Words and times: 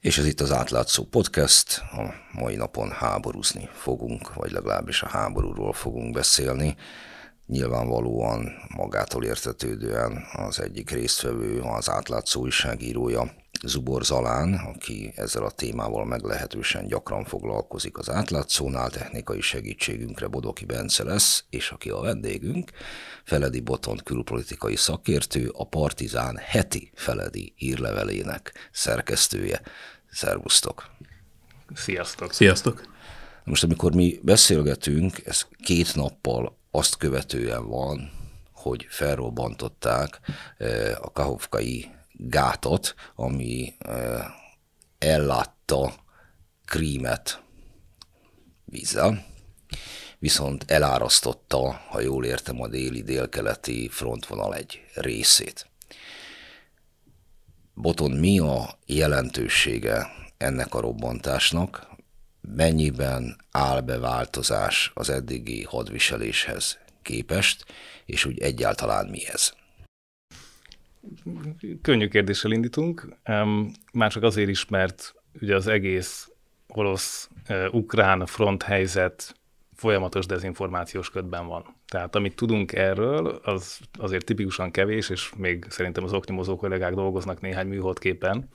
És 0.00 0.18
ez 0.18 0.26
itt 0.26 0.40
az 0.40 0.52
Átlátszó 0.52 1.04
Podcast. 1.04 1.78
A 1.78 2.14
mai 2.32 2.56
napon 2.56 2.90
háborúzni 2.90 3.68
fogunk, 3.72 4.34
vagy 4.34 4.50
legalábbis 4.50 5.02
a 5.02 5.08
háborúról 5.08 5.72
fogunk 5.72 6.14
beszélni. 6.14 6.76
Nyilvánvalóan 7.50 8.52
magától 8.76 9.24
értetődően 9.24 10.24
az 10.32 10.60
egyik 10.60 10.90
résztvevő, 10.90 11.60
az 11.60 11.90
Átlátszó 11.90 12.40
újságírója, 12.40 13.32
Zubor 13.62 14.04
Zalán, 14.04 14.54
aki 14.54 15.12
ezzel 15.16 15.44
a 15.44 15.50
témával 15.50 16.04
meglehetősen 16.04 16.86
gyakran 16.86 17.24
foglalkozik 17.24 17.98
az 17.98 18.10
átlátszónál, 18.10 18.90
technikai 18.90 19.40
segítségünkre 19.40 20.26
Bodoki 20.26 20.64
Bence 20.64 21.04
lesz, 21.04 21.44
és 21.50 21.70
aki 21.70 21.90
a 21.90 22.00
vendégünk, 22.00 22.70
Feledi 23.24 23.60
Botont 23.60 24.02
külpolitikai 24.02 24.76
szakértő, 24.76 25.50
a 25.52 25.64
Partizán 25.64 26.36
heti 26.36 26.90
Feledi 26.94 27.54
írlevelének 27.58 28.52
szerkesztője. 28.72 29.60
Szervusztok! 30.10 30.90
Sziasztok! 31.74 32.32
Sziasztok! 32.32 32.82
Most 33.44 33.64
amikor 33.64 33.94
mi 33.94 34.20
beszélgetünk, 34.22 35.20
ez 35.24 35.46
két 35.62 35.94
nappal 35.94 36.58
azt 36.70 36.96
követően 36.96 37.68
van, 37.68 38.10
hogy 38.52 38.86
felrobbantották 38.88 40.20
eh, 40.58 40.92
a 41.00 41.10
Kahovkai 41.10 41.90
gátot, 42.12 42.94
ami 43.14 43.74
ellátta 44.98 45.94
Krímet 46.64 47.42
vízzel, 48.64 49.24
viszont 50.18 50.70
elárasztotta, 50.70 51.70
ha 51.72 52.00
jól 52.00 52.24
értem, 52.24 52.60
a 52.60 52.68
déli-délkeleti 52.68 53.88
frontvonal 53.88 54.54
egy 54.54 54.84
részét. 54.94 55.68
Boton, 57.74 58.10
mi 58.10 58.38
a 58.38 58.78
jelentősége 58.86 60.06
ennek 60.36 60.74
a 60.74 60.80
robbantásnak, 60.80 61.89
mennyiben 62.54 63.36
áll 63.50 63.80
be 63.80 63.98
változás 63.98 64.90
az 64.94 65.10
eddigi 65.10 65.62
hadviseléshez 65.62 66.78
képest, 67.02 67.64
és 68.04 68.24
úgy 68.24 68.38
egyáltalán 68.38 69.06
mi 69.06 69.26
ez? 69.26 69.52
Könnyű 71.82 72.08
kérdéssel 72.08 72.50
indítunk, 72.50 73.16
már 73.92 74.10
csak 74.10 74.22
azért 74.22 74.48
is, 74.48 74.66
mert 74.68 75.14
ugye 75.40 75.54
az 75.54 75.66
egész 75.66 76.30
orosz-ukrán 76.66 78.26
front 78.26 78.62
helyzet 78.62 79.34
folyamatos 79.74 80.26
dezinformációs 80.26 81.10
ködben 81.10 81.46
van. 81.46 81.74
Tehát 81.88 82.14
amit 82.16 82.36
tudunk 82.36 82.72
erről, 82.72 83.26
az 83.26 83.78
azért 83.98 84.24
tipikusan 84.24 84.70
kevés, 84.70 85.08
és 85.08 85.32
még 85.36 85.66
szerintem 85.68 86.04
az 86.04 86.12
oknyomozó 86.12 86.56
kollégák 86.56 86.94
dolgoznak 86.94 87.40
néhány 87.40 87.66
műholdképen. 87.66 88.48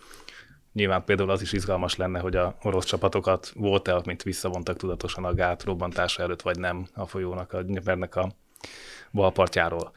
Nyilván 0.76 1.04
például 1.04 1.30
az 1.30 1.42
is 1.42 1.54
izgalmas 1.54 1.96
lenne, 1.96 2.20
hogy 2.20 2.36
a 2.36 2.56
orosz 2.62 2.86
csapatokat 2.86 3.52
volt-e, 3.56 4.02
mint 4.06 4.24
visszavontak 4.24 4.78
tudatosan 4.78 5.26
a 5.26 5.34
gát 5.34 5.64
robbantása 5.64 6.24
előtt, 6.24 6.42
vagy 6.42 6.60
nem 6.60 6.88
a 6.94 7.06
folyónak, 7.06 7.54
a 7.54 7.62
Nyepernek 7.62 8.16
a 8.16 8.32
balpartjáról. 9.12 9.92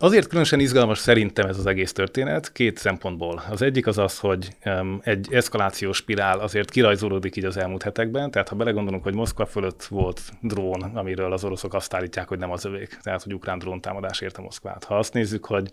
Azért 0.00 0.26
különösen 0.26 0.60
izgalmas 0.60 0.98
szerintem 0.98 1.48
ez 1.48 1.58
az 1.58 1.66
egész 1.66 1.92
történet 1.92 2.52
két 2.52 2.78
szempontból. 2.78 3.42
Az 3.50 3.62
egyik 3.62 3.86
az 3.86 3.98
az, 3.98 4.18
hogy 4.18 4.56
egy 5.00 5.28
eszkalációs 5.30 5.96
spirál 5.96 6.38
azért 6.38 6.70
kirajzolódik 6.70 7.36
így 7.36 7.44
az 7.44 7.56
elmúlt 7.56 7.82
hetekben, 7.82 8.30
tehát 8.30 8.48
ha 8.48 8.56
belegondolunk, 8.56 9.02
hogy 9.02 9.14
Moszkva 9.14 9.46
fölött 9.46 9.84
volt 9.84 10.20
drón, 10.40 10.82
amiről 10.82 11.32
az 11.32 11.44
oroszok 11.44 11.74
azt 11.74 11.94
állítják, 11.94 12.28
hogy 12.28 12.38
nem 12.38 12.50
az 12.50 12.64
övék, 12.64 12.98
tehát 13.02 13.22
hogy 13.22 13.34
ukrán 13.34 13.58
drón 13.58 13.80
támadás 13.80 14.20
érte 14.20 14.40
Moszkvát. 14.40 14.84
Ha 14.84 14.98
azt 14.98 15.12
nézzük, 15.12 15.46
hogy 15.46 15.70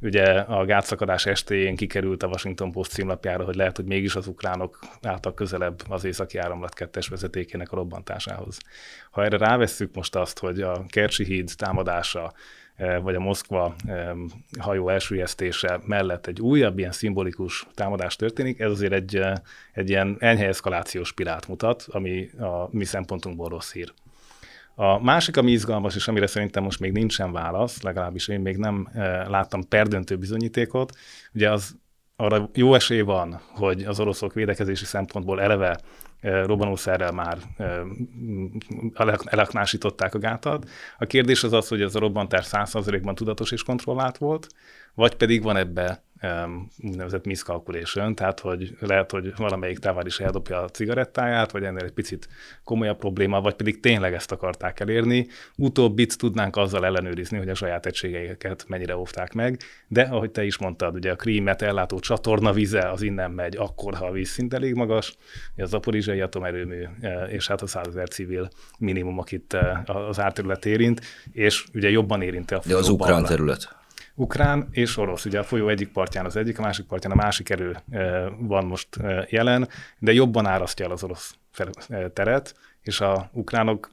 ugye 0.00 0.24
a 0.40 0.64
gátszakadás 0.64 1.26
estéjén 1.26 1.76
kikerült 1.76 2.22
a 2.22 2.26
Washington 2.26 2.72
Post 2.72 2.90
címlapjára, 2.90 3.44
hogy 3.44 3.56
lehet, 3.56 3.76
hogy 3.76 3.86
mégis 3.86 4.14
az 4.14 4.26
ukránok 4.26 4.78
álltak 5.02 5.34
közelebb 5.34 5.80
az 5.88 6.04
északi 6.04 6.38
áramlat 6.38 6.74
kettes 6.74 7.08
vezetékének 7.08 7.72
a 7.72 7.76
robbantásához. 7.76 8.58
Ha 9.10 9.24
erre 9.24 9.36
rávesszük 9.36 9.94
most 9.94 10.16
azt, 10.16 10.38
hogy 10.38 10.60
a 10.60 10.84
Kercsi 10.88 11.24
híd 11.24 11.50
támadása 11.56 12.32
vagy 13.02 13.14
a 13.14 13.20
Moszkva 13.20 13.74
hajó 14.58 14.88
elsüllyesztése 14.88 15.80
mellett 15.84 16.26
egy 16.26 16.40
újabb 16.40 16.78
ilyen 16.78 16.92
szimbolikus 16.92 17.66
támadás 17.74 18.16
történik, 18.16 18.60
ez 18.60 18.70
azért 18.70 18.92
egy, 18.92 19.22
egy 19.72 19.88
ilyen 19.88 20.16
enyhe 20.18 20.46
eszkalációs 20.46 21.08
spirált 21.08 21.48
mutat, 21.48 21.86
ami 21.90 22.30
a 22.38 22.68
mi 22.70 22.84
szempontunkból 22.84 23.48
rossz 23.48 23.72
hír. 23.72 23.92
A 24.74 25.02
másik, 25.02 25.36
ami 25.36 25.50
izgalmas, 25.50 25.96
és 25.96 26.08
amire 26.08 26.26
szerintem 26.26 26.62
most 26.62 26.80
még 26.80 26.92
nincsen 26.92 27.32
válasz, 27.32 27.82
legalábbis 27.82 28.28
én 28.28 28.40
még 28.40 28.56
nem 28.56 28.88
láttam 29.28 29.68
perdöntő 29.68 30.16
bizonyítékot, 30.16 30.92
ugye 31.34 31.50
az 31.50 31.76
arra 32.16 32.50
jó 32.54 32.74
esély 32.74 33.00
van, 33.00 33.40
hogy 33.54 33.84
az 33.84 34.00
oroszok 34.00 34.32
védekezési 34.32 34.84
szempontból 34.84 35.40
eleve 35.40 35.80
robbanószerrel 36.20 37.12
már 37.12 37.38
elaknásították 39.24 40.14
a 40.14 40.18
gátat. 40.18 40.68
A 40.98 41.04
kérdés 41.04 41.42
az 41.44 41.52
az, 41.52 41.68
hogy 41.68 41.82
ez 41.82 41.94
a 41.94 41.98
robbantás 41.98 42.46
100%-ban 42.50 43.14
tudatos 43.14 43.52
és 43.52 43.62
kontrollált 43.62 44.18
volt, 44.18 44.46
vagy 44.94 45.14
pedig 45.14 45.42
van 45.42 45.56
ebbe 45.56 46.02
úgynevezett 46.82 47.24
miscalculation, 47.24 48.14
tehát 48.14 48.40
hogy 48.40 48.76
lehet, 48.80 49.10
hogy 49.10 49.32
valamelyik 49.36 49.78
távar 49.78 50.06
is 50.06 50.20
eldobja 50.20 50.62
a 50.62 50.68
cigarettáját, 50.68 51.50
vagy 51.50 51.64
ennél 51.64 51.84
egy 51.84 51.92
picit 51.92 52.28
komolyabb 52.64 52.98
probléma, 52.98 53.40
vagy 53.40 53.54
pedig 53.54 53.80
tényleg 53.80 54.14
ezt 54.14 54.32
akarták 54.32 54.80
elérni. 54.80 55.26
Utóbbit 55.56 56.18
tudnánk 56.18 56.56
azzal 56.56 56.84
ellenőrizni, 56.84 57.38
hogy 57.38 57.48
a 57.48 57.54
saját 57.54 57.86
egységeiket 57.86 58.64
mennyire 58.68 58.96
óvták 58.96 59.32
meg, 59.32 59.60
de 59.88 60.02
ahogy 60.02 60.30
te 60.30 60.44
is 60.44 60.58
mondtad, 60.58 60.94
ugye 60.94 61.10
a 61.10 61.16
krímet 61.16 61.62
ellátó 61.62 61.98
csatorna 61.98 62.52
vize 62.52 62.90
az 62.90 63.02
innen 63.02 63.30
megy 63.30 63.56
akkor, 63.56 63.94
ha 63.94 64.06
a 64.06 64.12
vízszint 64.12 64.54
elég 64.54 64.74
magas, 64.74 65.14
a 65.56 65.64
zaporizsai 65.64 66.20
atomerőmű, 66.20 66.84
e, 67.00 67.24
és 67.24 67.48
hát 67.48 67.62
a 67.62 67.66
százezer 67.66 68.08
civil 68.08 68.48
minimum, 68.78 69.18
akit 69.18 69.54
e, 69.54 69.82
az 69.86 70.20
árterület 70.20 70.66
érint, 70.66 71.00
és 71.32 71.64
ugye 71.74 71.90
jobban 71.90 72.22
érinti 72.22 72.54
a 72.54 72.60
De 72.66 72.76
az 72.76 72.88
ukrán 72.88 73.24
terület 73.24 73.79
ukrán 74.20 74.68
és 74.70 74.96
orosz. 74.96 75.24
Ugye 75.24 75.38
a 75.38 75.44
folyó 75.44 75.68
egyik 75.68 75.88
partján 75.88 76.24
az 76.24 76.36
egyik, 76.36 76.58
a 76.58 76.62
másik 76.62 76.86
partján 76.86 77.12
a 77.12 77.22
másik 77.22 77.50
erő 77.50 77.76
eh, 77.90 78.26
van 78.38 78.64
most 78.64 78.96
eh, 78.96 79.24
jelen, 79.28 79.68
de 79.98 80.12
jobban 80.12 80.46
árasztja 80.46 80.84
el 80.84 80.90
az 80.90 81.02
orosz 81.04 81.34
eh, 81.58 82.04
teret, 82.12 82.54
és 82.82 83.00
a 83.00 83.30
ukránok 83.32 83.90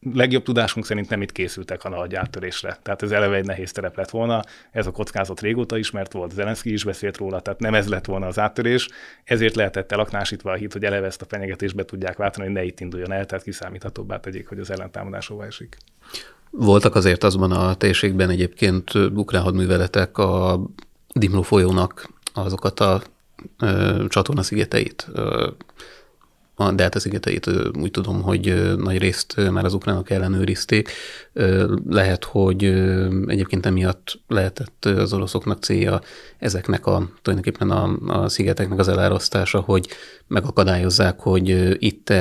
legjobb 0.00 0.42
tudásunk 0.42 0.86
szerint 0.86 1.08
nem 1.08 1.22
itt 1.22 1.32
készültek 1.32 1.84
a 1.84 1.88
nagy 1.88 2.14
áttörésre. 2.14 2.78
Tehát 2.82 3.02
ez 3.02 3.10
eleve 3.10 3.36
egy 3.36 3.44
nehéz 3.44 3.72
terep 3.72 3.96
lett 3.96 4.10
volna, 4.10 4.42
ez 4.70 4.86
a 4.86 4.90
kockázat 4.90 5.40
régóta 5.40 5.78
ismert 5.78 6.12
volt, 6.12 6.32
Zelenszky 6.32 6.72
is 6.72 6.84
beszélt 6.84 7.16
róla, 7.16 7.40
tehát 7.40 7.60
nem 7.60 7.74
ez 7.74 7.88
lett 7.88 8.04
volna 8.04 8.26
az 8.26 8.38
áttörés, 8.38 8.88
ezért 9.24 9.54
lehetett 9.54 9.92
elaknásítva 9.92 10.50
a 10.50 10.54
hit, 10.54 10.72
hogy 10.72 10.84
eleve 10.84 11.06
ezt 11.06 11.22
a 11.22 11.26
fenyegetést 11.28 11.74
be 11.74 11.84
tudják 11.84 12.16
váltani, 12.16 12.44
hogy 12.44 12.54
ne 12.54 12.62
itt 12.62 12.80
induljon 12.80 13.12
el, 13.12 13.26
tehát 13.26 13.44
kiszámíthatóbbá 13.44 14.20
tegyék, 14.20 14.48
hogy 14.48 14.58
az 14.58 14.70
ellentámadás 14.70 15.32
esik. 15.40 15.76
Voltak 16.50 16.94
azért 16.94 17.24
azban 17.24 17.52
a 17.52 17.74
térségben 17.74 18.30
egyébként 18.30 18.94
ukrán 18.94 19.42
hadműveletek 19.42 20.18
a 20.18 20.60
Dimló 21.12 21.42
folyónak 21.42 22.08
azokat 22.34 22.80
a 22.80 23.02
ö, 23.58 24.04
csatornaszigeteit 24.08 25.08
ö, 25.12 25.48
a 26.60 26.72
Delta 26.72 27.00
szigeteit 27.00 27.50
úgy 27.78 27.90
tudom, 27.90 28.22
hogy 28.22 28.74
nagy 28.76 28.98
részt 28.98 29.50
már 29.50 29.64
az 29.64 29.74
ukránok 29.74 30.10
ellenőrizték. 30.10 30.90
Lehet, 31.88 32.24
hogy 32.24 32.64
egyébként 33.26 33.66
emiatt 33.66 34.20
lehetett 34.26 34.84
az 34.84 35.12
oroszoknak 35.12 35.62
célja 35.62 36.00
ezeknek 36.38 36.86
a 36.86 37.08
tulajdonképpen 37.22 37.70
a, 37.70 37.96
a 38.22 38.28
szigeteknek 38.28 38.78
az 38.78 38.88
elárasztása, 38.88 39.60
hogy 39.60 39.88
megakadályozzák, 40.26 41.20
hogy 41.20 41.76
itt 41.84 42.12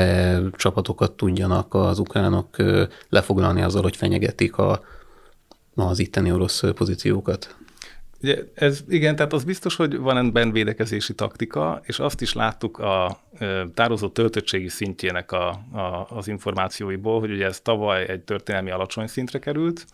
csapatokat 0.56 1.12
tudjanak 1.12 1.74
az 1.74 2.00
ukránok 2.00 2.56
lefoglalni 3.10 3.62
azzal, 3.62 3.82
hogy 3.82 3.96
fenyegetik 3.96 4.58
a, 4.58 4.82
az 5.76 6.00
itteni 6.00 6.32
orosz 6.32 6.64
pozíciókat. 6.76 7.56
Ugye 8.22 8.44
ez, 8.54 8.84
igen, 8.88 9.16
tehát 9.16 9.34
az 9.34 9.44
biztos, 9.44 9.76
hogy 9.76 9.98
van 9.98 10.18
ebben 10.18 10.52
védekezési 10.52 11.14
taktika, 11.14 11.82
és 11.84 12.00
azt 12.00 12.22
is 12.22 12.34
láttuk 12.34 12.78
a 12.78 13.20
tározó 13.74 14.10
töltöttségi 14.10 14.68
szintjének 14.68 15.32
a, 15.32 15.50
a, 15.72 16.08
az 16.10 16.28
információiból, 16.28 17.20
hogy 17.20 17.32
ugye 17.32 17.46
ez 17.46 17.60
tavaly 17.60 18.10
egy 18.10 18.22
történelmi 18.22 18.72
alacsony 18.72 19.08
szintre 19.08 19.40
került, 19.40 19.86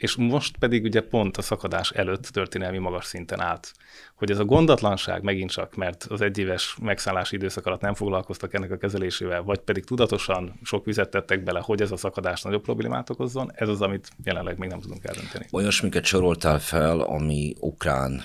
és 0.00 0.16
most 0.16 0.56
pedig 0.56 0.84
ugye 0.84 1.00
pont 1.00 1.36
a 1.36 1.42
szakadás 1.42 1.90
előtt 1.90 2.22
történelmi 2.22 2.78
magas 2.78 3.04
szinten 3.04 3.40
állt. 3.40 3.72
Hogy 4.14 4.30
ez 4.30 4.38
a 4.38 4.44
gondatlanság 4.44 5.22
megint 5.22 5.50
csak, 5.50 5.74
mert 5.74 6.04
az 6.04 6.20
egyéves 6.20 6.76
megszállási 6.82 7.36
időszak 7.36 7.66
alatt 7.66 7.80
nem 7.80 7.94
foglalkoztak 7.94 8.54
ennek 8.54 8.70
a 8.70 8.76
kezelésével, 8.76 9.42
vagy 9.42 9.58
pedig 9.58 9.84
tudatosan 9.84 10.60
sok 10.62 10.84
vizet 10.84 11.10
tettek 11.10 11.42
bele, 11.42 11.60
hogy 11.60 11.80
ez 11.80 11.90
a 11.90 11.96
szakadás 11.96 12.42
nagyobb 12.42 12.62
problémát 12.62 13.10
okozzon, 13.10 13.50
ez 13.54 13.68
az, 13.68 13.80
amit 13.80 14.08
jelenleg 14.24 14.58
még 14.58 14.68
nem 14.68 14.80
tudunk 14.80 15.04
eldönteni. 15.04 15.46
Olyasmiket 15.52 16.04
soroltál 16.04 16.58
fel, 16.58 17.00
ami 17.00 17.54
ukrán 17.58 18.22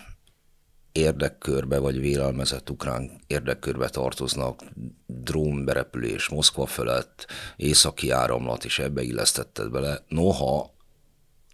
érdekkörbe, 0.92 1.80
vagy 1.80 2.00
vélelmezett 2.00 2.70
ukrán 2.70 3.12
érdekkörbe 3.28 3.90
tartoznak, 3.90 4.64
drónberepülés 5.06 6.30
Moszkva 6.30 6.66
felett, 6.66 7.28
északi 7.56 8.10
áramlat, 8.10 8.66
és 8.66 8.80
ebbe 8.80 9.02
illesztetted 9.02 9.72
bele. 9.72 10.04
Noha 10.08 10.74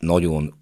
nagyon 0.01 0.59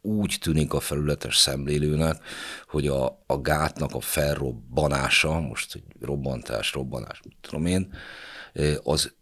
úgy 0.00 0.36
tűnik 0.40 0.72
a 0.72 0.80
felületes 0.80 1.36
szemlélőnek, 1.36 2.24
hogy 2.68 2.86
a, 2.86 3.22
a 3.26 3.38
gátnak 3.40 3.94
a 3.94 4.00
felrobbanása, 4.00 5.40
most 5.40 5.74
egy 5.74 5.84
robbantás, 6.00 6.72
robbanás, 6.72 7.20
tudom 7.40 7.66
én, 7.66 7.94
az 8.82 9.14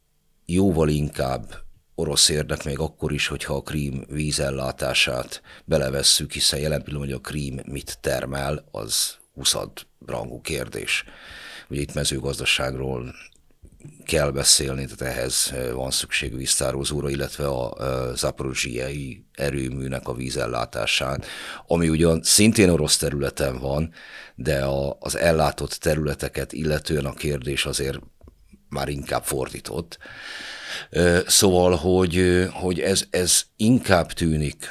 jóval 0.44 0.88
inkább 0.88 1.64
orosz 1.94 2.28
érdek 2.28 2.64
még 2.64 2.78
akkor 2.78 3.12
is, 3.12 3.26
hogyha 3.26 3.54
a 3.54 3.62
krím 3.62 4.04
vízellátását 4.08 5.42
belevesszük, 5.64 6.32
hiszen 6.32 6.60
jelen 6.60 6.82
pillanatban, 6.82 7.16
hogy 7.16 7.24
a 7.24 7.30
krím 7.30 7.60
mit 7.66 7.98
termel, 8.00 8.64
az 8.70 9.16
20 9.34 9.56
rangú 10.06 10.40
kérdés. 10.40 11.04
Ugye 11.68 11.80
itt 11.80 11.94
mezőgazdaságról 11.94 13.14
kell 14.04 14.30
beszélni, 14.30 14.86
tehát 14.86 15.16
ehhez 15.16 15.52
van 15.72 15.90
szükség 15.90 16.36
víztározóra, 16.36 17.08
illetve 17.08 17.48
a 17.48 17.76
zaporozsiai 18.14 19.24
erőműnek 19.32 20.08
a 20.08 20.14
vízellátásán, 20.14 21.22
ami 21.66 21.88
ugyan 21.88 22.22
szintén 22.22 22.68
orosz 22.68 22.96
területen 22.96 23.58
van, 23.58 23.92
de 24.34 24.64
a, 24.64 24.96
az 25.00 25.16
ellátott 25.16 25.72
területeket 25.72 26.52
illetően 26.52 27.04
a 27.04 27.14
kérdés 27.14 27.66
azért 27.66 27.98
már 28.68 28.88
inkább 28.88 29.24
fordított. 29.24 29.98
Szóval, 31.26 31.76
hogy, 31.76 32.46
hogy 32.52 32.80
ez, 32.80 33.04
ez 33.10 33.42
inkább 33.56 34.12
tűnik 34.12 34.70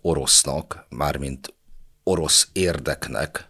orosznak, 0.00 0.86
mármint 0.88 1.54
orosz 2.02 2.48
érdeknek, 2.52 3.48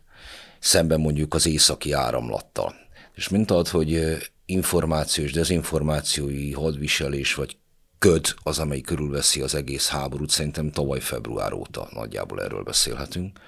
szemben 0.59 1.00
mondjuk 1.00 1.35
az 1.35 1.47
északi 1.47 1.93
áramlattal. 1.93 2.75
És 3.15 3.29
mint 3.29 3.50
ad, 3.50 3.69
hogy 3.69 4.17
információs, 4.46 5.32
dezinformációi 5.32 6.52
hadviselés 6.52 7.35
vagy 7.35 7.56
köd 7.99 8.35
az, 8.43 8.58
amely 8.58 8.81
körülveszi 8.81 9.41
az 9.41 9.55
egész 9.55 9.88
háborút, 9.88 10.31
szerintem 10.31 10.70
tavaly 10.70 11.00
február 11.00 11.52
óta 11.52 11.88
nagyjából 11.93 12.43
erről 12.43 12.62
beszélhetünk. 12.62 13.38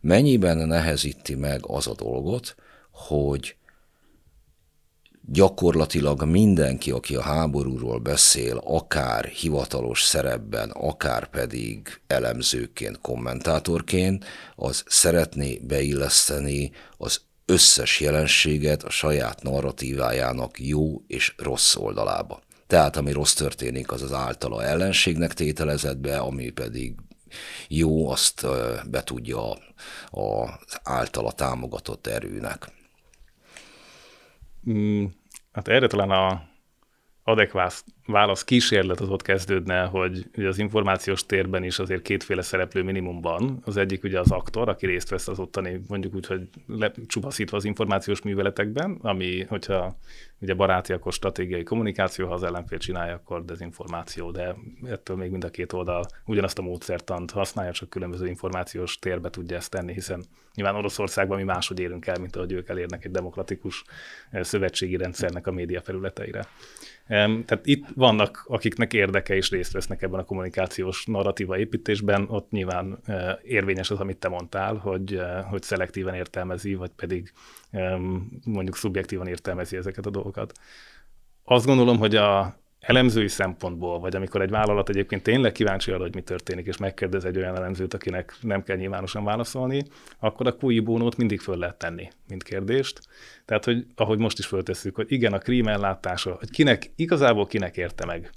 Mennyiben 0.00 0.56
nehezíti 0.56 1.34
meg 1.34 1.60
az 1.66 1.86
a 1.86 1.94
dolgot, 1.94 2.54
hogy 2.90 3.56
gyakorlatilag 5.32 6.24
mindenki, 6.24 6.90
aki 6.90 7.16
a 7.16 7.22
háborúról 7.22 7.98
beszél, 7.98 8.56
akár 8.64 9.24
hivatalos 9.24 10.02
szerepben, 10.02 10.70
akár 10.70 11.30
pedig 11.30 12.00
elemzőként, 12.06 13.00
kommentátorként, 13.00 14.24
az 14.56 14.84
szeretné 14.86 15.60
beilleszteni 15.62 16.70
az 16.96 17.20
összes 17.50 18.00
jelenséget 18.00 18.82
a 18.82 18.90
saját 18.90 19.42
narratívájának 19.42 20.60
jó 20.60 21.02
és 21.06 21.34
rossz 21.36 21.76
oldalába. 21.76 22.40
Tehát 22.66 22.96
ami 22.96 23.12
rossz 23.12 23.34
történik, 23.34 23.92
az 23.92 24.02
az 24.02 24.12
általa 24.12 24.64
ellenségnek 24.64 25.34
tételezett 25.34 25.98
be, 25.98 26.18
ami 26.18 26.50
pedig 26.50 26.94
jó, 27.68 28.10
azt 28.10 28.46
be 28.90 29.02
tudja 29.02 29.50
az 30.10 30.80
általa 30.82 31.32
támogatott 31.32 32.06
erőnek. 32.06 32.72
Mm, 34.70 35.04
hát 35.52 35.68
erre 35.68 35.86
talán 35.86 36.10
a 36.10 36.48
adekvát 37.22 37.84
válasz 38.10 38.44
kísérlet 38.44 39.00
az 39.00 39.08
ott 39.08 39.22
kezdődne, 39.22 39.84
hogy 39.84 40.26
ugye 40.36 40.48
az 40.48 40.58
információs 40.58 41.26
térben 41.26 41.64
is 41.64 41.78
azért 41.78 42.02
kétféle 42.02 42.42
szereplő 42.42 42.82
minimum 42.82 43.20
van. 43.20 43.62
Az 43.64 43.76
egyik 43.76 44.04
ugye 44.04 44.20
az 44.20 44.30
aktor, 44.30 44.68
aki 44.68 44.86
részt 44.86 45.08
vesz 45.08 45.28
az 45.28 45.38
ottani, 45.38 45.82
mondjuk 45.88 46.14
úgy, 46.14 46.26
hogy 46.26 46.48
lecsupaszítva 46.66 47.56
az 47.56 47.64
információs 47.64 48.22
műveletekben, 48.22 48.98
ami, 49.02 49.44
hogyha 49.48 49.96
ugye 50.40 50.54
baráti, 50.54 50.92
akkor 50.92 51.12
stratégiai 51.12 51.62
kommunikáció, 51.62 52.26
ha 52.26 52.34
az 52.34 52.42
ellenfél 52.42 52.78
csinálja, 52.78 53.14
akkor 53.14 53.44
dezinformáció, 53.44 54.30
de 54.30 54.54
ettől 54.84 55.16
még 55.16 55.30
mind 55.30 55.44
a 55.44 55.50
két 55.50 55.72
oldal 55.72 56.04
ugyanazt 56.24 56.58
a 56.58 56.62
módszertant 56.62 57.30
használja, 57.30 57.72
csak 57.72 57.88
különböző 57.88 58.26
információs 58.26 58.98
térbe 58.98 59.30
tudja 59.30 59.56
ezt 59.56 59.70
tenni, 59.70 59.92
hiszen 59.92 60.24
nyilván 60.54 60.74
Oroszországban 60.74 61.38
mi 61.38 61.44
máshogy 61.44 61.80
élünk 61.80 62.06
el, 62.06 62.18
mint 62.20 62.36
ahogy 62.36 62.52
ők 62.52 62.68
elérnek 62.68 63.04
egy 63.04 63.10
demokratikus 63.10 63.84
eh, 64.30 64.42
szövetségi 64.42 64.96
rendszernek 64.96 65.46
a 65.46 65.52
média 65.52 65.80
felületeire. 65.80 66.46
Tehát 67.10 67.60
itt 67.62 67.86
vannak, 67.94 68.44
akiknek 68.48 68.92
érdeke 68.92 69.36
is 69.36 69.50
részt 69.50 69.72
vesznek 69.72 70.02
ebben 70.02 70.20
a 70.20 70.24
kommunikációs 70.24 71.06
narratíva 71.06 71.58
építésben, 71.58 72.26
ott 72.28 72.50
nyilván 72.50 72.98
e, 73.04 73.38
érvényes 73.42 73.90
az, 73.90 74.00
amit 74.00 74.18
te 74.18 74.28
mondtál, 74.28 74.74
hogy, 74.74 75.14
e, 75.14 75.40
hogy 75.40 75.62
szelektíven 75.62 76.14
értelmezi, 76.14 76.74
vagy 76.74 76.90
pedig 76.96 77.32
mondjuk 78.44 78.76
szubjektívan 78.76 79.26
értelmezi 79.26 79.76
ezeket 79.76 80.06
a 80.06 80.10
dolgokat. 80.10 80.52
Azt 81.44 81.66
gondolom, 81.66 81.98
hogy 81.98 82.16
a, 82.16 82.59
elemzői 82.80 83.28
szempontból, 83.28 84.00
vagy 84.00 84.16
amikor 84.16 84.42
egy 84.42 84.50
vállalat 84.50 84.88
egyébként 84.88 85.22
tényleg 85.22 85.52
kíváncsi 85.52 85.90
arra, 85.90 86.02
hogy 86.02 86.14
mi 86.14 86.20
történik, 86.20 86.66
és 86.66 86.76
megkérdez 86.76 87.24
egy 87.24 87.36
olyan 87.36 87.56
elemzőt, 87.56 87.94
akinek 87.94 88.36
nem 88.40 88.62
kell 88.62 88.76
nyilvánosan 88.76 89.24
válaszolni, 89.24 89.84
akkor 90.18 90.46
a 90.46 90.56
kui 90.56 90.80
bónót 90.80 91.16
mindig 91.16 91.40
föl 91.40 91.56
lehet 91.56 91.78
tenni, 91.78 92.08
mint 92.28 92.42
kérdést. 92.42 93.00
Tehát, 93.44 93.64
hogy 93.64 93.86
ahogy 93.94 94.18
most 94.18 94.38
is 94.38 94.46
föltesszük, 94.46 94.94
hogy 94.94 95.12
igen, 95.12 95.32
a 95.32 95.38
krím 95.38 95.66
ellátása, 95.66 96.36
hogy 96.38 96.50
kinek, 96.50 96.90
igazából 96.96 97.46
kinek 97.46 97.76
érte 97.76 98.04
meg 98.04 98.30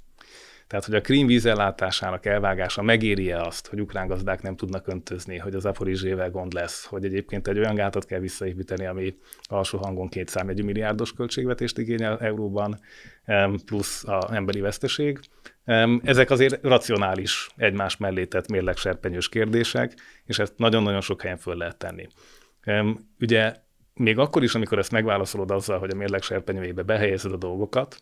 tehát, 0.66 0.84
hogy 0.84 0.94
a 0.94 1.00
Krím 1.00 1.26
vízellátásának 1.26 2.26
elvágása 2.26 2.82
megéri-e 2.82 3.40
azt, 3.40 3.66
hogy 3.66 3.80
ukrán 3.80 4.06
gazdák 4.06 4.42
nem 4.42 4.56
tudnak 4.56 4.86
öntözni, 4.86 5.38
hogy 5.38 5.54
az 5.54 5.64
Aporizsével 5.64 6.30
gond 6.30 6.52
lesz, 6.52 6.84
hogy 6.84 7.04
egyébként 7.04 7.48
egy 7.48 7.58
olyan 7.58 7.74
gátat 7.74 8.04
kell 8.04 8.18
visszaépíteni, 8.20 8.86
ami 8.86 9.16
alsó 9.42 9.78
hangon 9.78 10.08
két 10.08 10.28
számjegyű 10.28 10.62
milliárdos 10.62 11.12
költségvetést 11.12 11.78
igényel 11.78 12.18
euróban, 12.18 12.80
plusz 13.64 14.04
az 14.06 14.30
emberi 14.30 14.60
veszteség. 14.60 15.20
Ezek 16.02 16.30
azért 16.30 16.62
racionális, 16.62 17.48
egymás 17.56 17.96
mellé 17.96 18.24
tett 18.24 18.48
mérlegserpenyős 18.48 19.28
kérdések, 19.28 19.94
és 20.24 20.38
ezt 20.38 20.52
nagyon-nagyon 20.56 21.00
sok 21.00 21.22
helyen 21.22 21.38
föl 21.38 21.56
lehet 21.56 21.76
tenni. 21.76 22.08
Ugye 23.20 23.54
még 23.94 24.18
akkor 24.18 24.42
is, 24.42 24.54
amikor 24.54 24.78
ezt 24.78 24.92
megválaszolod 24.92 25.50
azzal, 25.50 25.78
hogy 25.78 25.90
a 25.90 25.96
mérlegserpenyőjébe 25.96 26.82
behelyezed 26.82 27.32
a 27.32 27.36
dolgokat, 27.36 28.00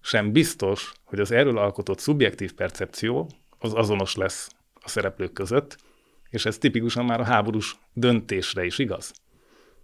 sem 0.00 0.32
biztos, 0.32 0.92
hogy 1.04 1.20
az 1.20 1.30
erről 1.30 1.58
alkotott 1.58 1.98
szubjektív 1.98 2.52
percepció 2.52 3.30
az 3.58 3.74
azonos 3.74 4.14
lesz 4.14 4.50
a 4.74 4.88
szereplők 4.88 5.32
között, 5.32 5.76
és 6.30 6.44
ez 6.44 6.58
tipikusan 6.58 7.04
már 7.04 7.20
a 7.20 7.24
háborús 7.24 7.76
döntésre 7.92 8.64
is 8.64 8.78
igaz. 8.78 9.12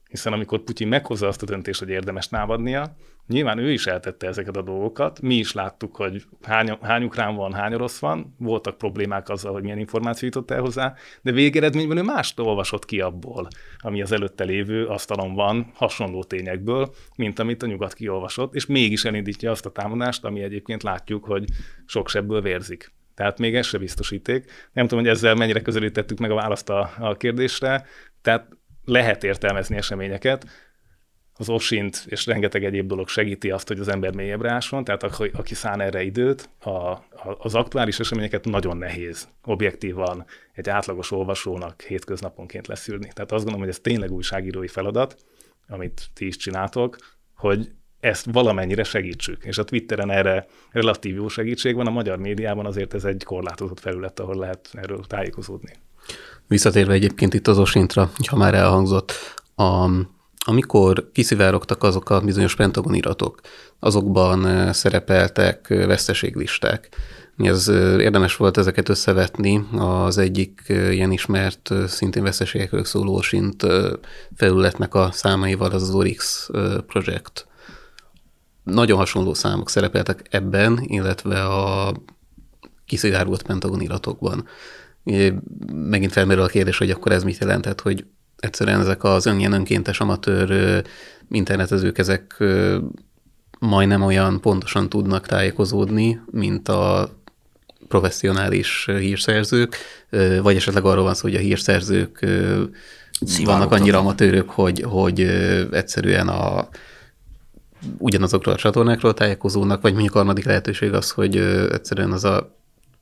Hiszen 0.08 0.32
amikor 0.32 0.60
Putyin 0.60 0.88
meghozza 0.88 1.26
azt 1.26 1.42
a 1.42 1.46
döntést, 1.46 1.78
hogy 1.78 1.88
érdemes 1.88 2.28
támadnia, 2.28 2.96
nyilván 3.26 3.58
ő 3.58 3.72
is 3.72 3.86
eltette 3.86 4.26
ezeket 4.26 4.56
a 4.56 4.62
dolgokat. 4.62 5.20
Mi 5.20 5.34
is 5.34 5.52
láttuk, 5.52 5.96
hogy 5.96 6.22
hány, 6.42 6.78
hány 6.82 7.04
ukrán 7.04 7.34
van, 7.34 7.52
hány 7.52 7.74
orosz 7.74 7.98
van, 7.98 8.34
voltak 8.38 8.78
problémák 8.78 9.28
azzal, 9.28 9.52
hogy 9.52 9.62
milyen 9.62 9.78
információ 9.78 10.28
jutott 10.28 10.50
el 10.50 10.60
hozzá, 10.60 10.94
de 11.22 11.32
végeredményben 11.32 11.96
ő 11.96 12.02
mást 12.02 12.38
olvasott 12.38 12.84
ki 12.84 13.00
abból, 13.00 13.48
ami 13.78 14.02
az 14.02 14.12
előtte 14.12 14.44
lévő 14.44 14.86
asztalon 14.86 15.34
van, 15.34 15.70
hasonló 15.74 16.24
tényekből, 16.24 16.94
mint 17.16 17.38
amit 17.38 17.62
a 17.62 17.66
nyugat 17.66 17.94
kiolvasott, 17.94 18.54
és 18.54 18.66
mégis 18.66 19.04
elindítja 19.04 19.50
azt 19.50 19.66
a 19.66 19.70
támadást, 19.70 20.24
ami 20.24 20.42
egyébként 20.42 20.82
látjuk, 20.82 21.24
hogy 21.24 21.44
sok 21.86 22.08
sebből 22.08 22.40
vérzik. 22.40 22.92
Tehát 23.14 23.38
még 23.38 23.54
ez 23.54 23.66
se 23.66 23.78
biztosíték. 23.78 24.50
Nem 24.72 24.86
tudom, 24.86 25.04
hogy 25.04 25.12
ezzel 25.12 25.34
mennyire 25.34 25.60
közelítettük 25.60 26.18
meg 26.18 26.30
a 26.30 26.34
választ 26.34 26.70
a, 26.70 26.90
a 26.98 27.16
kérdésre. 27.16 27.86
Tehát 28.22 28.48
lehet 28.84 29.24
értelmezni 29.24 29.76
eseményeket, 29.76 30.46
az 31.36 31.48
osint 31.48 32.04
és 32.06 32.26
rengeteg 32.26 32.64
egyéb 32.64 32.86
dolog 32.86 33.08
segíti 33.08 33.50
azt, 33.50 33.68
hogy 33.68 33.78
az 33.78 33.88
ember 33.88 34.14
mélyebbre 34.14 34.52
ásson, 34.52 34.84
tehát 34.84 35.02
aki, 35.02 35.30
aki 35.32 35.54
szán 35.54 35.80
erre 35.80 36.02
időt, 36.02 36.48
a, 36.60 36.70
a, 36.70 37.02
az 37.38 37.54
aktuális 37.54 38.00
eseményeket 38.00 38.44
nagyon 38.44 38.76
nehéz 38.76 39.28
objektívan 39.44 40.24
egy 40.52 40.68
átlagos 40.68 41.10
olvasónak 41.10 41.82
hétköznaponként 41.82 42.66
leszűrni. 42.66 43.10
Tehát 43.14 43.32
azt 43.32 43.44
gondolom, 43.44 43.60
hogy 43.60 43.68
ez 43.68 43.78
tényleg 43.78 44.10
újságírói 44.10 44.68
feladat, 44.68 45.16
amit 45.68 46.06
ti 46.14 46.26
is 46.26 46.36
csináltok, 46.36 46.96
hogy 47.36 47.70
ezt 48.00 48.26
valamennyire 48.32 48.84
segítsük. 48.84 49.44
És 49.44 49.58
a 49.58 49.64
Twitteren 49.64 50.10
erre 50.10 50.46
relatív 50.70 51.14
jó 51.14 51.28
segítség 51.28 51.74
van, 51.74 51.86
a 51.86 51.90
magyar 51.90 52.18
médiában 52.18 52.66
azért 52.66 52.94
ez 52.94 53.04
egy 53.04 53.24
korlátozott 53.24 53.80
felület, 53.80 54.20
ahol 54.20 54.36
lehet 54.36 54.68
erről 54.72 55.04
tájékozódni. 55.06 55.72
Visszatérve 56.46 56.92
egyébként 56.92 57.34
itt 57.34 57.46
az 57.46 57.58
Osintra, 57.58 58.10
ha 58.26 58.36
már 58.36 58.54
elhangzott, 58.54 59.12
a, 59.54 59.90
amikor 60.44 61.10
kiszivárogtak 61.12 61.82
azok 61.82 62.10
a 62.10 62.20
bizonyos 62.20 62.54
pentagon 62.54 62.94
iratok, 62.94 63.40
azokban 63.78 64.72
szerepeltek 64.72 65.68
veszteséglisták. 65.68 66.88
Ez 67.36 67.68
érdemes 67.98 68.36
volt 68.36 68.56
ezeket 68.56 68.88
összevetni. 68.88 69.66
Az 69.76 70.18
egyik 70.18 70.62
ilyen 70.68 71.12
ismert, 71.12 71.70
szintén 71.86 72.22
veszteségekről 72.22 72.84
szóló 72.84 73.20
sint 73.20 73.66
felületnek 74.36 74.94
a 74.94 75.08
számaival, 75.12 75.70
az 75.70 75.82
az 75.82 75.94
Orix 75.94 76.48
Project. 76.86 77.46
Nagyon 78.62 78.98
hasonló 78.98 79.34
számok 79.34 79.70
szerepeltek 79.70 80.26
ebben, 80.30 80.80
illetve 80.82 81.44
a 81.44 81.94
kiszivárgott 82.86 83.42
pentagon 83.42 83.80
iratokban 83.80 84.46
megint 85.72 86.12
felmerül 86.12 86.42
a 86.42 86.46
kérdés, 86.46 86.78
hogy 86.78 86.90
akkor 86.90 87.12
ez 87.12 87.24
mit 87.24 87.38
jelentett, 87.38 87.80
hogy 87.80 88.04
egyszerűen 88.44 88.80
ezek 88.80 89.04
az 89.04 89.26
ön, 89.26 89.52
önkéntes 89.52 90.00
amatőr 90.00 90.82
internetezők, 91.30 91.98
ezek 91.98 92.44
majdnem 93.58 94.02
olyan 94.02 94.40
pontosan 94.40 94.88
tudnak 94.88 95.26
tájékozódni, 95.26 96.20
mint 96.30 96.68
a 96.68 97.08
professzionális 97.88 98.84
hírszerzők, 98.86 99.76
vagy 100.42 100.56
esetleg 100.56 100.84
arról 100.84 101.04
van 101.04 101.14
szó, 101.14 101.22
hogy 101.22 101.36
a 101.36 101.40
hírszerzők 101.40 102.26
vannak 103.44 103.72
annyira 103.72 103.98
amatőrök, 103.98 104.50
hogy, 104.50 104.80
hogy 104.80 105.20
egyszerűen 105.70 106.28
a, 106.28 106.68
ugyanazokról 107.98 108.54
a 108.54 108.58
csatornákról 108.58 109.14
tájékozódnak, 109.14 109.82
vagy 109.82 109.92
mondjuk 109.92 110.14
a 110.14 110.18
harmadik 110.18 110.44
lehetőség 110.44 110.92
az, 110.92 111.10
hogy 111.10 111.36
egyszerűen 111.72 112.12
az 112.12 112.24
a 112.24 112.56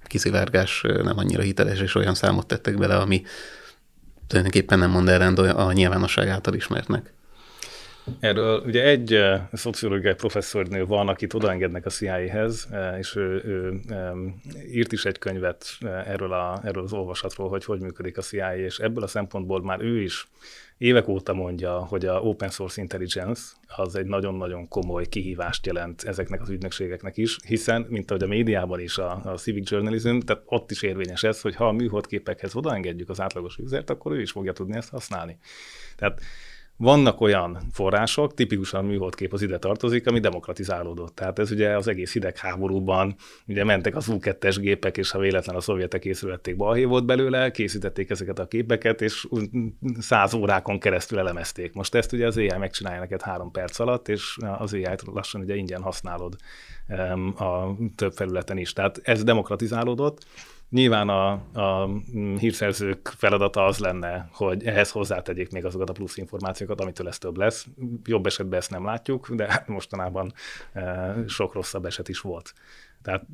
kiszivárgás 0.06 0.84
nem 1.02 1.18
annyira 1.18 1.42
hiteles, 1.42 1.80
és 1.80 1.94
olyan 1.94 2.14
számot 2.14 2.46
tettek 2.46 2.78
bele, 2.78 2.96
ami 2.96 3.22
tulajdonképpen 4.32 4.78
nem 4.78 4.90
mond 4.90 5.08
ellent 5.08 5.38
a 5.38 5.72
nyilvánosság 5.72 6.28
által 6.28 6.54
ismertnek. 6.54 7.12
Erről 8.20 8.62
ugye 8.66 8.82
egy 8.82 9.14
uh, 9.14 9.34
szociológiai 9.52 10.14
professzornő 10.14 10.86
van, 10.86 11.08
akit 11.08 11.34
odaengednek 11.34 11.86
a 11.86 11.90
CIA-hez, 11.90 12.68
uh, 12.70 12.98
és 12.98 13.16
ő, 13.16 13.42
ő 13.44 13.80
írt 14.72 14.92
is 14.92 15.04
egy 15.04 15.18
könyvet 15.18 15.66
uh, 15.80 16.08
erről, 16.08 16.32
a, 16.32 16.60
erről 16.64 16.82
az 16.82 16.92
olvasatról, 16.92 17.48
hogy 17.48 17.64
hogy 17.64 17.80
működik 17.80 18.18
a 18.18 18.22
CIA, 18.22 18.56
és 18.56 18.78
ebből 18.78 19.02
a 19.04 19.06
szempontból 19.06 19.62
már 19.62 19.80
ő 19.80 20.02
is 20.02 20.28
évek 20.82 21.08
óta 21.08 21.32
mondja, 21.32 21.84
hogy 21.84 22.06
a 22.06 22.20
open 22.20 22.50
source 22.50 22.80
intelligence 22.80 23.42
az 23.76 23.96
egy 23.96 24.06
nagyon-nagyon 24.06 24.68
komoly 24.68 25.06
kihívást 25.06 25.66
jelent 25.66 26.02
ezeknek 26.02 26.40
az 26.40 26.48
ügynökségeknek 26.48 27.16
is, 27.16 27.38
hiszen, 27.46 27.86
mint 27.88 28.10
ahogy 28.10 28.22
a 28.22 28.26
médiában 28.26 28.80
is 28.80 28.98
a, 28.98 29.20
a 29.24 29.36
civic 29.36 29.70
journalism, 29.70 30.18
tehát 30.18 30.42
ott 30.46 30.70
is 30.70 30.82
érvényes 30.82 31.22
ez, 31.22 31.40
hogy 31.40 31.54
ha 31.54 31.68
a 31.68 31.72
műholdképekhez 31.72 32.54
odaengedjük 32.54 33.08
az 33.08 33.20
átlagos 33.20 33.58
usert, 33.58 33.90
akkor 33.90 34.12
ő 34.12 34.20
is 34.20 34.30
fogja 34.30 34.52
tudni 34.52 34.76
ezt 34.76 34.90
használni. 34.90 35.38
Tehát 35.96 36.20
vannak 36.82 37.20
olyan 37.20 37.58
források, 37.72 38.34
tipikusan 38.34 38.84
műholdkép 38.84 39.32
az 39.32 39.42
ide 39.42 39.58
tartozik, 39.58 40.06
ami 40.06 40.20
demokratizálódott. 40.20 41.14
Tehát 41.14 41.38
ez 41.38 41.50
ugye 41.50 41.76
az 41.76 41.88
egész 41.88 42.12
hidegháborúban, 42.12 43.14
ugye 43.46 43.64
mentek 43.64 43.96
az 43.96 44.08
U2-es 44.10 44.56
gépek, 44.60 44.96
és 44.96 45.10
ha 45.10 45.18
véletlen 45.18 45.56
a 45.56 45.60
szovjetek 45.60 46.04
észrevették 46.04 46.56
balhé 46.56 46.84
volt 46.84 47.04
belőle, 47.04 47.50
készítették 47.50 48.10
ezeket 48.10 48.38
a 48.38 48.46
képeket, 48.46 49.00
és 49.00 49.28
száz 49.98 50.34
órákon 50.34 50.78
keresztül 50.78 51.18
elemezték. 51.18 51.72
Most 51.72 51.94
ezt 51.94 52.12
ugye 52.12 52.26
az 52.26 52.36
AI 52.36 52.56
megcsinálja 52.58 53.00
neked 53.00 53.22
három 53.22 53.50
perc 53.50 53.78
alatt, 53.78 54.08
és 54.08 54.36
az 54.58 54.72
AI-t 54.72 55.02
lassan 55.12 55.40
ugye 55.40 55.54
ingyen 55.54 55.82
használod 55.82 56.36
a 57.36 57.76
több 57.96 58.12
felületen 58.12 58.58
is. 58.58 58.72
Tehát 58.72 59.00
ez 59.02 59.24
demokratizálódott, 59.24 60.24
Nyilván 60.72 61.08
a, 61.08 61.30
a 61.52 61.88
hírszerzők 62.38 63.12
feladata 63.16 63.64
az 63.64 63.78
lenne, 63.78 64.28
hogy 64.32 64.64
ehhez 64.64 64.90
hozzátegyék 64.90 65.50
még 65.50 65.64
azokat 65.64 65.90
a 65.90 65.92
plusz 65.92 66.16
információkat, 66.16 66.80
amitől 66.80 67.08
ez 67.08 67.18
több 67.18 67.36
lesz. 67.36 67.66
Jobb 68.04 68.26
esetben 68.26 68.58
ezt 68.58 68.70
nem 68.70 68.84
látjuk, 68.84 69.30
de 69.30 69.62
mostanában 69.66 70.32
e, 70.72 71.14
sok 71.26 71.52
rosszabb 71.52 71.84
eset 71.84 72.08
is 72.08 72.20
volt. 72.20 72.54
Tehát 73.02 73.24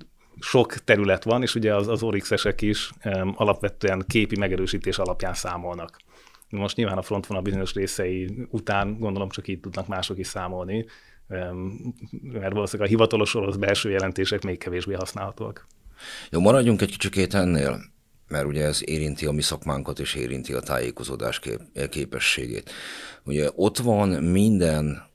sok 0.41 0.75
terület 0.75 1.25
van, 1.25 1.43
és 1.43 1.55
ugye 1.55 1.75
az, 1.75 1.89
az 1.89 2.03
Orix-esek 2.03 2.61
is 2.61 2.91
e, 2.99 3.27
alapvetően 3.35 4.05
képi 4.07 4.39
megerősítés 4.39 4.99
alapján 4.99 5.35
számolnak. 5.35 5.97
Most 6.49 6.77
nyilván 6.77 6.99
a 6.99 7.03
frontvonal 7.03 7.43
bizonyos 7.43 7.75
részei 7.75 8.47
után 8.51 8.99
gondolom 8.99 9.29
csak 9.29 9.49
így 9.49 9.61
tudnak 9.61 9.87
mások 9.87 10.19
is 10.19 10.27
számolni, 10.27 10.87
e, 11.29 11.53
mert 12.23 12.53
valószínűleg 12.53 12.89
a 12.89 12.95
hivatalos 12.95 13.35
orosz 13.35 13.57
belső 13.57 13.91
jelentések 13.91 14.45
még 14.45 14.59
kevésbé 14.59 14.95
használhatóak. 14.95 15.67
Jó, 16.31 16.41
maradjunk 16.41 16.83
egy 16.83 16.91
kicsikét 16.91 17.35
ennél, 17.35 17.81
mert 18.29 18.47
ugye 18.47 18.65
ez 18.65 18.81
érinti 18.85 19.27
a 19.27 19.33
mi 19.33 19.43
szakmánkat 19.43 19.99
és 19.99 20.15
érinti 20.15 20.53
a 20.53 20.61
tájékozódás 20.61 21.39
kép- 21.39 21.89
képességét. 21.89 22.71
Ugye 23.25 23.51
ott 23.55 23.79
van 23.79 24.09
minden 24.09 25.07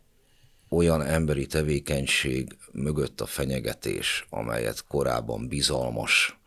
olyan 0.69 1.01
emberi 1.01 1.45
tevékenység 1.45 2.57
mögött 2.71 3.21
a 3.21 3.25
fenyegetés, 3.25 4.25
amelyet 4.29 4.85
korábban 4.87 5.47
bizalmas 5.47 6.39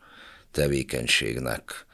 tevékenységnek 0.50 1.86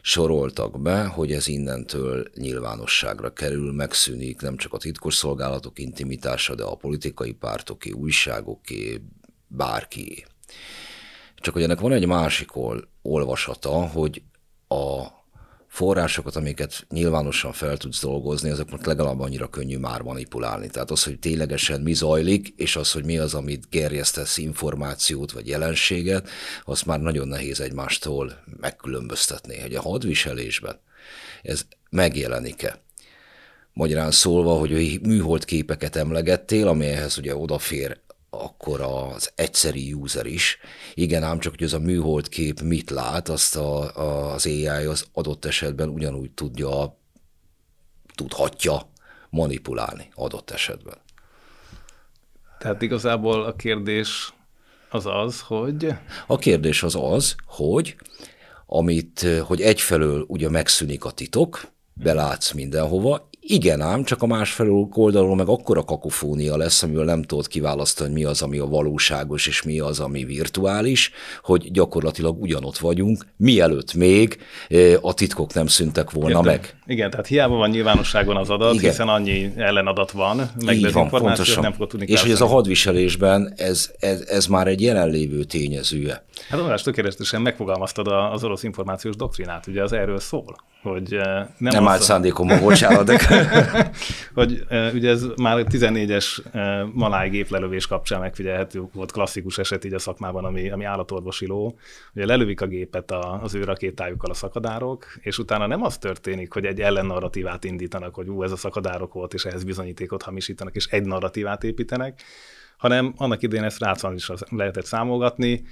soroltak 0.00 0.80
be, 0.80 1.04
hogy 1.04 1.32
ez 1.32 1.48
innentől 1.48 2.26
nyilvánosságra 2.34 3.32
kerül, 3.32 3.72
megszűnik 3.72 4.40
nem 4.40 4.56
csak 4.56 4.72
a 4.72 4.78
titkos 4.78 5.14
szolgálatok 5.14 5.78
intimitása, 5.78 6.54
de 6.54 6.62
a 6.62 6.74
politikai 6.74 7.32
pártoké, 7.32 7.90
újságoké, 7.90 9.00
bárki. 9.46 10.24
Csak 11.40 11.54
hogy 11.54 11.62
ennek 11.62 11.80
van 11.80 11.92
egy 11.92 12.06
másik 12.06 12.56
ol, 12.56 12.88
olvasata, 13.02 13.70
hogy 13.70 14.22
a 14.68 15.14
forrásokat, 15.76 16.36
amiket 16.36 16.86
nyilvánosan 16.90 17.52
fel 17.52 17.76
tudsz 17.76 18.00
dolgozni, 18.00 18.50
ezeknek 18.50 18.86
legalább 18.86 19.20
annyira 19.20 19.48
könnyű 19.48 19.78
már 19.78 20.00
manipulálni. 20.02 20.68
Tehát 20.68 20.90
az, 20.90 21.04
hogy 21.04 21.18
ténylegesen 21.18 21.80
mi 21.80 21.92
zajlik, 21.92 22.48
és 22.56 22.76
az, 22.76 22.92
hogy 22.92 23.04
mi 23.04 23.18
az, 23.18 23.34
amit 23.34 23.68
gerjesztesz 23.70 24.36
információt 24.36 25.32
vagy 25.32 25.46
jelenséget, 25.46 26.28
azt 26.64 26.86
már 26.86 27.00
nagyon 27.00 27.28
nehéz 27.28 27.60
egymástól 27.60 28.42
megkülönböztetni. 28.60 29.60
Hogy 29.60 29.74
a 29.74 29.80
hadviselésben 29.80 30.80
ez 31.42 31.66
megjelenik-e? 31.90 32.80
Magyarán 33.72 34.10
szólva, 34.10 34.58
hogy 34.58 35.00
műhold 35.02 35.44
képeket 35.44 35.96
emlegettél, 35.96 36.68
amelyhez 36.68 37.18
ugye 37.18 37.36
odafér 37.36 38.00
akkor 38.30 38.80
az 38.80 39.32
egyszeri 39.34 39.92
user 39.92 40.26
is. 40.26 40.58
Igen, 40.94 41.22
ám 41.22 41.38
csak, 41.38 41.52
hogy 41.52 41.62
ez 41.62 41.72
a 41.72 41.78
műhold 41.78 42.28
kép 42.28 42.60
mit 42.60 42.90
lát, 42.90 43.28
azt 43.28 43.56
a, 43.56 43.96
a, 43.96 44.32
az 44.32 44.46
AI 44.46 44.66
az 44.66 45.06
adott 45.12 45.44
esetben 45.44 45.88
ugyanúgy 45.88 46.30
tudja, 46.30 46.98
tudhatja 48.14 48.90
manipulálni 49.30 50.08
adott 50.14 50.50
esetben. 50.50 50.96
Tehát 52.58 52.82
igazából 52.82 53.44
a 53.44 53.56
kérdés 53.56 54.34
az 54.90 55.06
az, 55.06 55.40
hogy... 55.40 55.94
A 56.26 56.36
kérdés 56.36 56.82
az 56.82 56.94
az, 57.00 57.34
hogy 57.46 57.96
amit, 58.66 59.26
hogy 59.42 59.60
egyfelől 59.60 60.24
ugye 60.28 60.50
megszűnik 60.50 61.04
a 61.04 61.10
titok, 61.10 61.70
belátsz 61.92 62.52
mindenhova, 62.52 63.28
igen 63.48 63.80
ám, 63.80 64.04
csak 64.04 64.22
a 64.22 64.26
másfelől 64.26 64.88
oldalról 64.92 65.36
meg 65.36 65.48
akkora 65.48 65.82
kakofónia 65.82 66.56
lesz, 66.56 66.82
amivel 66.82 67.04
nem 67.04 67.22
tudod 67.22 67.46
kiválasztani, 67.46 68.10
hogy 68.10 68.18
mi 68.18 68.24
az, 68.24 68.42
ami 68.42 68.58
a 68.58 68.66
valóságos, 68.66 69.46
és 69.46 69.62
mi 69.62 69.78
az, 69.78 70.00
ami 70.00 70.24
virtuális, 70.24 71.10
hogy 71.42 71.70
gyakorlatilag 71.70 72.42
ugyanott 72.42 72.78
vagyunk, 72.78 73.26
mielőtt 73.36 73.94
még 73.94 74.38
a 75.00 75.14
titkok 75.14 75.54
nem 75.54 75.66
szüntek 75.66 76.10
volna 76.10 76.28
Értem. 76.38 76.44
meg. 76.44 76.75
Igen, 76.86 77.10
tehát 77.10 77.26
hiába 77.26 77.54
van 77.54 77.70
nyilvánosságon 77.70 78.36
az 78.36 78.50
adat, 78.50 78.74
Igen. 78.74 78.90
hiszen 78.90 79.08
annyi 79.08 79.52
ellenadat 79.56 80.10
van, 80.10 80.50
meg 80.64 80.76
Így 80.76 80.92
van, 80.92 81.08
pontosan. 81.08 81.62
nem 81.62 81.72
fogod 81.72 81.88
tudni 81.88 82.06
És 82.06 82.22
hogy 82.22 82.30
ez 82.30 82.40
a 82.40 82.46
hadviselésben, 82.46 83.52
ez, 83.56 83.90
ez, 83.98 84.20
ez 84.28 84.46
már 84.46 84.66
egy 84.66 84.80
jelenlévő 84.80 85.44
tényezője. 85.44 86.24
Hát 86.48 86.60
András, 86.60 86.82
tökéletesen 86.82 87.42
megfogalmaztad 87.42 88.06
az 88.06 88.44
orosz 88.44 88.62
információs 88.62 89.16
doktrinát, 89.16 89.66
ugye 89.66 89.82
az 89.82 89.92
erről 89.92 90.18
szól, 90.18 90.56
hogy 90.82 91.10
nem, 91.58 91.72
nem 91.72 91.88
állt 91.88 92.02
szándékom, 92.02 92.48
bocsánat, 92.60 93.04
de... 93.04 93.18
hogy 94.34 94.64
ugye 94.94 95.10
ez 95.10 95.24
már 95.36 95.64
14-es 95.68 96.38
maláj 96.92 97.28
géplelövés 97.28 97.86
kapcsán 97.86 98.20
megfigyelhető 98.20 98.82
volt 98.92 99.12
klasszikus 99.12 99.58
eset 99.58 99.84
így 99.84 99.94
a 99.94 99.98
szakmában, 99.98 100.44
ami, 100.44 100.70
ami 100.70 100.84
állatorvosi 100.84 101.46
ló. 101.46 101.78
Ugye 102.14 102.26
lelövik 102.26 102.60
a 102.60 102.66
gépet 102.66 103.10
a, 103.10 103.40
az 103.42 103.54
ő 103.54 103.64
rakétájukkal 103.64 104.30
a 104.30 104.34
szakadárok, 104.34 105.06
és 105.20 105.38
utána 105.38 105.66
nem 105.66 105.82
az 105.82 105.98
történik, 105.98 106.52
hogy 106.52 106.64
egy 106.64 106.75
ellennarratívát 106.80 107.64
indítanak, 107.64 108.14
hogy 108.14 108.28
ú, 108.28 108.42
ez 108.42 108.52
a 108.52 108.56
szakadárok 108.56 109.12
volt, 109.12 109.34
és 109.34 109.44
ehhez 109.44 109.64
bizonyítékot 109.64 110.22
hamisítanak, 110.22 110.74
és 110.74 110.86
egy 110.86 111.04
narratívát 111.04 111.64
építenek, 111.64 112.22
hanem 112.76 113.14
annak 113.16 113.42
idején 113.42 113.64
ezt 113.64 113.80
rácon 113.80 114.14
is 114.14 114.30
lehetett 114.50 114.84
számolgatni, 114.84 115.62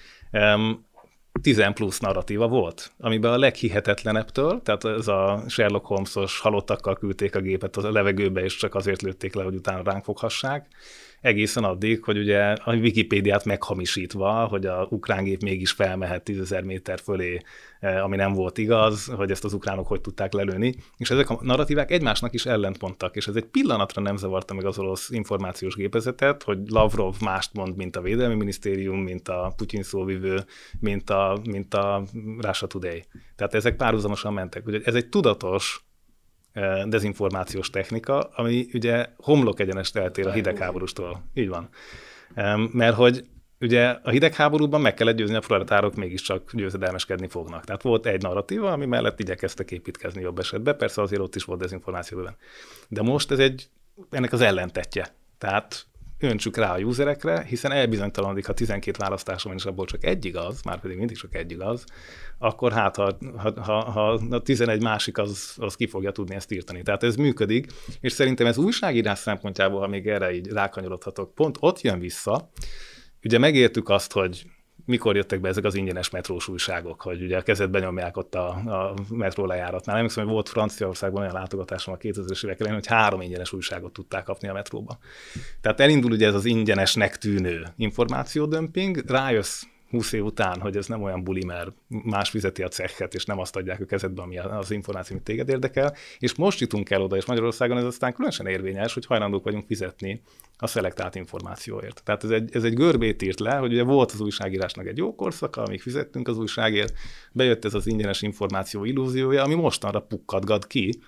10 1.42 1.64
plusz 1.74 1.98
narratíva 1.98 2.48
volt, 2.48 2.92
amiben 2.98 3.32
a 3.32 3.38
leghihetetlenebbtől, 3.38 4.62
tehát 4.62 4.84
ez 4.84 5.08
a 5.08 5.44
Sherlock 5.48 5.86
Holmesos 5.86 6.38
halottakkal 6.40 6.96
küldték 6.96 7.36
a 7.36 7.40
gépet 7.40 7.76
a 7.76 7.90
levegőbe, 7.90 8.42
és 8.42 8.56
csak 8.56 8.74
azért 8.74 9.02
lőtték 9.02 9.34
le, 9.34 9.42
hogy 9.42 9.54
utána 9.54 9.82
ránk 9.82 10.04
foghassák, 10.04 10.66
egészen 11.24 11.64
addig, 11.64 12.04
hogy 12.04 12.18
ugye 12.18 12.40
a 12.40 12.74
Wikipédiát 12.74 13.44
meghamisítva, 13.44 14.46
hogy 14.46 14.66
a 14.66 14.86
ukrán 14.90 15.24
gép 15.24 15.42
mégis 15.42 15.70
felmehet 15.70 16.30
10.000 16.30 16.64
méter 16.64 17.00
fölé, 17.00 17.40
eh, 17.80 18.04
ami 18.04 18.16
nem 18.16 18.32
volt 18.32 18.58
igaz, 18.58 19.06
hogy 19.06 19.30
ezt 19.30 19.44
az 19.44 19.52
ukránok 19.52 19.86
hogy 19.86 20.00
tudták 20.00 20.32
lelőni, 20.32 20.74
és 20.96 21.10
ezek 21.10 21.30
a 21.30 21.38
narratívák 21.42 21.90
egymásnak 21.90 22.34
is 22.34 22.46
ellentmondtak, 22.46 23.16
és 23.16 23.26
ez 23.26 23.36
egy 23.36 23.44
pillanatra 23.44 24.02
nem 24.02 24.16
zavarta 24.16 24.54
meg 24.54 24.64
az 24.64 24.78
orosz 24.78 25.10
információs 25.10 25.74
gépezetet, 25.74 26.42
hogy 26.42 26.58
Lavrov 26.66 27.14
mást 27.20 27.52
mond, 27.52 27.76
mint 27.76 27.96
a 27.96 28.00
Védelmi 28.00 28.34
Minisztérium, 28.34 28.98
mint 28.98 29.28
a 29.28 29.52
Putyin 29.56 29.82
szóvivő, 29.82 30.44
mint 30.80 31.10
a, 31.10 31.40
mint 31.44 31.74
a 31.74 32.04
Russia 32.40 32.68
Today. 32.68 33.04
Tehát 33.36 33.54
ezek 33.54 33.76
párhuzamosan 33.76 34.32
mentek. 34.32 34.66
Ugye 34.66 34.80
ez 34.84 34.94
egy 34.94 35.08
tudatos 35.08 35.84
dezinformációs 36.86 37.70
technika, 37.70 38.20
ami 38.20 38.66
ugye 38.72 39.06
homlok 39.16 39.60
egyenest 39.60 39.96
eltér 39.96 40.26
a 40.26 40.32
hidegháborústól. 40.32 41.24
Így 41.34 41.48
van. 41.48 41.68
Mert 42.72 42.94
hogy 42.94 43.24
ugye 43.60 43.88
a 43.88 44.10
hidegháborúban 44.10 44.80
meg 44.80 44.94
kellett 44.94 45.16
győzni, 45.16 45.34
a 45.34 45.40
proletárok 45.40 45.94
mégiscsak 45.94 46.50
győzedelmeskedni 46.52 47.28
fognak. 47.28 47.64
Tehát 47.64 47.82
volt 47.82 48.06
egy 48.06 48.22
narratíva, 48.22 48.72
ami 48.72 48.86
mellett 48.86 49.20
igyekeztek 49.20 49.70
építkezni 49.70 50.20
jobb 50.20 50.38
esetben, 50.38 50.76
persze 50.76 51.02
azért 51.02 51.22
ott 51.22 51.34
is 51.34 51.44
volt 51.44 51.60
dezinformáció 51.60 52.18
bőven. 52.18 52.36
De 52.88 53.02
most 53.02 53.30
ez 53.30 53.38
egy, 53.38 53.68
ennek 54.10 54.32
az 54.32 54.40
ellentetje. 54.40 55.06
Tehát 55.38 55.86
öntsük 56.18 56.56
rá 56.56 56.74
a 56.74 56.78
userekre, 56.78 57.42
hiszen 57.42 57.72
elbizonytalanodik, 57.72 58.46
ha 58.46 58.52
12 58.52 58.98
választásom 58.98 59.50
van, 59.50 59.60
és 59.60 59.66
abból 59.66 59.86
csak 59.86 60.04
egy 60.04 60.24
igaz, 60.24 60.62
már 60.62 60.80
pedig 60.80 60.96
mindig 60.96 61.16
csak 61.16 61.34
egy 61.34 61.50
igaz, 61.50 61.84
akkor 62.38 62.72
hát 62.72 62.96
ha, 62.96 63.16
ha, 63.36 63.62
ha, 63.62 63.90
ha 63.90 64.12
a 64.30 64.42
11 64.42 64.82
másik 64.82 65.18
az, 65.18 65.54
az 65.56 65.74
ki 65.74 65.86
fogja 65.86 66.10
tudni 66.10 66.34
ezt 66.34 66.52
írtani. 66.52 66.82
Tehát 66.82 67.02
ez 67.02 67.16
működik, 67.16 67.66
és 68.00 68.12
szerintem 68.12 68.46
ez 68.46 68.58
újságírás 68.58 69.18
szempontjából, 69.18 69.80
ha 69.80 69.86
még 69.86 70.06
erre 70.06 70.34
így 70.34 70.48
rákanyarodhatok, 70.48 71.34
pont 71.34 71.56
ott 71.60 71.80
jön 71.80 71.98
vissza, 71.98 72.50
ugye 73.22 73.38
megértük 73.38 73.88
azt, 73.88 74.12
hogy 74.12 74.46
mikor 74.84 75.16
jöttek 75.16 75.40
be 75.40 75.48
ezek 75.48 75.64
az 75.64 75.74
ingyenes 75.74 76.10
metrós 76.10 76.48
újságok, 76.48 77.00
hogy 77.00 77.22
ugye 77.22 77.36
a 77.36 77.42
kezedbe 77.42 77.78
nyomják 77.78 78.16
ott 78.16 78.34
a, 78.34 78.48
a 78.48 78.94
metró 79.10 79.46
lejáratnál. 79.46 79.96
Emlékszem, 79.96 80.24
hogy 80.24 80.32
volt 80.32 80.48
Franciaországban 80.48 81.22
olyan 81.22 81.34
látogatásom 81.34 81.94
a 81.94 81.96
2000-es 81.96 82.44
évek 82.44 82.60
elején, 82.60 82.78
hogy 82.78 82.86
három 82.86 83.20
ingyenes 83.20 83.52
újságot 83.52 83.92
tudták 83.92 84.24
kapni 84.24 84.48
a 84.48 84.52
metróba. 84.52 84.98
Tehát 85.60 85.80
elindul 85.80 86.10
ugye 86.10 86.26
ez 86.26 86.34
az 86.34 86.44
ingyenesnek 86.44 87.16
tűnő 87.16 87.66
információdömping, 87.76 89.02
rájössz 89.06 89.62
20 89.94 90.12
év 90.12 90.24
után, 90.24 90.60
hogy 90.60 90.76
ez 90.76 90.86
nem 90.86 91.02
olyan 91.02 91.24
buli, 91.24 91.44
mert 91.44 91.70
más 91.88 92.30
fizeti 92.30 92.62
a 92.62 92.68
cechet, 92.68 93.14
és 93.14 93.24
nem 93.24 93.38
azt 93.38 93.56
adják 93.56 93.80
a 93.80 93.84
kezedbe, 93.84 94.22
ami 94.22 94.38
az 94.38 94.70
információ, 94.70 95.14
amit 95.14 95.26
téged 95.26 95.48
érdekel. 95.48 95.94
És 96.18 96.34
most 96.34 96.60
jutunk 96.60 96.90
el 96.90 97.02
oda, 97.02 97.16
és 97.16 97.24
Magyarországon 97.24 97.78
ez 97.78 97.84
aztán 97.84 98.12
különösen 98.12 98.46
érvényes, 98.46 98.94
hogy 98.94 99.06
hajlandók 99.06 99.44
vagyunk 99.44 99.66
fizetni 99.66 100.22
a 100.58 100.66
szelektált 100.66 101.14
információért. 101.14 102.02
Tehát 102.04 102.24
ez 102.24 102.30
egy, 102.30 102.56
ez 102.56 102.64
egy 102.64 102.74
görbét 102.74 103.22
írt 103.22 103.40
le, 103.40 103.54
hogy 103.54 103.72
ugye 103.72 103.82
volt 103.82 104.12
az 104.12 104.20
újságírásnak 104.20 104.86
egy 104.86 104.96
jó 104.96 105.14
korszaka, 105.14 105.62
amíg 105.62 105.80
fizettünk 105.80 106.28
az 106.28 106.38
újságért, 106.38 106.92
bejött 107.32 107.64
ez 107.64 107.74
az 107.74 107.86
ingyenes 107.86 108.22
információ 108.22 108.84
illúziója, 108.84 109.42
ami 109.42 109.54
mostanra 109.54 110.00
pukkadgad 110.00 110.66
ki, 110.66 110.98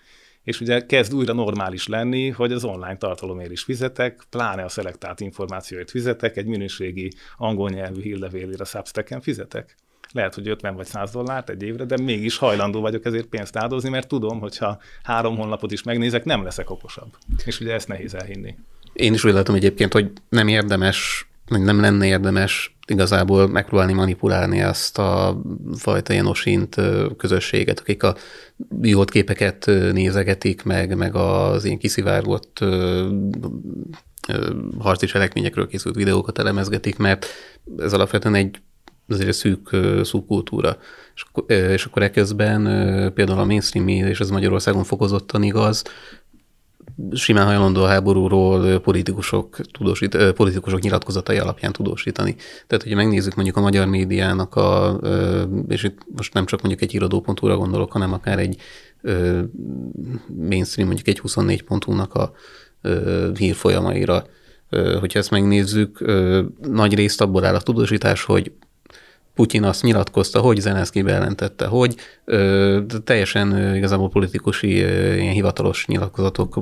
és 0.46 0.60
ugye 0.60 0.86
kezd 0.86 1.14
újra 1.14 1.32
normális 1.32 1.86
lenni, 1.86 2.28
hogy 2.28 2.52
az 2.52 2.64
online 2.64 2.96
tartalomért 2.96 3.50
is 3.50 3.62
fizetek, 3.62 4.22
pláne 4.30 4.64
a 4.64 4.68
szelektált 4.68 5.20
információért 5.20 5.90
fizetek, 5.90 6.36
egy 6.36 6.46
minőségi 6.46 7.12
angol 7.36 7.70
nyelvű 7.70 8.00
hírlevélére 8.00 8.64
Substack-en 8.64 9.20
fizetek. 9.20 9.76
Lehet, 10.12 10.34
hogy 10.34 10.48
50 10.48 10.74
vagy 10.74 10.86
100 10.86 11.10
dollárt 11.10 11.50
egy 11.50 11.62
évre, 11.62 11.84
de 11.84 11.96
mégis 12.02 12.36
hajlandó 12.36 12.80
vagyok 12.80 13.04
ezért 13.04 13.26
pénzt 13.26 13.56
áldozni, 13.56 13.88
mert 13.88 14.08
tudom, 14.08 14.40
hogy 14.40 14.58
ha 14.58 14.78
három 15.02 15.36
honlapot 15.36 15.72
is 15.72 15.82
megnézek, 15.82 16.24
nem 16.24 16.44
leszek 16.44 16.70
okosabb. 16.70 17.16
És 17.44 17.60
ugye 17.60 17.72
ezt 17.72 17.88
nehéz 17.88 18.14
elhinni. 18.14 18.54
Én 18.92 19.12
is 19.12 19.24
úgy 19.24 19.32
látom 19.32 19.54
egyébként, 19.54 19.92
hogy 19.92 20.12
nem 20.28 20.48
érdemes, 20.48 21.28
nem 21.46 21.80
lenne 21.80 22.06
érdemes 22.06 22.75
igazából 22.86 23.48
megpróbálni 23.48 23.92
manipulálni 23.92 24.60
ezt 24.60 24.98
a 24.98 25.40
fajta 25.76 26.12
ilyen 26.12 26.26
osint 26.26 26.76
közösséget, 27.16 27.80
akik 27.80 28.02
a 28.02 28.16
jót 28.82 29.10
képeket 29.10 29.66
nézegetik, 29.92 30.62
meg, 30.62 30.96
meg 30.96 31.14
az 31.14 31.64
ilyen 31.64 31.78
kiszivárgott 31.78 32.64
harci 34.78 35.06
cselekményekről 35.06 35.66
készült 35.66 35.94
videókat 35.94 36.38
elemezgetik, 36.38 36.96
mert 36.96 37.26
ez 37.78 37.92
alapvetően 37.92 38.34
egy 38.34 38.60
azért 39.08 39.28
egy 39.28 39.34
szűk 39.34 39.76
szubkultúra. 40.02 40.78
És, 41.14 41.24
és 41.46 41.84
akkor 41.84 42.02
eközben 42.02 42.62
például 43.14 43.38
a 43.38 43.44
mainstream 43.44 43.88
és 43.88 44.20
ez 44.20 44.30
Magyarországon 44.30 44.84
fokozottan 44.84 45.42
igaz, 45.42 45.82
simán 47.12 47.46
hajlandó 47.46 47.82
a 47.82 47.86
háborúról 47.86 48.80
politikusok, 48.80 49.56
tudósít, 49.72 50.32
politikusok 50.32 50.80
nyilatkozatai 50.80 51.38
alapján 51.38 51.72
tudósítani. 51.72 52.34
Tehát, 52.66 52.82
hogyha 52.82 52.96
megnézzük 52.98 53.34
mondjuk 53.34 53.56
a 53.56 53.60
magyar 53.60 53.86
médiának, 53.86 54.54
a, 54.54 55.00
és 55.68 55.82
itt 55.82 55.98
most 56.16 56.34
nem 56.34 56.46
csak 56.46 56.60
mondjuk 56.62 56.82
egy 56.82 56.94
iradó.hu-ra 56.94 57.56
gondolok, 57.56 57.92
hanem 57.92 58.12
akár 58.12 58.38
egy 58.38 58.56
mainstream, 60.48 60.88
mondjuk 60.88 61.08
egy 61.08 61.20
24.hu-nak 61.24 62.14
a 62.14 62.32
hírfolyamaira, 63.38 64.26
hogyha 65.00 65.18
ezt 65.18 65.30
megnézzük, 65.30 66.04
nagy 66.62 66.94
részt 66.94 67.20
abból 67.20 67.44
áll 67.44 67.54
a 67.54 67.60
tudósítás, 67.60 68.24
hogy 68.24 68.52
Putyin 69.36 69.62
azt 69.62 69.82
nyilatkozta, 69.82 70.40
hogy 70.40 70.60
Zelenszky 70.60 71.02
bejelentette, 71.02 71.66
hogy 71.66 71.94
ö, 72.24 72.80
teljesen 73.04 73.52
ö, 73.52 73.74
igazából 73.74 74.08
politikusi 74.08 74.80
ö, 74.80 75.14
ilyen 75.14 75.32
hivatalos 75.32 75.86
nyilatkozatok 75.86 76.60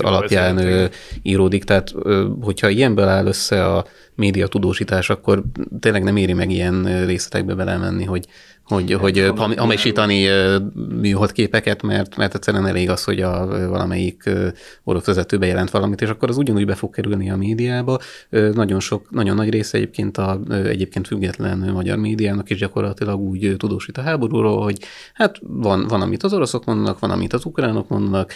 alapján 0.00 0.58
ö, 0.58 0.84
íródik. 1.22 1.64
Tehát 1.64 1.92
ö, 2.02 2.26
hogyha 2.40 2.68
ilyenből 2.68 3.08
áll 3.08 3.26
össze 3.26 3.64
a 3.64 3.84
média 4.14 4.46
tudósítás, 4.46 5.10
akkor 5.10 5.42
tényleg 5.80 6.02
nem 6.02 6.16
éri 6.16 6.32
meg 6.32 6.50
ilyen 6.50 7.06
részletekbe 7.06 7.54
belemenni, 7.54 8.04
hogy 8.04 8.26
hogy, 8.66 8.92
hogy 8.92 9.32
hamisítani 9.56 10.28
műhold 11.00 11.32
képeket, 11.32 11.82
mert, 11.82 12.16
mert 12.16 12.34
egyszerűen 12.34 12.66
elég 12.66 12.90
az, 12.90 13.04
hogy 13.04 13.20
a 13.20 13.46
valamelyik 13.68 14.30
orosz 14.84 15.04
vezető 15.04 15.38
bejelent 15.38 15.70
valamit, 15.70 16.00
és 16.00 16.08
akkor 16.08 16.28
az 16.28 16.36
ugyanúgy 16.36 16.66
be 16.66 16.74
fog 16.74 16.94
kerülni 16.94 17.30
a 17.30 17.36
médiába. 17.36 17.98
Nagyon 18.30 18.80
sok, 18.80 19.10
nagyon 19.10 19.36
nagy 19.36 19.50
része 19.50 19.76
egyébként 19.76 20.18
a 20.18 20.40
egyébként 20.48 21.06
független 21.06 21.58
magyar 21.58 21.98
médiának 21.98 22.50
is 22.50 22.58
gyakorlatilag 22.58 23.20
úgy 23.20 23.54
tudósít 23.56 23.98
a 23.98 24.02
háborúról, 24.02 24.62
hogy 24.62 24.78
hát 25.14 25.36
van, 25.40 25.86
van, 25.86 26.00
amit 26.00 26.22
az 26.22 26.32
oroszok 26.32 26.64
mondanak, 26.64 26.98
van, 26.98 27.10
amit 27.10 27.32
az 27.32 27.44
ukránok 27.44 27.88
mondanak, 27.88 28.32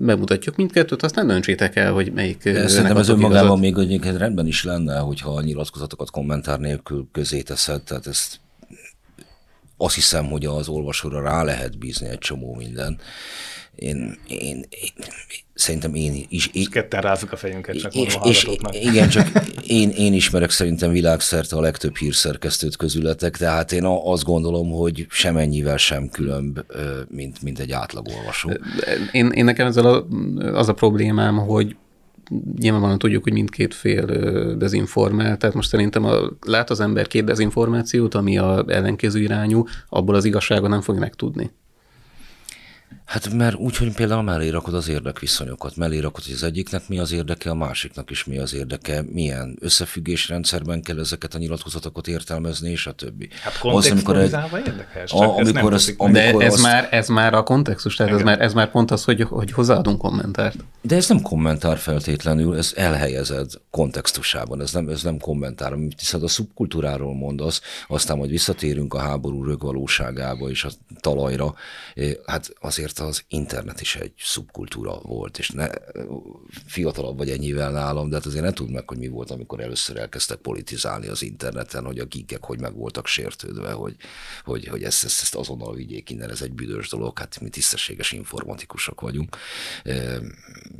megmutatjuk 0.00 0.56
mindkettőt, 0.56 1.02
aztán 1.02 1.26
döntsétek 1.26 1.76
el, 1.76 1.92
hogy 1.92 2.12
melyik. 2.12 2.40
Szerintem 2.42 2.96
ez 2.96 3.08
önmagában 3.08 3.58
még 3.58 3.78
egyébként 3.78 4.16
rendben 4.16 4.46
is 4.46 4.64
lenne, 4.64 4.98
hogyha 4.98 5.30
a 5.30 5.42
nyilatkozatokat 5.42 6.10
kommentár 6.10 6.58
nélkül 6.58 7.08
közé 7.12 7.40
teszed, 7.42 7.82
tehát 7.82 8.06
ezt 8.06 8.40
azt 9.78 9.94
hiszem, 9.94 10.26
hogy 10.26 10.44
az 10.44 10.68
olvasóra 10.68 11.22
rá 11.22 11.42
lehet 11.42 11.78
bízni 11.78 12.08
egy 12.08 12.18
csomó 12.18 12.54
minden. 12.54 13.00
Én, 13.74 14.18
én, 14.28 14.64
én 14.70 15.04
szerintem 15.54 15.94
én 15.94 16.26
is... 16.28 16.46
Én, 16.46 16.62
és 16.62 16.68
ketten 16.68 17.00
rázzuk 17.00 17.32
a 17.32 17.36
fejünket, 17.36 17.78
csak 17.78 17.94
és, 17.94 18.18
és, 18.24 18.46
Igen, 18.70 19.08
csak 19.08 19.28
én, 19.66 19.90
én 19.90 20.12
ismerek 20.12 20.50
szerintem 20.50 20.90
világszerte 20.90 21.56
a 21.56 21.60
legtöbb 21.60 21.96
hírszerkesztőt 21.96 22.76
közületek, 22.76 23.36
tehát 23.36 23.72
én 23.72 23.84
azt 23.84 24.24
gondolom, 24.24 24.70
hogy 24.70 25.06
semennyivel 25.10 25.76
sem 25.76 26.08
különb, 26.08 26.60
mint, 27.08 27.42
mint 27.42 27.58
egy 27.58 27.72
átlagolvasó. 27.72 28.50
Én, 29.12 29.30
én 29.30 29.44
nekem 29.44 29.66
ezzel 29.66 29.86
a, 29.86 30.06
az 30.52 30.68
a 30.68 30.74
problémám, 30.74 31.36
hogy 31.36 31.76
nyilvánvalóan 32.58 32.98
tudjuk, 32.98 33.22
hogy 33.22 33.32
mindkét 33.32 33.74
fél 33.74 34.06
dezinformál, 34.56 35.36
tehát 35.36 35.54
most 35.54 35.68
szerintem 35.68 36.04
a, 36.04 36.16
lát 36.46 36.70
az 36.70 36.80
ember 36.80 37.06
két 37.06 37.24
dezinformációt, 37.24 38.14
ami 38.14 38.38
a 38.38 38.64
ellenkező 38.66 39.20
irányú, 39.20 39.64
abból 39.88 40.14
az 40.14 40.24
igazsága 40.24 40.68
nem 40.68 40.80
fog 40.80 40.98
megtudni. 40.98 41.50
Hát 43.08 43.32
mert 43.32 43.56
úgy, 43.56 43.76
hogy 43.76 43.92
például 43.92 44.22
mellé 44.22 44.48
rakod 44.48 44.74
az 44.74 44.88
érdekviszonyokat, 44.88 45.76
mellé 45.76 45.98
rakod, 45.98 46.24
hogy 46.24 46.32
az 46.32 46.42
egyiknek 46.42 46.88
mi 46.88 46.98
az 46.98 47.12
érdeke, 47.12 47.50
a 47.50 47.54
másiknak 47.54 48.10
is 48.10 48.24
mi 48.24 48.38
az 48.38 48.54
érdeke, 48.54 49.04
milyen 49.12 49.56
összefüggésrendszerben 49.60 50.82
kell 50.82 50.98
ezeket 50.98 51.34
a 51.34 51.38
nyilatkozatokat 51.38 52.08
értelmezni, 52.08 52.70
és 52.70 52.86
a 52.86 52.92
többi. 52.92 53.28
Hát 53.42 53.58
kontextualizálva 53.58 54.58
érdekes, 54.58 55.12
a, 55.12 55.36
amikor 55.36 55.72
az, 55.72 55.94
amikor 55.96 56.10
De 56.10 56.44
ez, 56.44 56.52
azt, 56.52 56.62
már, 56.62 56.88
ez 56.90 57.08
már 57.08 57.34
a 57.34 57.42
kontextus, 57.42 57.96
tehát 57.96 58.12
ez 58.12 58.22
már, 58.22 58.40
ez 58.40 58.52
már 58.52 58.70
pont 58.70 58.90
az, 58.90 59.04
hogy, 59.04 59.22
hogy 59.22 59.52
hozzáadunk 59.52 59.98
kommentárt. 59.98 60.56
De 60.80 60.96
ez 60.96 61.08
nem 61.08 61.20
kommentár 61.20 61.78
feltétlenül, 61.78 62.56
ez 62.56 62.72
elhelyezed 62.76 63.50
kontextusában, 63.70 64.60
ez 64.60 64.72
nem, 64.72 64.88
ez 64.88 65.02
nem 65.02 65.18
kommentár, 65.18 65.72
amit 65.72 65.98
hiszed 65.98 66.22
a 66.22 66.28
szubkultúráról 66.28 67.14
mondasz, 67.14 67.60
aztán 67.86 68.16
majd 68.16 68.30
visszatérünk 68.30 68.94
a 68.94 68.98
háború 68.98 69.44
rögvalóságába 69.44 70.48
és 70.50 70.64
a 70.64 70.70
talajra, 71.00 71.54
hát 72.26 72.52
azért 72.60 72.96
az 73.06 73.24
internet 73.28 73.80
is 73.80 73.96
egy 73.96 74.12
szubkultúra 74.18 75.00
volt, 75.02 75.38
és 75.38 75.48
ne, 75.50 75.68
fiatalabb 76.66 77.16
vagy 77.16 77.30
ennyivel 77.30 77.70
nálam, 77.70 78.08
de 78.08 78.16
hát 78.16 78.26
azért 78.26 78.44
nem 78.44 78.54
tud 78.54 78.70
meg, 78.70 78.88
hogy 78.88 78.98
mi 78.98 79.08
volt, 79.08 79.30
amikor 79.30 79.60
először 79.60 79.96
elkezdtek 79.96 80.38
politizálni 80.38 81.06
az 81.06 81.22
interneten, 81.22 81.84
hogy 81.84 81.98
a 81.98 82.04
gigek 82.04 82.44
hogy 82.44 82.60
meg 82.60 82.74
voltak 82.74 83.06
sértődve, 83.06 83.72
hogy, 83.72 83.96
hogy, 84.44 84.66
hogy 84.66 84.82
ezt, 84.82 85.04
ezt, 85.04 85.22
ezt 85.22 85.34
azonnal 85.34 85.74
vigyék 85.74 86.10
innen, 86.10 86.30
ez 86.30 86.42
egy 86.42 86.52
büdös 86.52 86.88
dolog, 86.88 87.18
hát 87.18 87.40
mi 87.40 87.48
tisztességes 87.48 88.12
informatikusok 88.12 89.00
vagyunk. 89.00 89.36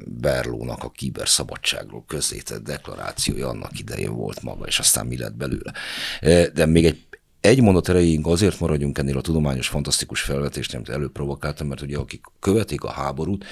Berlónak 0.04 0.85
a 0.85 0.90
kiberszabadságról 0.90 2.04
közzétett 2.07 2.62
deklarációja 2.62 3.48
annak 3.48 3.78
idején 3.78 4.14
volt 4.14 4.42
maga, 4.42 4.66
és 4.66 4.78
aztán 4.78 5.07
mi 5.07 5.18
lett 5.18 5.35
belőle. 5.35 5.72
De 6.52 6.66
még 6.66 6.85
egy 6.85 7.07
egy 7.40 7.61
mondat 7.61 7.88
erejéig 7.88 8.27
azért 8.27 8.61
maradjunk 8.61 8.98
ennél 8.98 9.16
a 9.16 9.20
tudományos, 9.20 9.68
fantasztikus 9.68 10.20
felvetést, 10.20 10.74
amit 10.74 10.88
előprovokáltam, 10.88 11.66
mert 11.66 11.83
ugye 11.83 11.96
akik 11.96 12.24
követik 12.40 12.85
a 12.85 12.90
háborút, 12.90 13.44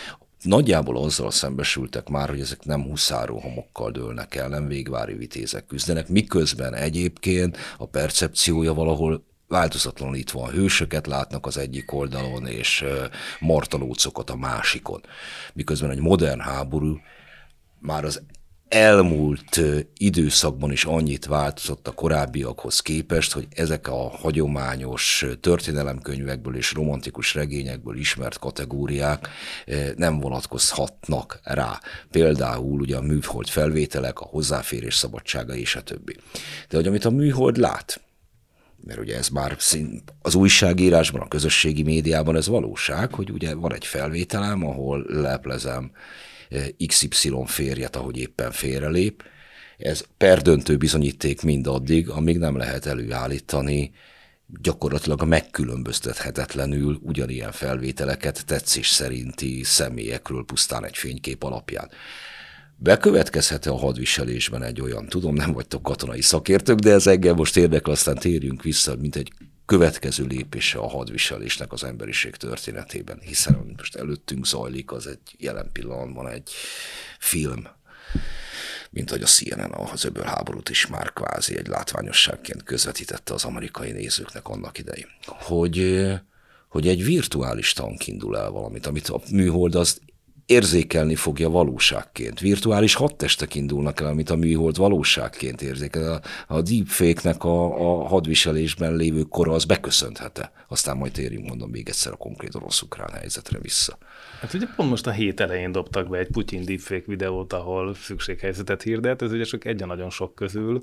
nagyjából 0.42 0.96
azzal 0.96 1.30
szembesültek 1.30 2.08
már, 2.08 2.28
hogy 2.28 2.40
ezek 2.40 2.64
nem 2.64 2.82
huszáró 2.82 3.38
homokkal 3.38 3.90
dőlnek 3.90 4.34
el, 4.34 4.48
nem 4.48 4.68
végvári 4.68 5.14
vitézek 5.14 5.66
küzdenek, 5.66 6.08
miközben 6.08 6.74
egyébként 6.74 7.56
a 7.78 7.86
percepciója 7.86 8.74
valahol 8.74 9.24
változatlanul 9.48 10.16
itt 10.16 10.30
van. 10.30 10.50
Hősöket 10.50 11.06
látnak 11.06 11.46
az 11.46 11.56
egyik 11.56 11.92
oldalon, 11.92 12.46
és 12.46 12.84
martalócokat 13.40 14.30
a 14.30 14.36
másikon. 14.36 15.00
Miközben 15.52 15.90
egy 15.90 16.00
modern 16.00 16.40
háború 16.40 16.98
már 17.78 18.04
az 18.04 18.22
elmúlt 18.68 19.60
időszakban 19.96 20.72
is 20.72 20.84
annyit 20.84 21.26
változott 21.26 21.88
a 21.88 21.92
korábbiakhoz 21.92 22.80
képest, 22.80 23.32
hogy 23.32 23.46
ezek 23.54 23.88
a 23.88 24.08
hagyományos 24.08 25.24
történelemkönyvekből 25.40 26.56
és 26.56 26.72
romantikus 26.72 27.34
regényekből 27.34 27.96
ismert 27.96 28.38
kategóriák 28.38 29.28
nem 29.96 30.20
vonatkozhatnak 30.20 31.40
rá. 31.42 31.80
Például 32.10 32.80
ugye 32.80 32.96
a 32.96 33.02
műhold 33.02 33.48
felvételek, 33.48 34.20
a 34.20 34.24
hozzáférés 34.24 34.94
szabadsága 34.94 35.54
és 35.54 35.76
a 35.76 35.82
többi. 35.82 36.16
De 36.68 36.76
hogy 36.76 36.86
amit 36.86 37.04
a 37.04 37.10
műhold 37.10 37.56
lát, 37.56 38.00
mert 38.84 39.00
ugye 39.00 39.16
ez 39.16 39.28
már 39.28 39.56
az 40.22 40.34
újságírásban, 40.34 41.20
a 41.20 41.28
közösségi 41.28 41.82
médiában 41.82 42.36
ez 42.36 42.46
valóság, 42.46 43.14
hogy 43.14 43.30
ugye 43.30 43.54
van 43.54 43.74
egy 43.74 43.86
felvételem, 43.86 44.66
ahol 44.66 45.04
leplezem 45.08 45.90
XY 46.86 47.32
férjet, 47.46 47.96
ahogy 47.96 48.18
éppen 48.18 48.50
félrelép. 48.50 49.22
Ez 49.78 50.04
perdöntő 50.16 50.76
bizonyíték 50.76 51.42
mindaddig, 51.42 52.08
amíg 52.08 52.38
nem 52.38 52.56
lehet 52.56 52.86
előállítani 52.86 53.92
gyakorlatilag 54.62 55.24
megkülönböztethetetlenül 55.24 56.98
ugyanilyen 57.02 57.52
felvételeket 57.52 58.44
tetszés 58.46 58.88
szerinti 58.88 59.62
személyekről 59.62 60.44
pusztán 60.44 60.84
egy 60.84 60.96
fénykép 60.96 61.42
alapján. 61.42 61.90
Bekövetkezhet-e 62.76 63.70
a 63.70 63.76
hadviselésben 63.76 64.62
egy 64.62 64.80
olyan, 64.80 65.06
tudom, 65.06 65.34
nem 65.34 65.52
vagytok 65.52 65.82
katonai 65.82 66.20
szakértők, 66.20 66.78
de 66.78 66.92
ez 66.92 67.06
engem 67.06 67.34
most 67.34 67.56
érdekel, 67.56 67.92
aztán 67.92 68.16
térjünk 68.16 68.62
vissza, 68.62 68.96
mint 68.96 69.16
egy 69.16 69.32
következő 69.66 70.24
lépése 70.24 70.78
a 70.78 70.88
hadviselésnek 70.88 71.72
az 71.72 71.84
emberiség 71.84 72.36
történetében, 72.36 73.18
hiszen 73.20 73.74
most 73.76 73.96
előttünk 73.96 74.46
zajlik, 74.46 74.92
az 74.92 75.06
egy 75.06 75.34
jelen 75.38 75.70
pillanatban 75.72 76.28
egy 76.28 76.50
film, 77.18 77.66
mint 78.90 79.10
hogy 79.10 79.22
a 79.22 79.26
CNN 79.26 79.72
az 79.72 80.04
öbölháborút 80.04 80.68
is 80.68 80.86
már 80.86 81.12
kvázi 81.12 81.56
egy 81.56 81.66
látványosságként 81.66 82.62
közvetítette 82.62 83.34
az 83.34 83.44
amerikai 83.44 83.92
nézőknek 83.92 84.48
annak 84.48 84.78
idején. 84.78 85.08
Hogy, 85.26 86.04
hogy 86.68 86.88
egy 86.88 87.04
virtuális 87.04 87.72
tank 87.72 88.06
indul 88.06 88.38
el 88.38 88.50
valamit, 88.50 88.86
amit 88.86 89.08
a 89.08 89.20
műhold 89.30 89.74
az 89.74 90.00
érzékelni 90.46 91.14
fogja 91.14 91.50
valóságként. 91.50 92.40
Virtuális 92.40 92.94
hadtestek 92.94 93.54
indulnak 93.54 94.00
el, 94.00 94.06
amit 94.06 94.30
a 94.30 94.36
műhold 94.36 94.76
valóságként 94.76 95.62
érzékel. 95.62 96.22
A, 96.46 96.62
deepfake-nek 96.62 97.44
a, 97.44 97.64
a 97.64 98.06
hadviselésben 98.06 98.96
lévő 98.96 99.22
kora 99.22 99.52
az 99.52 99.64
beköszönthete. 99.64 100.52
Aztán 100.68 100.96
majd 100.96 101.12
térjünk, 101.12 101.48
mondom, 101.48 101.70
még 101.70 101.88
egyszer 101.88 102.12
a 102.12 102.16
konkrét 102.16 102.54
orosz-ukrán 102.54 103.10
helyzetre 103.12 103.58
vissza. 103.58 103.98
Hát 104.40 104.54
ugye 104.54 104.66
pont 104.76 104.90
most 104.90 105.06
a 105.06 105.10
hét 105.10 105.40
elején 105.40 105.72
dobtak 105.72 106.08
be 106.08 106.18
egy 106.18 106.30
Putyin 106.30 106.64
deepfake 106.64 107.04
videót, 107.06 107.52
ahol 107.52 107.94
szükséghelyzetet 107.94 108.82
hirdet, 108.82 109.22
ez 109.22 109.32
ugye 109.32 109.44
csak 109.44 109.64
egy 109.64 109.86
nagyon 109.86 110.10
sok 110.10 110.34
közül. 110.34 110.80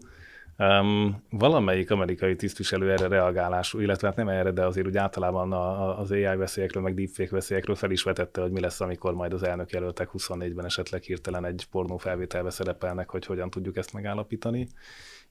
Um, 0.58 1.24
valamelyik 1.30 1.92
amerikai 1.92 2.36
tisztviselő 2.36 2.92
erre 2.92 3.08
reagálású, 3.08 3.80
illetve 3.80 4.08
hát 4.08 4.16
nem 4.16 4.28
erre, 4.30 4.52
de 4.52 4.66
azért 4.66 4.88
úgy 4.88 4.98
általában 4.98 5.52
a, 5.52 6.00
az 6.00 6.12
AI 6.12 6.36
veszélyekről, 6.36 6.84
meg 6.84 6.94
deepfake 6.94 7.32
veszélyekről 7.32 7.76
fel 7.76 7.92
is 7.92 8.04
vetette, 8.04 8.42
hogy 8.42 8.52
mi 8.52 8.60
lesz, 8.60 8.82
amikor 8.82 9.13
majd 9.13 9.34
az 9.34 9.44
elnök 9.44 9.70
jelöltek 9.72 10.10
24-ben 10.13 10.66
esetleg 10.66 11.02
hirtelen 11.02 11.46
egy 11.46 11.68
pornó 11.72 11.98
felvételbe 11.98 12.50
szerepelnek, 12.50 13.10
hogy 13.10 13.26
hogyan 13.26 13.50
tudjuk 13.50 13.78
ezt 13.78 13.94
megállapítani. 13.94 14.68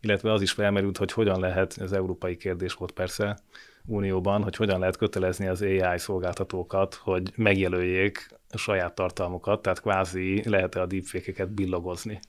Illetve 0.01 0.33
az 0.33 0.43
is 0.43 0.53
felmerült, 0.53 0.97
hogy 0.97 1.13
hogyan 1.13 1.41
lehet, 1.41 1.77
ez 1.81 1.93
európai 1.93 2.37
kérdés 2.37 2.75
volt 2.75 2.93
persze, 2.93 3.39
Unióban, 3.85 4.43
hogy 4.43 4.57
hogyan 4.57 4.79
lehet 4.79 4.97
kötelezni 4.97 5.47
az 5.47 5.63
AI 5.63 5.99
szolgáltatókat, 5.99 6.95
hogy 6.95 7.33
megjelöljék 7.37 8.29
a 8.51 8.57
saját 8.57 8.95
tartalmukat, 8.95 9.63
tehát 9.63 9.81
kvázi 9.81 10.49
lehet-e 10.49 10.81
a 10.81 10.87
deepfake-eket 10.87 11.55
billogozni. 11.55 12.21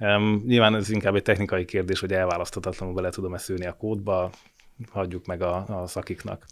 Um, 0.00 0.42
nyilván 0.46 0.74
ez 0.74 0.90
inkább 0.90 1.14
egy 1.14 1.22
technikai 1.22 1.64
kérdés, 1.64 2.00
hogy 2.00 2.12
elválaszthatatlanul 2.12 2.94
bele 2.94 3.10
tudom 3.10 3.34
ezt 3.34 3.44
szűrni 3.44 3.66
a 3.66 3.76
kódba, 3.76 4.30
hagyjuk 4.90 5.26
meg 5.26 5.42
a, 5.42 5.82
a 5.82 5.86
szakiknak. 5.86 6.46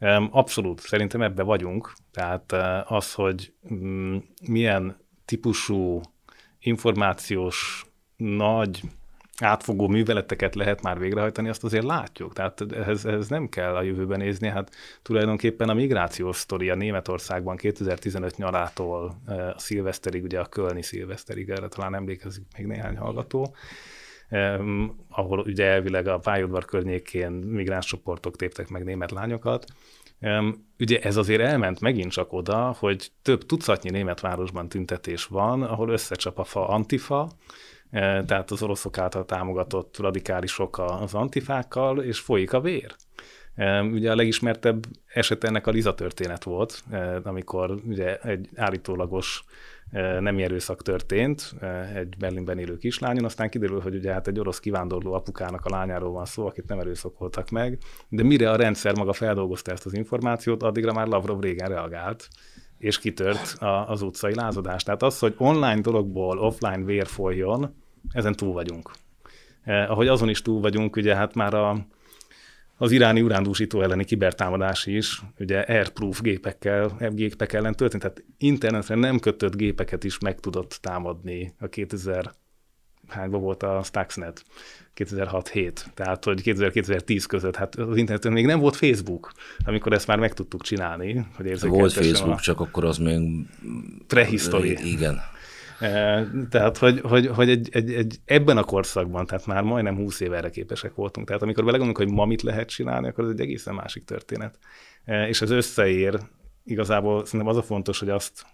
Um, 0.00 0.28
abszolút, 0.32 0.80
szerintem 0.80 1.22
ebbe 1.22 1.42
vagyunk. 1.42 1.92
Tehát 2.12 2.52
uh, 2.52 2.92
az, 2.92 3.14
hogy 3.14 3.52
um, 3.60 4.24
milyen 4.48 4.96
típusú 5.24 6.00
információs 6.58 7.86
nagy 8.16 8.82
átfogó 9.42 9.88
műveleteket 9.88 10.54
lehet 10.54 10.82
már 10.82 10.98
végrehajtani, 10.98 11.48
azt 11.48 11.64
azért 11.64 11.84
látjuk. 11.84 12.32
Tehát 12.32 12.72
ehhez, 12.72 13.04
ehhez 13.04 13.28
nem 13.28 13.48
kell 13.48 13.74
a 13.74 13.82
jövőben 13.82 14.18
nézni. 14.18 14.48
Hát 14.48 14.70
tulajdonképpen 15.02 15.68
a 15.68 15.74
migrációs 15.74 16.36
sztori 16.36 16.70
a 16.70 16.74
Németországban 16.74 17.56
2015 17.56 18.36
nyarától 18.36 19.20
eh, 19.26 19.48
a 19.48 19.58
szilveszterig, 19.58 20.22
ugye 20.22 20.40
a 20.40 20.46
Kölni 20.46 20.82
szilveszterig, 20.82 21.48
erre 21.48 21.68
talán 21.68 21.94
emlékezik 21.94 22.44
még 22.56 22.66
néhány 22.66 22.96
hallgató, 22.96 23.54
ahol 25.08 25.38
ugye 25.38 25.64
elvileg 25.64 26.06
a 26.06 26.18
pályaudvar 26.18 26.64
környékén 26.64 27.30
migráns 27.30 27.86
csoportok 27.86 28.36
téptek 28.36 28.68
meg 28.68 28.84
német 28.84 29.10
lányokat. 29.10 29.64
Ugye 30.78 31.00
ez 31.00 31.16
azért 31.16 31.40
elment 31.40 31.80
megint 31.80 32.10
csak 32.10 32.32
oda, 32.32 32.76
hogy 32.78 33.10
több 33.22 33.46
tucatnyi 33.46 33.90
német 33.90 34.20
városban 34.20 34.68
tüntetés 34.68 35.24
van, 35.24 35.62
ahol 35.62 35.88
összecsap 35.88 36.38
a 36.38 36.44
fa 36.44 36.68
antifa, 36.68 37.30
tehát 37.90 38.50
az 38.50 38.62
oroszok 38.62 38.98
által 38.98 39.24
támogatott 39.24 39.98
radikálisok 39.98 40.78
az 40.78 41.14
antifákkal, 41.14 42.02
és 42.02 42.18
folyik 42.18 42.52
a 42.52 42.60
vér. 42.60 42.94
E, 43.54 43.82
ugye 43.82 44.10
a 44.10 44.14
legismertebb 44.14 44.86
eset 45.06 45.44
ennek 45.44 45.66
a 45.66 45.70
Liza 45.70 45.94
történet 45.94 46.44
volt, 46.44 46.82
e, 46.90 47.20
amikor 47.24 47.70
ugye 47.86 48.16
egy 48.16 48.48
állítólagos 48.54 49.44
nem 50.20 50.38
erőszak 50.38 50.82
történt 50.82 51.54
egy 51.94 52.16
Berlinben 52.18 52.58
élő 52.58 52.76
kislányon, 52.76 53.24
aztán 53.24 53.50
kiderül, 53.50 53.80
hogy 53.80 53.94
ugye 53.94 54.12
hát 54.12 54.26
egy 54.28 54.38
orosz 54.38 54.60
kivándorló 54.60 55.12
apukának 55.12 55.64
a 55.64 55.70
lányáról 55.70 56.10
van 56.10 56.24
szó, 56.24 56.46
akit 56.46 56.68
nem 56.68 56.78
erőszakoltak 56.78 57.50
meg, 57.50 57.78
de 58.08 58.22
mire 58.22 58.50
a 58.50 58.56
rendszer 58.56 58.96
maga 58.96 59.12
feldolgozta 59.12 59.72
ezt 59.72 59.86
az 59.86 59.94
információt, 59.94 60.62
addigra 60.62 60.92
már 60.92 61.06
Lavrov 61.06 61.40
régen 61.40 61.68
reagált, 61.68 62.28
és 62.80 62.98
kitört 62.98 63.56
az 63.86 64.02
utcai 64.02 64.34
lázadás. 64.34 64.82
Tehát 64.82 65.02
az, 65.02 65.18
hogy 65.18 65.34
online 65.36 65.80
dologból 65.80 66.38
offline 66.38 66.84
vér 66.84 67.06
folyjon, 67.06 67.74
ezen 68.12 68.34
túl 68.34 68.52
vagyunk. 68.52 68.90
Eh, 69.62 69.90
ahogy 69.90 70.08
azon 70.08 70.28
is 70.28 70.42
túl 70.42 70.60
vagyunk, 70.60 70.96
ugye 70.96 71.16
hát 71.16 71.34
már 71.34 71.54
a, 71.54 71.86
az 72.76 72.90
iráni 72.90 73.22
urándúsító 73.22 73.82
elleni 73.82 74.04
kibertámadás 74.04 74.86
is, 74.86 75.22
ugye 75.38 75.60
airproof 75.60 76.20
gépekkel, 76.20 77.10
gépek 77.10 77.52
ellen 77.52 77.74
történt, 77.74 78.02
tehát 78.02 78.24
internetre 78.38 78.94
nem 78.94 79.18
kötött 79.18 79.56
gépeket 79.56 80.04
is 80.04 80.18
meg 80.18 80.40
tudott 80.40 80.78
támadni 80.82 81.54
a 81.58 81.66
2000 81.66 82.32
hányban 83.10 83.40
volt 83.40 83.62
a 83.62 83.82
Stuxnet? 83.84 84.44
2006-7, 84.96 85.72
tehát 85.94 86.24
hogy 86.24 86.40
2000-2010 86.44 87.24
között, 87.28 87.56
hát 87.56 87.74
az 87.74 87.96
interneten 87.96 88.32
még 88.32 88.46
nem 88.46 88.60
volt 88.60 88.76
Facebook, 88.76 89.32
amikor 89.64 89.92
ezt 89.92 90.06
már 90.06 90.18
meg 90.18 90.32
tudtuk 90.32 90.62
csinálni. 90.62 91.26
Hogy 91.36 91.60
volt 91.60 91.92
Facebook, 91.92 92.38
a... 92.38 92.40
csak 92.40 92.60
akkor 92.60 92.84
az 92.84 92.98
még... 92.98 93.46
Prehistory. 94.06 94.92
Igen. 94.92 95.20
Tehát, 96.50 96.76
hogy, 96.76 97.00
hogy, 97.00 97.26
hogy 97.26 97.50
egy, 97.50 97.68
egy, 97.72 97.92
egy, 97.92 98.20
ebben 98.24 98.56
a 98.56 98.64
korszakban, 98.64 99.26
tehát 99.26 99.46
már 99.46 99.62
majdnem 99.62 99.96
20 99.96 100.20
éve 100.20 100.36
erre 100.36 100.50
képesek 100.50 100.94
voltunk. 100.94 101.26
Tehát 101.26 101.42
amikor 101.42 101.64
belegondolunk, 101.64 102.08
hogy 102.08 102.16
ma 102.16 102.24
mit 102.24 102.42
lehet 102.42 102.68
csinálni, 102.68 103.08
akkor 103.08 103.24
ez 103.24 103.30
egy 103.30 103.40
egészen 103.40 103.74
másik 103.74 104.04
történet. 104.04 104.58
És 105.28 105.42
ez 105.42 105.50
összeér, 105.50 106.18
igazából 106.64 107.24
szerintem 107.24 107.48
az 107.48 107.56
a 107.56 107.62
fontos, 107.62 107.98
hogy 107.98 108.08
azt 108.08 108.46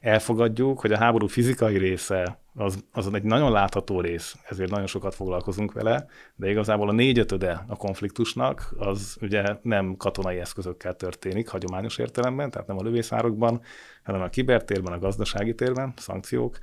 elfogadjuk, 0.00 0.80
hogy 0.80 0.92
a 0.92 0.98
háború 0.98 1.26
fizikai 1.26 1.78
része 1.78 2.40
az, 2.58 2.84
az 2.92 3.14
egy 3.14 3.22
nagyon 3.22 3.52
látható 3.52 4.00
rész, 4.00 4.36
ezért 4.48 4.70
nagyon 4.70 4.86
sokat 4.86 5.14
foglalkozunk 5.14 5.72
vele, 5.72 6.06
de 6.34 6.50
igazából 6.50 6.88
a 6.88 6.92
négyötöde 6.92 7.64
a 7.66 7.76
konfliktusnak 7.76 8.74
az 8.78 9.16
ugye 9.20 9.56
nem 9.62 9.96
katonai 9.96 10.38
eszközökkel 10.38 10.94
történik, 10.94 11.48
hagyományos 11.48 11.98
értelemben, 11.98 12.50
tehát 12.50 12.66
nem 12.66 12.78
a 12.78 12.82
lövészárokban, 12.82 13.60
hanem 14.02 14.20
a 14.20 14.28
kibertérben, 14.28 14.92
a 14.92 14.98
gazdasági 14.98 15.54
térben, 15.54 15.92
szankciók, 15.96 16.58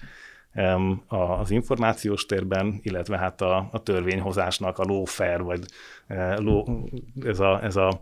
az 1.07 1.51
információs 1.51 2.25
térben, 2.25 2.79
illetve 2.81 3.17
hát 3.17 3.41
a, 3.41 3.67
a 3.71 3.83
törvényhozásnak 3.83 4.79
a 4.79 4.83
lawfare, 4.83 5.37
vagy 5.37 5.65
e, 6.07 6.39
law, 6.39 6.83
ez 7.23 7.39
a, 7.39 7.63
ez 7.63 7.75
a 7.75 8.01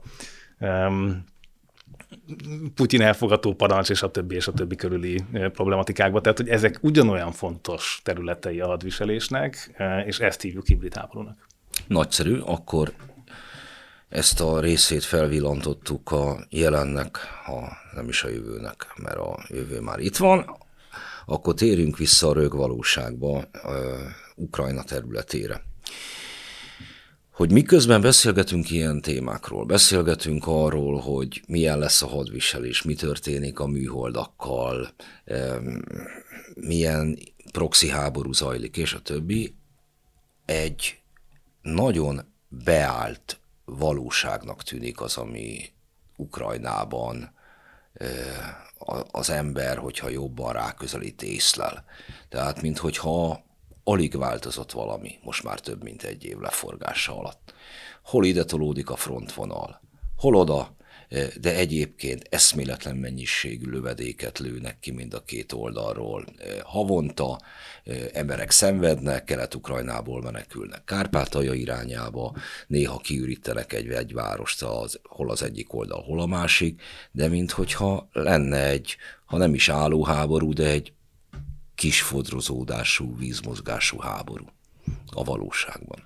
Putyin 2.76 3.02
elfogató 3.02 3.54
parancs, 3.54 3.90
és 3.90 4.02
a 4.02 4.12
többi, 4.12 4.36
és 4.36 4.48
a 4.48 4.52
többi 4.52 4.76
körüli 4.76 5.24
problematikákba. 5.32 6.22
Tehát, 6.22 6.38
hogy 6.38 6.50
ezek 6.50 6.78
ugyanolyan 6.82 7.32
fontos 7.32 8.02
területei 8.04 8.60
a 8.60 8.68
hadviselésnek, 8.68 9.76
és 10.06 10.20
ezt 10.20 10.42
hívjuk 10.42 10.68
hibrid 10.68 10.96
háborúnak. 10.96 11.48
Nagyszerű, 11.88 12.40
akkor 12.40 12.94
ezt 14.10 14.42
a 14.42 14.60
részét 14.60 15.04
felvillantottuk 15.04 16.12
a 16.12 16.46
jelennek, 16.50 17.18
ha 17.46 17.72
nem 17.96 18.08
is 18.08 18.24
a 18.24 18.30
jövőnek, 18.30 18.94
mert 19.04 19.18
a 19.18 19.40
jövő 19.48 19.80
már 19.80 20.00
itt 20.00 20.18
van, 20.18 20.58
akkor 21.26 21.54
térjünk 21.54 21.98
vissza 21.98 22.28
a 22.28 22.34
rögvalóságba, 22.34 23.44
Ukrajna 24.36 24.84
területére. 24.84 25.62
Hogy 27.34 27.52
miközben 27.52 28.02
beszélgetünk 28.02 28.70
ilyen 28.70 29.02
témákról, 29.02 29.66
beszélgetünk 29.66 30.48
arról, 30.48 31.00
hogy 31.00 31.44
milyen 31.48 31.80
lesz 31.80 32.02
a 32.02 32.08
hadviselés, 32.08 32.82
mi 32.82 32.94
történik 32.94 33.60
a 33.60 33.68
műholdakkal, 33.68 34.94
milyen 36.54 37.20
proxy 37.52 37.90
háború 37.90 38.34
zajlik, 38.34 38.78
és 38.78 38.94
a 38.94 39.02
többi, 39.02 39.56
egy 40.46 41.02
nagyon 41.62 42.34
beállt 42.48 43.40
valóságnak 43.66 44.64
tűnik 44.64 45.02
az, 45.02 45.18
ami 45.18 45.70
Ukrajnában 46.16 47.34
az 49.12 49.30
ember, 49.30 49.78
hogyha 49.78 50.10
jobban 50.10 50.54
ráközelít, 50.54 51.22
észlel. 51.22 51.86
Tehát, 52.30 52.62
minthogyha 52.62 53.44
alig 53.84 54.18
változott 54.18 54.72
valami, 54.72 55.20
most 55.24 55.44
már 55.44 55.60
több 55.60 55.84
mint 55.84 56.04
egy 56.04 56.24
év 56.24 56.38
leforgása 56.38 57.18
alatt. 57.18 57.54
Hol 58.04 58.26
ide 58.26 58.44
tolódik 58.44 58.90
a 58.90 58.96
frontvonal, 58.96 59.82
hol 60.16 60.36
oda, 60.36 60.76
de 61.42 61.56
egyébként 61.56 62.28
eszméletlen 62.30 62.96
mennyiségű 62.96 63.70
lövedéket 63.70 64.40
lőnek 64.40 64.80
ki 64.80 64.92
mind 64.92 65.14
a 65.14 65.24
két 65.24 65.52
oldalról. 65.52 66.26
Havonta 66.64 67.40
emberek 68.14 68.52
szenvednek, 68.52 69.24
Kelet-Ukrajnából 69.24 70.22
menekülnek 70.22 70.84
Kárpátalja 70.84 71.54
irányába, 71.54 72.36
néha 72.68 72.98
kiürítenek 72.98 73.74
egy, 73.74 73.90
egy 73.90 74.14
várost, 74.14 74.62
az, 74.62 75.00
hol 75.04 75.30
az 75.30 75.44
egyik 75.44 75.74
oldal, 75.74 76.02
hol 76.02 76.20
a 76.20 76.26
másik, 76.26 76.82
de 77.12 77.28
minthogyha 77.28 78.10
lenne 78.12 78.68
egy, 78.68 78.96
ha 79.26 79.38
nem 79.38 79.54
is 79.54 79.70
álló 79.70 80.04
háború, 80.04 80.54
de 80.54 80.66
egy 80.66 80.94
kis 81.76 82.02
fodrozódású, 82.02 83.18
vízmozgású 83.18 84.00
háború 84.00 84.46
a 85.12 85.24
valóságban. 85.24 86.00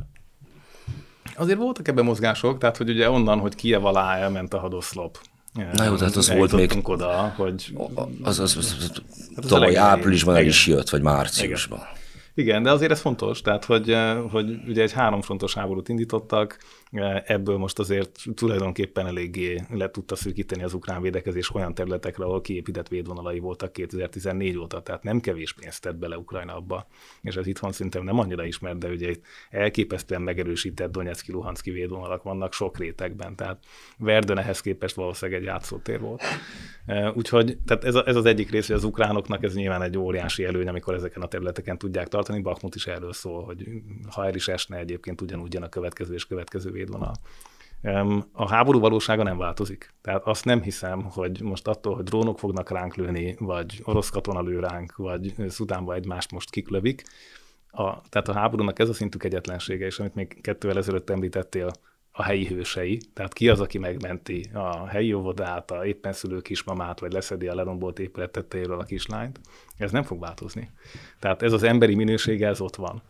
Azért 1.35 1.57
voltak 1.57 1.87
ebben 1.87 2.05
mozgások, 2.05 2.57
tehát 2.57 2.77
hogy 2.77 2.89
ugye 2.89 3.09
onnan, 3.09 3.39
hogy 3.39 3.55
Kiev 3.55 3.85
alá 3.85 4.17
elment 4.17 4.53
a 4.53 4.59
hadoszlop. 4.59 5.19
Na 5.53 5.83
jó, 5.83 5.95
tehát 5.95 6.15
az 6.15 6.33
volt 6.33 6.51
még... 6.51 6.79
oda, 6.83 7.33
hogy... 7.35 7.77
Az, 8.21 8.39
az, 8.39 8.57
az, 8.57 8.75
az, 8.79 9.01
az 9.35 9.45
tavaly 9.47 9.77
áprilisban 9.77 10.35
el 10.35 10.45
is 10.45 10.67
jött, 10.67 10.89
vagy 10.89 11.01
márciusban. 11.01 11.79
Igen. 11.79 11.95
Igen, 12.37 12.63
de 12.63 12.71
azért 12.71 12.91
ez 12.91 12.99
fontos, 12.99 13.41
tehát 13.41 13.65
hogy, 13.65 13.97
hogy 14.31 14.59
ugye 14.67 14.81
egy 14.81 14.91
háromfrontos 14.91 15.53
háborút 15.53 15.89
indítottak, 15.89 16.57
ebből 17.25 17.57
most 17.57 17.79
azért 17.79 18.23
tulajdonképpen 18.35 19.07
eléggé 19.07 19.61
le 19.69 19.91
tudta 19.91 20.15
szűkíteni 20.15 20.63
az 20.63 20.73
ukrán 20.73 21.01
védekezés 21.01 21.53
olyan 21.53 21.73
területekre, 21.73 22.23
ahol 22.23 22.41
kiépített 22.41 22.87
védvonalai 22.87 23.39
voltak 23.39 23.71
2014 23.71 24.57
óta, 24.57 24.81
tehát 24.81 25.03
nem 25.03 25.19
kevés 25.19 25.53
pénzt 25.53 25.81
tett 25.81 25.95
bele 25.95 26.17
Ukrajna 26.17 26.55
abba, 26.55 26.87
és 27.21 27.35
ez 27.35 27.47
itthon 27.47 27.71
szintén 27.71 28.03
nem 28.03 28.19
annyira 28.19 28.45
ismert, 28.45 28.77
de 28.77 28.87
ugye 28.89 29.15
elképesztően 29.49 30.21
megerősített 30.21 30.91
Donetszki, 30.91 31.31
Luhanszki 31.31 31.71
védvonalak 31.71 32.23
vannak 32.23 32.53
sok 32.53 32.77
rétegben, 32.77 33.35
tehát 33.35 33.65
Verdön 33.97 34.37
ehhez 34.37 34.61
képest 34.61 34.95
valószínűleg 34.95 35.41
egy 35.41 35.45
játszótér 35.45 35.99
volt. 35.99 36.21
Úgyhogy 37.13 37.57
tehát 37.65 37.83
ez, 37.83 37.95
a, 37.95 38.07
ez 38.07 38.15
az 38.15 38.25
egyik 38.25 38.51
rész, 38.51 38.67
hogy 38.67 38.75
az 38.75 38.83
ukránoknak 38.83 39.43
ez 39.43 39.55
nyilván 39.55 39.81
egy 39.81 39.97
óriási 39.97 40.43
előny, 40.43 40.67
amikor 40.67 40.93
ezeken 40.93 41.21
a 41.21 41.27
területeken 41.27 41.77
tudják 41.77 42.07
tartani. 42.07 42.41
Bakhmut 42.41 42.75
is 42.75 42.87
erről 42.87 43.13
szól, 43.13 43.43
hogy 43.43 43.67
ha 44.09 44.25
el 44.25 44.35
is 44.35 44.47
esne 44.47 44.77
egyébként 44.77 45.21
ugyanúgy 45.21 45.53
jön 45.53 45.63
a 45.63 45.69
következő 45.69 46.13
és 46.13 46.25
következő 46.25 46.71
védvonal. 46.77 47.13
A 48.31 48.49
háború 48.49 48.79
valósága 48.79 49.23
nem 49.23 49.37
változik. 49.37 49.93
Tehát 50.01 50.21
azt 50.25 50.45
nem 50.45 50.61
hiszem, 50.61 51.03
hogy 51.03 51.41
most 51.41 51.67
attól, 51.67 51.95
hogy 51.95 52.03
drónok 52.03 52.39
fognak 52.39 52.69
ránk 52.69 52.95
lőni, 52.95 53.35
vagy 53.39 53.81
orosz 53.83 54.09
katona 54.09 54.41
lő 54.41 54.59
ránk, 54.59 54.95
vagy 54.95 55.33
Szudánba 55.47 55.93
egymást 55.93 56.31
most 56.31 56.49
kiklövik. 56.49 57.03
A, 57.69 58.01
tehát 58.09 58.27
a 58.27 58.33
háborúnak 58.33 58.79
ez 58.79 58.89
a 58.89 58.93
szintű 58.93 59.17
kegyetlensége, 59.17 59.85
és 59.85 59.99
amit 59.99 60.15
még 60.15 60.41
kettővel 60.41 60.77
ezelőtt 60.77 61.09
említettél, 61.09 61.71
a 62.19 62.23
helyi 62.23 62.45
hősei, 62.45 62.99
tehát 63.13 63.33
ki 63.33 63.49
az, 63.49 63.59
aki 63.59 63.77
megmenti 63.77 64.49
a 64.53 64.87
helyi 64.87 65.13
óvodát, 65.13 65.71
a 65.71 65.85
éppen 65.85 66.13
szülő 66.13 66.41
kismamát, 66.41 66.99
vagy 66.99 67.11
leszedi 67.11 67.47
a 67.47 67.55
lerombolt 67.55 67.99
épület 67.99 68.31
tetejéről 68.31 68.79
a 68.79 68.83
kislányt, 68.83 69.39
ez 69.77 69.91
nem 69.91 70.03
fog 70.03 70.19
változni. 70.19 70.71
Tehát 71.19 71.41
ez 71.41 71.53
az 71.53 71.63
emberi 71.63 71.95
minősége, 71.95 72.47
ez 72.47 72.61
ott 72.61 72.75
van. 72.75 73.01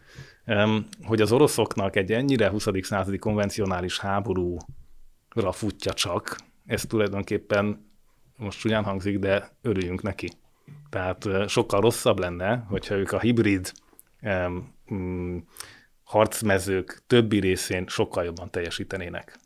Hogy 1.03 1.21
az 1.21 1.31
oroszoknak 1.31 1.95
egy 1.95 2.11
ennyire 2.11 2.49
20. 2.49 2.67
századi 2.81 3.17
konvencionális 3.17 3.99
háborúra 3.99 5.51
futja 5.51 5.93
csak, 5.93 6.37
ez 6.65 6.85
tulajdonképpen 6.85 7.91
most 8.37 8.65
ugyan 8.65 8.83
hangzik, 8.83 9.19
de 9.19 9.57
örüljünk 9.61 10.01
neki. 10.01 10.31
Tehát 10.89 11.27
sokkal 11.47 11.81
rosszabb 11.81 12.19
lenne, 12.19 12.65
hogyha 12.67 12.95
ők 12.95 13.11
a 13.11 13.19
hibrid 13.19 13.71
um, 14.21 15.47
harcmezők 16.03 17.03
többi 17.07 17.39
részén 17.39 17.87
sokkal 17.87 18.23
jobban 18.23 18.51
teljesítenének. 18.51 19.39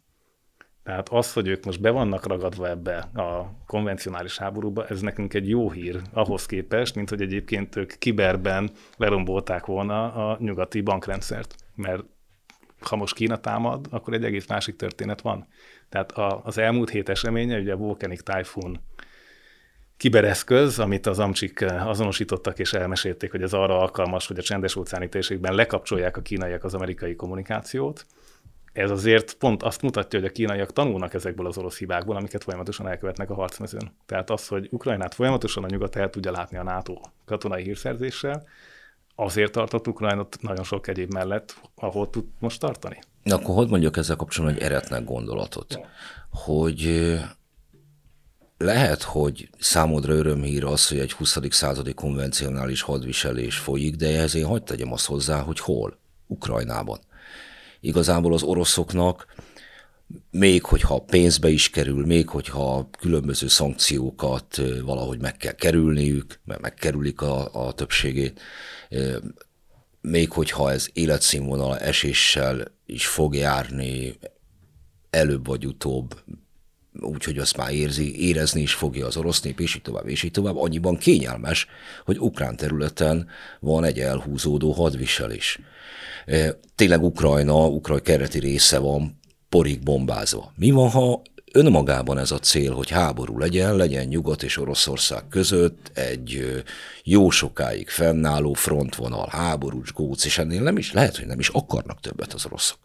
Tehát 0.83 1.09
az, 1.09 1.33
hogy 1.33 1.47
ők 1.47 1.65
most 1.65 1.81
be 1.81 1.89
vannak 1.89 2.27
ragadva 2.27 2.69
ebbe 2.69 2.97
a 2.97 3.51
konvencionális 3.65 4.37
háborúba, 4.37 4.87
ez 4.87 5.01
nekünk 5.01 5.33
egy 5.33 5.49
jó 5.49 5.71
hír 5.71 6.01
ahhoz 6.13 6.45
képest, 6.45 6.95
mint 6.95 7.09
hogy 7.09 7.21
egyébként 7.21 7.75
ők 7.75 7.93
kiberben 7.97 8.71
lerombolták 8.97 9.65
volna 9.65 10.13
a 10.13 10.37
nyugati 10.39 10.81
bankrendszert. 10.81 11.55
Mert 11.75 12.03
ha 12.79 12.95
most 12.95 13.15
Kína 13.15 13.37
támad, 13.37 13.87
akkor 13.89 14.13
egy 14.13 14.23
egész 14.23 14.47
másik 14.47 14.75
történet 14.75 15.21
van. 15.21 15.47
Tehát 15.89 16.11
az 16.43 16.57
elmúlt 16.57 16.89
hét 16.89 17.09
eseménye, 17.09 17.59
ugye 17.59 17.73
a 17.73 17.77
Volcanic 17.77 18.23
Typhoon 18.23 18.79
kibereszköz, 19.97 20.79
amit 20.79 21.05
az 21.05 21.19
amcsik 21.19 21.65
azonosítottak 21.65 22.59
és 22.59 22.73
elmesélték, 22.73 23.31
hogy 23.31 23.41
ez 23.41 23.53
arra 23.53 23.79
alkalmas, 23.79 24.27
hogy 24.27 24.37
a 24.37 24.41
csendes 24.41 24.75
óceáni 24.75 25.09
térségben 25.09 25.55
lekapcsolják 25.55 26.17
a 26.17 26.21
kínaiak 26.21 26.63
az 26.63 26.73
amerikai 26.73 27.15
kommunikációt. 27.15 28.05
Ez 28.73 28.91
azért 28.91 29.33
pont 29.33 29.63
azt 29.63 29.81
mutatja, 29.81 30.19
hogy 30.19 30.27
a 30.27 30.31
kínaiak 30.31 30.73
tanulnak 30.73 31.13
ezekből 31.13 31.47
az 31.47 31.57
orosz 31.57 31.77
hibákból, 31.77 32.15
amiket 32.15 32.43
folyamatosan 32.43 32.87
elkövetnek 32.87 33.29
a 33.29 33.33
harcmezőn. 33.33 33.91
Tehát 34.05 34.29
az, 34.29 34.47
hogy 34.47 34.67
Ukrajnát 34.71 35.13
folyamatosan 35.13 35.63
a 35.63 35.67
nyugat 35.67 35.95
el 35.95 36.09
tudja 36.09 36.31
látni 36.31 36.57
a 36.57 36.63
NATO 36.63 36.99
katonai 37.25 37.63
hírszerzéssel, 37.63 38.43
azért 39.15 39.51
tartott 39.51 39.87
Ukrajnot 39.87 40.37
nagyon 40.41 40.63
sok 40.63 40.87
egyéb 40.87 41.13
mellett, 41.13 41.55
ahol 41.75 42.09
tud 42.09 42.25
most 42.39 42.59
tartani. 42.59 42.99
Na, 43.23 43.35
akkor 43.35 43.55
hogy 43.55 43.69
mondjuk 43.69 43.97
ezzel 43.97 44.15
kapcsolatban 44.15 44.59
egy 44.59 44.65
eretnek 44.65 45.03
gondolatot, 45.03 45.79
hogy 46.29 46.85
eh, 46.85 47.29
lehet, 48.57 49.03
hogy 49.03 49.49
számodra 49.59 50.13
örömhír 50.13 50.63
az, 50.65 50.87
hogy 50.87 50.99
egy 50.99 51.11
20. 51.11 51.37
századi 51.49 51.93
konvencionális 51.93 52.81
hadviselés 52.81 53.57
folyik, 53.57 53.95
de 53.95 54.07
ehhez 54.07 54.35
én 54.35 54.45
hagyd 54.45 54.63
tegyem 54.63 54.93
azt 54.93 55.05
hozzá, 55.05 55.39
hogy 55.39 55.59
hol? 55.59 55.99
Ukrajnában. 56.27 56.99
Igazából 57.81 58.33
az 58.33 58.43
oroszoknak 58.43 59.25
még 60.31 60.63
hogyha 60.63 60.99
pénzbe 60.99 61.49
is 61.49 61.69
kerül, 61.69 62.05
még 62.05 62.29
hogyha 62.29 62.89
különböző 62.99 63.47
szankciókat 63.47 64.61
valahogy 64.83 65.19
meg 65.19 65.37
kell 65.37 65.53
kerülniük, 65.53 66.39
mert 66.45 66.61
megkerülik 66.61 67.21
a, 67.21 67.67
a 67.67 67.71
többségét, 67.71 68.41
még 70.01 70.31
hogyha 70.31 70.71
ez 70.71 70.89
életszínvonal 70.93 71.77
eséssel 71.77 72.63
is 72.85 73.07
fog 73.07 73.35
járni, 73.35 74.17
előbb 75.09 75.45
vagy 75.45 75.65
utóbb 75.65 76.23
úgyhogy 76.99 77.37
azt 77.37 77.57
már 77.57 77.73
érzi, 77.73 78.27
érezni 78.27 78.61
is 78.61 78.73
fogja 78.73 79.05
az 79.05 79.17
orosz 79.17 79.41
nép, 79.41 79.59
és 79.59 79.75
így 79.75 79.81
tovább, 79.81 80.07
és 80.07 80.23
így 80.23 80.31
tovább, 80.31 80.57
annyiban 80.57 80.97
kényelmes, 80.97 81.67
hogy 82.05 82.17
ukrán 82.19 82.55
területen 82.55 83.27
van 83.59 83.83
egy 83.83 83.99
elhúzódó 83.99 84.71
hadviselés. 84.71 85.59
Tényleg 86.75 87.03
Ukrajna, 87.03 87.67
Ukrajna 87.67 88.03
kereti 88.03 88.39
része 88.39 88.77
van 88.77 89.19
porig 89.49 89.83
bombázva. 89.83 90.51
Mi 90.55 90.71
van, 90.71 90.89
ha 90.89 91.21
önmagában 91.53 92.17
ez 92.17 92.31
a 92.31 92.39
cél, 92.39 92.73
hogy 92.73 92.89
háború 92.89 93.37
legyen, 93.37 93.75
legyen 93.75 94.07
Nyugat 94.07 94.43
és 94.43 94.57
Oroszország 94.57 95.27
között 95.29 95.91
egy 95.93 96.61
jó 97.03 97.29
sokáig 97.29 97.89
fennálló 97.89 98.53
frontvonal, 98.53 99.27
háborús 99.31 99.93
góc, 99.93 100.25
és 100.25 100.37
ennél 100.37 100.61
nem 100.61 100.77
is, 100.77 100.93
lehet, 100.93 101.17
hogy 101.17 101.27
nem 101.27 101.39
is 101.39 101.49
akarnak 101.49 101.99
többet 101.99 102.33
az 102.33 102.45
oroszok 102.45 102.79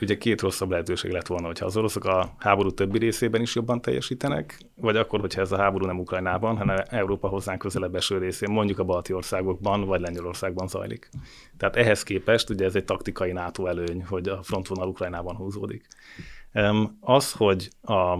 ugye 0.00 0.16
két 0.18 0.40
rosszabb 0.40 0.70
lehetőség 0.70 1.10
lett 1.10 1.26
volna, 1.26 1.46
hogyha 1.46 1.66
az 1.66 1.76
oroszok 1.76 2.04
a 2.04 2.34
háború 2.38 2.70
többi 2.70 2.98
részében 2.98 3.40
is 3.40 3.54
jobban 3.54 3.80
teljesítenek, 3.80 4.58
vagy 4.74 4.96
akkor, 4.96 5.20
hogyha 5.20 5.40
ez 5.40 5.52
a 5.52 5.56
háború 5.56 5.86
nem 5.86 5.98
Ukrajnában, 5.98 6.56
hanem 6.56 6.84
Európa 6.88 7.28
hozzánk 7.28 7.58
közelebb 7.58 7.94
eső 7.94 8.18
részén, 8.18 8.50
mondjuk 8.50 8.78
a 8.78 8.84
balti 8.84 9.12
országokban, 9.12 9.84
vagy 9.84 10.00
Lengyelországban 10.00 10.68
zajlik. 10.68 11.08
Tehát 11.56 11.76
ehhez 11.76 12.02
képest 12.02 12.50
ugye 12.50 12.64
ez 12.64 12.74
egy 12.74 12.84
taktikai 12.84 13.32
NATO 13.32 13.66
előny, 13.66 14.04
hogy 14.04 14.28
a 14.28 14.42
frontvonal 14.42 14.88
Ukrajnában 14.88 15.36
húzódik. 15.36 15.86
Az, 17.00 17.32
hogy 17.32 17.68
a, 17.82 18.18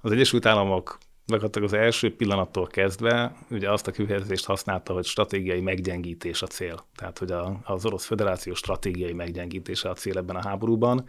az 0.00 0.12
Egyesült 0.12 0.46
Államok 0.46 0.98
gyakorlatilag 1.30 1.68
az 1.68 1.74
első 1.74 2.16
pillanattól 2.16 2.66
kezdve 2.66 3.32
ugye 3.50 3.70
azt 3.70 3.86
a 3.86 3.90
kifejezést 3.90 4.44
használta, 4.44 4.92
hogy 4.92 5.04
stratégiai 5.04 5.60
meggyengítés 5.60 6.42
a 6.42 6.46
cél. 6.46 6.86
Tehát, 6.96 7.18
hogy 7.18 7.30
a, 7.30 7.60
az 7.64 7.86
Orosz 7.86 8.04
Föderáció 8.04 8.54
stratégiai 8.54 9.12
meggyengítése 9.12 9.88
a 9.88 9.94
cél 9.94 10.18
ebben 10.18 10.36
a 10.36 10.48
háborúban, 10.48 11.04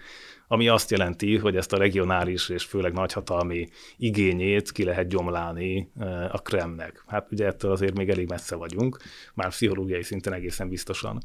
ami 0.47 0.67
azt 0.67 0.91
jelenti, 0.91 1.37
hogy 1.37 1.55
ezt 1.55 1.73
a 1.73 1.77
regionális 1.77 2.49
és 2.49 2.63
főleg 2.63 2.93
nagyhatalmi 2.93 3.67
igényét 3.97 4.71
ki 4.71 4.83
lehet 4.83 5.07
gyomlálni 5.07 5.91
a 6.31 6.41
Kremnek. 6.41 7.03
Hát 7.07 7.31
ugye 7.31 7.45
ettől 7.45 7.71
azért 7.71 7.97
még 7.97 8.09
elég 8.09 8.29
messze 8.29 8.55
vagyunk, 8.55 8.97
már 9.33 9.49
pszichológiai 9.49 10.03
szinten 10.03 10.33
egészen 10.33 10.69
biztosan 10.69 11.21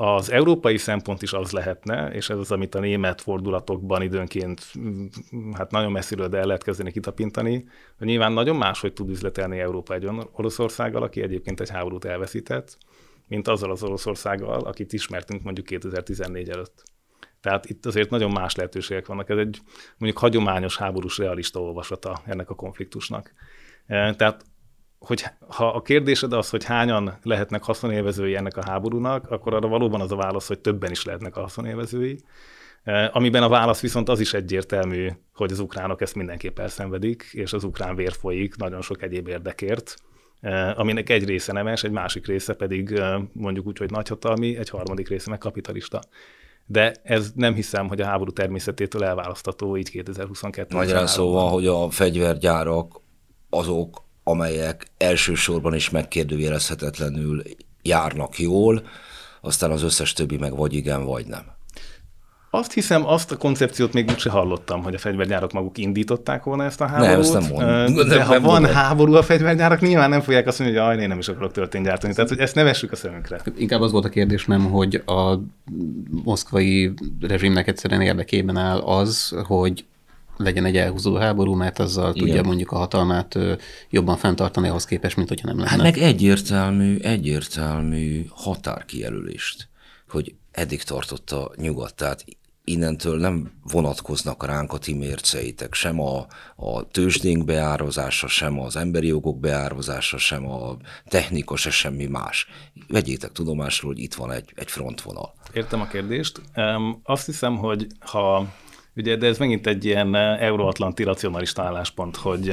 az 0.00 0.30
európai 0.30 0.76
szempont 0.76 1.22
is 1.22 1.32
az 1.32 1.50
lehetne, 1.50 2.10
és 2.12 2.30
ez 2.30 2.38
az, 2.38 2.50
amit 2.50 2.74
a 2.74 2.80
német 2.80 3.20
fordulatokban 3.20 4.02
időnként 4.02 4.72
hát 5.52 5.70
nagyon 5.70 5.92
messziről, 5.92 6.28
de 6.28 6.38
el 6.38 6.46
lehet 6.46 6.62
kezdeni 6.62 6.92
kitapintani, 6.92 7.68
hogy 7.98 8.06
nyilván 8.06 8.32
nagyon 8.32 8.56
máshogy 8.56 8.92
tud 8.92 9.08
üzletelni 9.08 9.58
Európa 9.58 9.94
egy 9.94 10.04
olyan 10.04 10.28
Oroszországgal, 10.32 11.02
aki 11.02 11.22
egyébként 11.22 11.60
egy 11.60 11.70
háborút 11.70 12.04
elveszített, 12.04 12.78
mint 13.26 13.48
azzal 13.48 13.70
az 13.70 13.82
Oroszországgal, 13.82 14.60
akit 14.60 14.92
ismertünk 14.92 15.42
mondjuk 15.42 15.66
2014 15.66 16.48
előtt. 16.48 16.82
Tehát 17.40 17.66
itt 17.66 17.86
azért 17.86 18.10
nagyon 18.10 18.30
más 18.30 18.54
lehetőségek 18.54 19.06
vannak. 19.06 19.28
Ez 19.28 19.38
egy 19.38 19.60
mondjuk 19.96 20.22
hagyományos 20.22 20.76
háborús 20.76 21.18
realista 21.18 21.60
olvasata 21.60 22.20
ennek 22.26 22.50
a 22.50 22.54
konfliktusnak. 22.54 23.32
E, 23.86 24.14
tehát 24.14 24.44
hogy 24.98 25.24
ha 25.48 25.68
a 25.68 25.82
kérdésed 25.82 26.32
az, 26.32 26.50
hogy 26.50 26.64
hányan 26.64 27.18
lehetnek 27.22 27.62
haszonélvezői 27.62 28.36
ennek 28.36 28.56
a 28.56 28.64
háborúnak, 28.64 29.30
akkor 29.30 29.54
arra 29.54 29.68
valóban 29.68 30.00
az 30.00 30.12
a 30.12 30.16
válasz, 30.16 30.46
hogy 30.46 30.58
többen 30.58 30.90
is 30.90 31.04
lehetnek 31.04 31.36
a 31.36 31.40
haszonélvezői. 31.40 32.18
E, 32.82 33.10
amiben 33.12 33.42
a 33.42 33.48
válasz 33.48 33.80
viszont 33.80 34.08
az 34.08 34.20
is 34.20 34.34
egyértelmű, 34.34 35.08
hogy 35.34 35.52
az 35.52 35.58
ukránok 35.58 36.00
ezt 36.00 36.14
mindenképp 36.14 36.58
elszenvedik, 36.58 37.28
és 37.32 37.52
az 37.52 37.64
ukrán 37.64 37.96
vér 37.96 38.12
folyik 38.12 38.56
nagyon 38.56 38.82
sok 38.82 39.02
egyéb 39.02 39.28
érdekért, 39.28 39.96
e, 40.40 40.74
aminek 40.76 41.10
egy 41.10 41.24
része 41.24 41.52
nemes, 41.52 41.84
egy 41.84 41.90
másik 41.90 42.26
része 42.26 42.54
pedig 42.54 43.02
mondjuk 43.32 43.66
úgy, 43.66 43.78
hogy 43.78 43.90
nagyhatalmi, 43.90 44.56
egy 44.56 44.70
harmadik 44.70 45.08
része 45.08 45.30
meg 45.30 45.38
kapitalista 45.38 46.00
de 46.70 46.94
ez 47.02 47.32
nem 47.34 47.54
hiszem, 47.54 47.88
hogy 47.88 48.00
a 48.00 48.04
háború 48.04 48.30
természetétől 48.30 49.04
elválasztató 49.04 49.76
így 49.76 49.90
2022 49.90 50.76
Magyarán 50.76 51.06
szóval, 51.06 51.50
hogy 51.50 51.66
a 51.66 51.90
fegyvergyárak 51.90 53.00
azok, 53.50 54.07
amelyek 54.28 54.86
elsősorban 54.98 55.74
is 55.74 55.90
megkérdőjelezhetetlenül 55.90 57.42
járnak 57.82 58.38
jól, 58.38 58.82
aztán 59.40 59.70
az 59.70 59.82
összes 59.82 60.12
többi 60.12 60.36
meg 60.36 60.56
vagy 60.56 60.74
igen, 60.74 61.04
vagy 61.04 61.26
nem. 61.26 61.42
Azt 62.50 62.72
hiszem, 62.72 63.06
azt 63.06 63.32
a 63.32 63.36
koncepciót 63.36 63.92
még 63.92 64.10
úgyse 64.10 64.30
hallottam, 64.30 64.82
hogy 64.82 64.94
a 64.94 64.98
fegyvergyárak 64.98 65.52
maguk 65.52 65.78
indították 65.78 66.44
volna 66.44 66.64
ezt 66.64 66.80
a 66.80 66.86
háborút. 66.86 67.10
Nem, 67.10 67.20
ezt 67.20 67.32
nem 67.32 67.42
mondom. 67.50 67.94
De 68.08 68.16
nem, 68.16 68.26
ha 68.26 68.32
nem 68.32 68.42
van 68.42 68.52
mondom. 68.52 68.72
háború 68.72 69.14
a 69.14 69.22
fegyvergyárak, 69.22 69.80
nyilván 69.80 70.10
nem 70.10 70.20
fogják 70.20 70.46
azt 70.46 70.58
mondani, 70.58 70.86
hogy 70.86 71.00
én 71.00 71.08
nem 71.08 71.18
is 71.18 71.28
akarok 71.28 71.52
történt 71.52 71.84
gyártani. 71.84 72.14
Tehát, 72.14 72.30
hogy 72.30 72.38
ezt 72.38 72.54
ne 72.54 72.62
vessük 72.62 72.92
a 72.92 72.96
szemünkre. 72.96 73.40
Inkább 73.56 73.80
az 73.80 73.92
volt 73.92 74.04
a 74.04 74.08
kérdés, 74.08 74.44
nem, 74.44 74.70
hogy 74.70 75.02
a 75.06 75.38
moszkvai 76.24 76.92
rezsimnek 77.20 77.68
egyszerűen 77.68 78.00
érdekében 78.00 78.56
áll 78.56 78.78
az, 78.78 79.34
hogy 79.46 79.84
legyen 80.38 80.64
egy 80.64 80.76
elhúzódó 80.76 81.16
háború, 81.16 81.54
mert 81.54 81.78
azzal 81.78 82.14
Igen. 82.14 82.26
tudja 82.26 82.42
mondjuk 82.42 82.70
a 82.70 82.76
hatalmát 82.76 83.38
jobban 83.90 84.16
fenntartani 84.16 84.68
ahhoz 84.68 84.84
képest, 84.84 85.16
mint 85.16 85.28
hogyha 85.28 85.46
nem 85.46 85.56
lenne. 85.56 85.70
Hát 85.70 85.82
meg 85.82 85.98
egyértelmű, 85.98 86.98
egyértelmű 86.98 88.26
határkijelölést, 88.30 89.68
hogy 90.08 90.34
eddig 90.50 90.82
tartott 90.82 91.30
a 91.30 91.52
nyugat. 91.56 91.94
Tehát 91.94 92.24
innentől 92.68 93.18
nem 93.18 93.52
vonatkoznak 93.62 94.46
ránk 94.46 94.72
a 94.72 94.78
ti 94.78 94.94
mérceitek, 94.94 95.74
sem 95.74 96.00
a, 96.00 96.26
a 96.56 96.88
tőzsdénk 96.90 97.44
beározása, 97.44 98.28
sem 98.28 98.60
az 98.60 98.76
emberi 98.76 99.06
jogok 99.06 99.40
beározása, 99.40 100.18
sem 100.18 100.50
a 100.50 100.76
technika, 101.06 101.56
se 101.56 101.70
semmi 101.70 102.06
más. 102.06 102.46
Vegyétek 102.88 103.32
tudomásról, 103.32 103.92
hogy 103.92 104.02
itt 104.02 104.14
van 104.14 104.32
egy, 104.32 104.52
egy 104.54 104.70
frontvonal. 104.70 105.34
Értem 105.52 105.80
a 105.80 105.86
kérdést. 105.86 106.40
Um, 106.56 107.00
azt 107.04 107.26
hiszem, 107.26 107.56
hogy 107.56 107.86
ha, 107.98 108.46
ugye, 108.98 109.16
de 109.16 109.26
ez 109.26 109.38
megint 109.38 109.66
egy 109.66 109.84
ilyen 109.84 110.14
euróatlanti 110.14 111.02
racionalista 111.02 111.62
álláspont, 111.62 112.16
hogy 112.16 112.48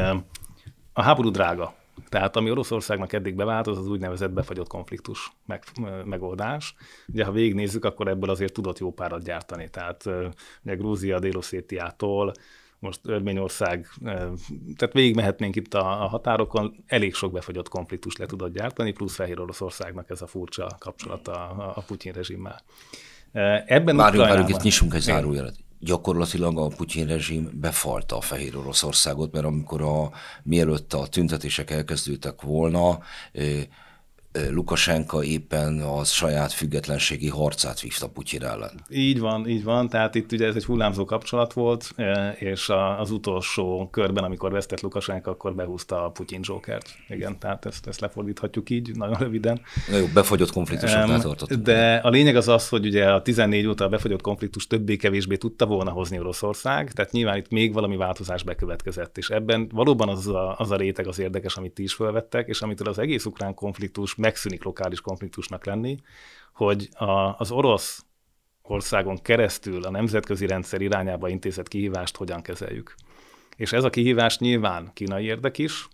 a 0.94 1.02
háború 1.02 1.30
drága. 1.30 1.76
Tehát 2.10 2.36
ami 2.36 2.52
Oroszországnak 2.52 3.14
eddig 3.14 3.36
bevált, 3.36 3.68
az 3.68 3.78
az 3.78 3.88
úgynevezett 3.88 4.32
befagyott 4.32 4.68
konfliktus 4.68 5.32
meg, 5.46 5.64
megoldás. 6.06 6.76
Ugye, 7.08 7.26
ha 7.26 7.32
végignézzük, 7.32 7.86
akkor 7.86 8.08
ebből 8.08 8.30
azért 8.30 8.54
tudott 8.54 8.80
jó 8.80 8.92
párat 8.94 9.24
gyártani. 9.24 9.70
Tehát 9.70 10.06
ugye 10.64 10.76
Grúzia, 10.76 11.20
Délosszétiától, 11.20 12.34
most 12.80 13.00
Örményország, 13.04 13.88
tehát 14.76 14.94
végigmehetnénk 14.94 15.56
itt 15.56 15.74
a, 15.74 16.04
a 16.04 16.08
határokon, 16.08 16.84
elég 16.88 17.14
sok 17.14 17.32
befagyott 17.32 17.70
konfliktus 17.70 18.16
le 18.18 18.26
tudott 18.26 18.54
gyártani, 18.54 18.92
plusz 18.92 19.16
Fehér 19.16 19.40
Oroszországnak 19.40 20.10
ez 20.10 20.22
a 20.22 20.28
furcsa 20.28 20.76
kapcsolata 20.80 21.32
a, 21.32 21.74
a 21.76 21.82
Putyin 21.82 22.14
rezsimmel. 22.14 22.62
Ebben 23.66 23.96
Várjunk, 23.96 24.28
várjunk, 24.28 24.50
itt 24.50 24.62
nyissunk 24.62 24.94
egy 24.94 25.02
zárójelet 25.02 25.65
gyakorlatilag 25.80 26.58
a 26.58 26.68
Putyin 26.68 27.08
rezsim 27.08 27.50
befalta 27.54 28.18
a 28.18 28.22
Fehér 28.22 28.58
Oroszországot, 28.58 29.32
mert 29.32 29.46
amikor 29.46 29.82
a, 29.82 30.12
mielőtt 30.44 30.94
a 30.94 31.08
tüntetések 31.08 31.72
elkezdődtek 31.72 32.42
volna, 32.42 33.00
Lukasenka 34.52 35.24
éppen 35.24 35.80
az 35.80 36.10
saját 36.10 36.54
függetlenségi 36.54 37.30
harcát 37.30 37.82
vívta 37.82 38.10
Putyin 38.10 38.44
ellen. 38.44 38.72
Így 38.90 39.20
van, 39.20 39.48
így 39.48 39.64
van. 39.64 39.90
Tehát 39.90 40.16
itt 40.16 40.32
ugye 40.32 40.46
ez 40.46 40.56
egy 40.56 40.66
hullámzó 40.66 41.06
kapcsolat 41.06 41.54
volt, 41.54 41.94
és 42.36 42.72
az 42.98 43.12
utolsó 43.12 43.90
körben, 43.92 44.24
amikor 44.24 44.52
vesztett 44.52 44.82
Lukasenka, 44.82 45.32
akkor 45.32 45.56
behúzta 45.56 46.06
a 46.06 46.10
Putyin 46.10 46.40
Jokert. 46.44 46.90
Igen, 47.10 47.40
tehát 47.40 47.66
ezt, 47.66 47.88
ezt 47.88 48.00
lefordíthatjuk 48.00 48.70
így, 48.70 48.96
nagyon 48.96 49.18
röviden. 49.18 49.62
Na 49.90 49.98
jó, 49.98 50.06
befagyott 50.14 50.52
konfliktusoknál 50.52 51.22
tartottunk. 51.22 51.62
De 51.62 51.96
a 51.96 52.10
lényeg 52.10 52.36
az 52.36 52.48
az, 52.48 52.70
hogy 52.70 52.86
ugye 52.86 53.12
a 53.12 53.22
14 53.22 53.68
óta 53.68 53.84
a 53.84 53.90
befagyott 53.90 54.22
konfliktus 54.22 54.68
többé-kevésbé 54.68 55.36
tudta 55.36 55.66
volna 55.66 55.92
hozni 55.92 56.20
Oroszország, 56.20 56.92
tehát 56.92 57.12
nyilván 57.12 57.38
itt 57.38 57.50
még 57.50 57.74
valami 57.74 57.98
változás 57.98 58.44
bekövetkezett, 58.44 59.18
és 59.18 59.30
ebben 59.30 59.70
valóban 59.74 60.10
az 60.10 60.28
a, 60.28 60.56
az 60.58 60.72
a 60.72 60.76
réteg 60.76 61.08
az 61.08 61.20
érdekes, 61.20 61.58
amit 61.58 61.72
ti 61.72 61.84
is 61.84 61.94
felvettek, 61.94 62.48
és 62.48 62.62
amitől 62.62 62.88
az 62.88 63.00
egész 63.00 63.26
ukrán 63.26 63.54
konfliktus 63.54 64.16
megszűnik 64.26 64.64
lokális 64.64 65.02
konfliktusnak 65.02 65.66
lenni, 65.66 66.00
hogy 66.54 66.90
a, 66.94 67.36
az 67.38 67.52
orosz 67.52 68.06
országon 68.62 69.22
keresztül 69.22 69.84
a 69.84 69.90
nemzetközi 69.90 70.48
rendszer 70.48 70.82
irányába 70.82 71.30
intézett 71.30 71.68
kihívást 71.68 72.18
hogyan 72.18 72.42
kezeljük. 72.42 72.96
És 73.56 73.74
ez 73.74 73.84
a 73.84 73.90
kihívás 73.90 74.38
nyilván 74.38 74.92
kínai 74.94 75.26
érdek 75.26 75.58
is, 75.58 75.88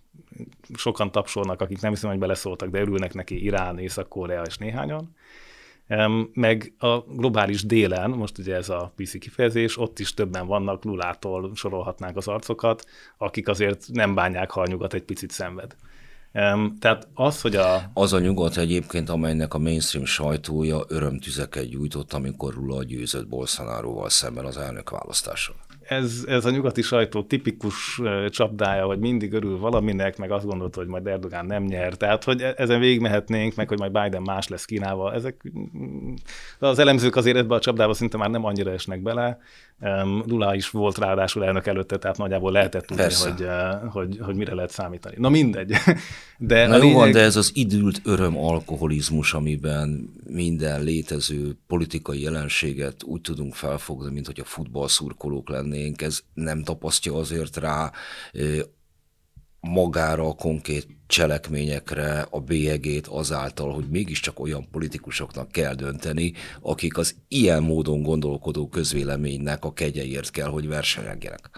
sokan 0.73 1.11
tapsolnak, 1.11 1.61
akik 1.61 1.81
nem 1.81 1.91
hiszem, 1.91 2.09
hogy 2.09 2.19
beleszóltak, 2.19 2.69
de 2.69 2.79
örülnek 2.79 3.13
neki 3.13 3.43
Irán, 3.43 3.79
Észak-Korea 3.79 4.41
és 4.41 4.57
néhányan. 4.57 5.15
Meg 6.33 6.73
a 6.77 6.97
globális 6.99 7.65
délen, 7.65 8.09
most 8.09 8.37
ugye 8.37 8.55
ez 8.55 8.69
a 8.69 8.93
PC 8.95 9.19
kifejezés, 9.19 9.77
ott 9.77 9.99
is 9.99 10.13
többen 10.13 10.47
vannak, 10.47 10.83
Lulától 10.83 11.51
sorolhatnánk 11.55 12.17
az 12.17 12.27
arcokat, 12.27 12.85
akik 13.17 13.47
azért 13.47 13.87
nem 13.91 14.15
bánják, 14.15 14.51
ha 14.51 14.61
a 14.61 14.67
nyugat 14.67 14.93
egy 14.93 15.03
picit 15.03 15.31
szenved. 15.31 15.75
Tehát 16.79 17.07
az, 17.13 17.41
hogy 17.41 17.55
a... 17.55 17.91
Az 17.93 18.13
a 18.13 18.19
nyugat 18.19 18.57
egyébként, 18.57 19.09
amelynek 19.09 19.53
a 19.53 19.57
mainstream 19.57 20.05
sajtója 20.05 20.79
örömtüzeket 20.87 21.69
gyújtott, 21.69 22.13
amikor 22.13 22.53
Lula 22.53 22.83
győzött 22.83 23.27
Bolsonaroval 23.27 24.09
szemben 24.09 24.45
az 24.45 24.57
elnök 24.57 24.89
választáson 24.89 25.55
ez, 25.91 26.23
ez 26.27 26.45
a 26.45 26.49
nyugati 26.49 26.81
sajtó 26.81 27.23
tipikus 27.23 28.01
csapdája, 28.29 28.85
hogy 28.85 28.99
mindig 28.99 29.33
örül 29.33 29.57
valaminek, 29.57 30.17
meg 30.17 30.31
azt 30.31 30.45
gondolta, 30.45 30.79
hogy 30.79 30.87
majd 30.87 31.07
Erdogán 31.07 31.45
nem 31.45 31.63
nyer. 31.63 31.93
Tehát, 31.93 32.23
hogy 32.23 32.41
e, 32.41 32.53
ezen 32.57 32.79
végigmehetnénk, 32.79 33.55
meg 33.55 33.67
hogy 33.67 33.79
majd 33.79 33.91
Biden 33.91 34.21
más 34.21 34.47
lesz 34.47 34.65
Kínával. 34.65 35.13
Ezek, 35.13 35.51
az 36.59 36.79
elemzők 36.79 37.15
azért 37.15 37.37
ebbe 37.37 37.55
a 37.55 37.59
csapdába 37.59 37.93
szinte 37.93 38.17
már 38.17 38.29
nem 38.29 38.45
annyira 38.45 38.71
esnek 38.71 39.01
bele. 39.01 39.39
Lula 40.25 40.55
is 40.55 40.69
volt 40.69 40.97
ráadásul 40.97 41.45
elnök 41.45 41.67
előtte, 41.67 41.97
tehát 41.97 42.17
nagyjából 42.17 42.51
lehetett 42.51 42.85
tudni, 42.85 43.03
hogy, 43.03 43.47
hogy, 43.91 44.17
hogy, 44.21 44.35
mire 44.35 44.53
lehet 44.53 44.71
számítani. 44.71 45.15
Na 45.17 45.29
mindegy. 45.29 45.73
De 46.37 46.67
Na 46.67 46.75
jó 46.75 46.81
lényeg... 46.81 46.95
van, 46.95 47.11
de 47.11 47.19
ez 47.19 47.35
az 47.35 47.51
idült 47.53 48.01
öröm 48.03 48.37
alkoholizmus, 48.37 49.33
amiben 49.33 50.13
minden 50.27 50.83
létező 50.83 51.57
politikai 51.67 52.21
jelenséget 52.21 53.03
úgy 53.03 53.21
tudunk 53.21 53.53
felfogni, 53.53 54.11
mint 54.11 54.25
hogy 54.25 54.39
a 54.39 54.45
futballszurkolók 54.45 55.49
lennénk, 55.49 56.01
ez 56.01 56.19
nem 56.33 56.63
tapasztja 56.63 57.15
azért 57.15 57.57
rá 57.57 57.91
magára 59.59 60.27
a 60.27 60.33
konkrét 60.33 60.87
cselekményekre 61.11 62.27
a 62.29 62.39
bélyegét 62.39 63.07
azáltal, 63.07 63.73
hogy 63.73 63.85
mégiscsak 63.89 64.39
olyan 64.39 64.69
politikusoknak 64.71 65.51
kell 65.51 65.73
dönteni, 65.73 66.33
akik 66.61 66.97
az 66.97 67.15
ilyen 67.27 67.63
módon 67.63 68.01
gondolkodó 68.01 68.67
közvéleménynek 68.67 69.65
a 69.65 69.73
kegyeiért 69.73 70.31
kell, 70.31 70.47
hogy 70.47 70.67
versenyegjenek. 70.67 71.49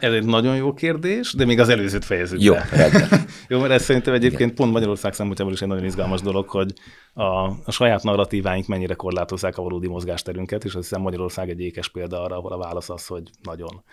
Ez 0.00 0.12
egy 0.12 0.24
nagyon 0.24 0.56
jó 0.56 0.74
kérdés, 0.74 1.32
de 1.32 1.44
még 1.44 1.60
az 1.60 1.68
előzőt 1.68 2.04
fejezzük 2.04 2.42
Jó, 2.42 2.54
be. 2.54 3.08
jó, 3.48 3.60
mert 3.60 3.72
ez 3.72 3.82
szerintem 3.82 4.14
egyébként 4.14 4.42
Igen. 4.42 4.54
pont 4.54 4.72
Magyarország 4.72 5.12
szempontjából 5.12 5.54
is 5.54 5.62
egy 5.62 5.68
nagyon 5.68 5.84
izgalmas 5.84 6.20
dolog, 6.20 6.48
hogy 6.48 6.72
a, 7.12 7.22
a 7.64 7.70
saját 7.70 8.02
narratíváink 8.02 8.66
mennyire 8.66 8.94
korlátozzák 8.94 9.58
a 9.58 9.62
valódi 9.62 9.88
mozgásterünket, 9.88 10.64
és 10.64 10.74
azt 10.74 10.88
hiszem 10.88 11.02
Magyarország 11.02 11.50
egy 11.50 11.60
ékes 11.60 11.88
példa 11.88 12.22
arra, 12.22 12.36
ahol 12.36 12.52
a 12.52 12.58
válasz 12.58 12.90
az, 12.90 13.06
hogy 13.06 13.22
nagyon. 13.42 13.84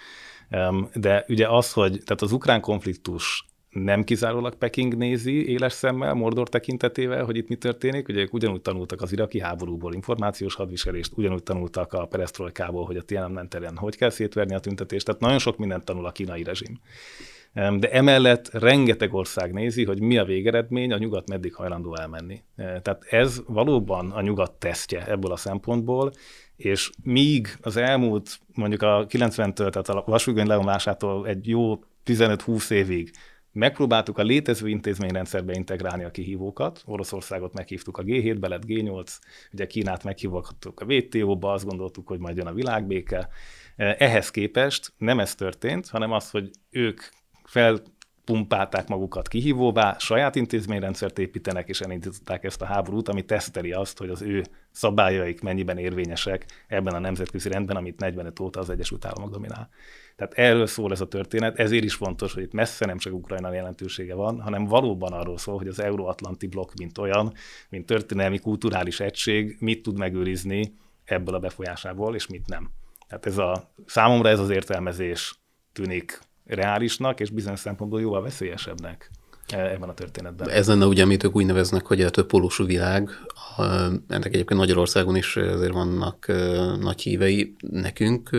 De 0.94 1.26
ugye 1.28 1.48
az, 1.48 1.74
hogy 1.74 2.02
tehát 2.06 2.22
az 2.22 2.32
ukrán 2.32 2.62
konfliktus 2.62 3.48
nem 3.70 4.04
kizárólag 4.04 4.56
Peking 4.56 4.98
nézi 4.98 5.50
éles 5.50 5.74
szemmel, 5.74 6.14
Mordor 6.14 6.50
tekintetével, 6.50 7.26
hogy 7.26 7.38
itt 7.38 7.48
mi 7.48 7.56
történik. 7.56 8.08
Ugye 8.08 8.22
ők 8.22 8.34
ugyanúgy 8.34 8.62
tanultak 8.62 9.02
az 9.02 9.12
iraki 9.12 9.40
háborúból 9.40 9.94
információs 9.94 10.56
hadviselést, 10.56 11.12
ugyanúgy 11.16 11.44
tanultak 11.44 11.94
a 11.94 12.06
perestrojkából, 12.06 12.86
hogy 12.86 12.98
a 12.98 13.02
Tiananmen 13.02 13.50
teren 13.50 13.78
hogy 13.78 13.96
kell 13.96 14.10
szétverni 14.10 14.56
a 14.56 14.60
tüntetést. 14.60 15.06
Tehát 15.06 15.22
nagyon 15.22 15.40
sok 15.40 15.58
mindent 15.58 15.84
tanul 15.84 16.06
a 16.06 16.12
kínai 16.12 16.44
rezsim. 16.44 16.80
De 17.54 17.92
emellett 17.92 18.50
rengeteg 18.52 19.14
ország 19.14 19.54
nézi, 19.54 19.86
hogy 19.86 20.02
mi 20.02 20.18
a 20.18 20.26
végeredmény, 20.26 20.94
a 20.94 20.98
nyugat 20.98 21.30
meddig 21.30 21.54
hajlandó 21.54 21.96
elmenni. 21.96 22.42
Tehát 22.56 23.04
ez 23.10 23.42
valóban 23.48 24.12
a 24.12 24.22
nyugat 24.22 24.52
tesztje 24.52 25.08
ebből 25.08 25.32
a 25.32 25.36
szempontból, 25.36 26.12
és 26.56 26.90
míg 27.04 27.58
az 27.62 27.78
elmúlt 27.78 28.40
mondjuk 28.54 28.82
a 28.82 29.06
90-től, 29.10 29.70
tehát 29.70 29.90
a 29.90 30.04
vasúgöny 30.06 30.48
leomlásától 30.48 31.28
egy 31.28 31.48
jó 31.48 31.80
15-20 32.06 32.72
évig 32.72 33.12
megpróbáltuk 33.52 34.18
a 34.18 34.24
létező 34.24 34.68
intézményrendszerbe 34.68 35.54
integrálni 35.54 36.04
a 36.04 36.12
kihívókat. 36.12 36.82
Oroszországot 36.86 37.54
meghívtuk 37.54 37.98
a 37.98 38.04
G7-be, 38.04 38.48
lett 38.48 38.64
G8, 38.68 39.18
ugye 39.54 39.68
Kínát 39.68 40.04
meghívottuk 40.04 40.80
a 40.80 40.86
WTO-ba, 40.86 41.52
azt 41.52 41.66
gondoltuk, 41.66 42.08
hogy 42.08 42.20
majd 42.20 42.38
jön 42.38 42.48
a 42.48 42.54
világbéke. 42.54 43.30
Ehhez 43.76 44.32
képest 44.32 44.94
nem 44.98 45.20
ez 45.20 45.36
történt, 45.36 45.88
hanem 45.88 46.12
az, 46.12 46.30
hogy 46.30 46.50
ők 46.70 47.02
fel 47.44 47.82
pumpálták 48.26 48.88
magukat 48.88 49.28
kihívóvá, 49.28 49.96
saját 50.00 50.36
intézményrendszert 50.36 51.20
építenek, 51.20 51.70
és 51.70 51.82
elindították 51.82 52.44
ezt 52.44 52.62
a 52.62 52.66
háborút, 52.66 53.10
ami 53.10 53.26
teszteli 53.26 53.72
azt, 53.72 53.98
hogy 53.98 54.10
az 54.10 54.22
ő 54.22 54.44
szabályaik 54.80 55.42
mennyiben 55.42 55.78
érvényesek 55.78 56.46
ebben 56.68 56.94
a 56.94 57.00
nemzetközi 57.00 57.50
rendben, 57.50 57.76
amit 57.76 58.00
45 58.00 58.40
óta 58.40 58.60
az 58.60 58.70
Egyesült 58.70 59.06
Államok 59.06 59.32
dominál. 59.32 59.70
Tehát 60.16 60.34
erről 60.34 60.68
szól 60.68 60.92
ez 60.92 61.02
a 61.02 61.08
történet, 61.08 61.60
ezért 61.60 61.84
is 61.84 61.94
fontos, 61.94 62.34
hogy 62.34 62.44
itt 62.44 62.54
messze 62.54 62.86
nem 62.86 62.98
csak 62.98 63.14
Ukrajna 63.14 63.54
jelentősége 63.54 64.14
van, 64.14 64.42
hanem 64.42 64.66
valóban 64.66 65.14
arról 65.14 65.38
szól, 65.38 65.58
hogy 65.58 65.68
az 65.68 65.80
Euróatlanti 65.80 66.48
blokk, 66.48 66.74
mint 66.78 66.98
olyan, 66.98 67.34
mint 67.70 67.86
történelmi, 67.86 68.40
kulturális 68.40 69.00
egység, 69.00 69.58
mit 69.60 69.82
tud 69.84 69.98
megőrizni 69.98 70.74
ebből 71.06 71.36
a 71.36 71.40
befolyásából, 71.40 72.16
és 72.16 72.28
mit 72.28 72.48
nem. 72.48 72.72
Tehát 73.08 73.26
ez 73.26 73.38
a, 73.38 73.72
számomra 73.86 74.30
ez 74.30 74.40
az 74.40 74.50
értelmezés 74.50 75.40
tűnik 75.74 76.20
reálisnak, 76.46 77.20
és 77.20 77.30
bizonyos 77.30 77.60
szempontból 77.60 78.02
jóval 78.02 78.22
veszélyesebbnek 78.22 79.10
ebben 79.52 79.90
a 79.90 79.94
történetben. 79.94 80.50
Ez 80.50 80.68
lenne 80.68 80.86
ugye, 80.86 81.04
amit 81.04 81.24
ők 81.24 81.36
úgy 81.36 81.46
neveznek, 81.46 81.86
hogy 81.86 82.02
a 82.02 82.26
pólusú 82.28 82.66
világ. 82.66 83.10
Ennek 84.08 84.26
egyébként 84.26 84.60
Magyarországon 84.60 85.16
is 85.16 85.36
azért 85.36 85.74
vannak 85.74 86.28
nagy 86.80 87.02
hívei. 87.02 87.56
Nekünk 87.60 88.30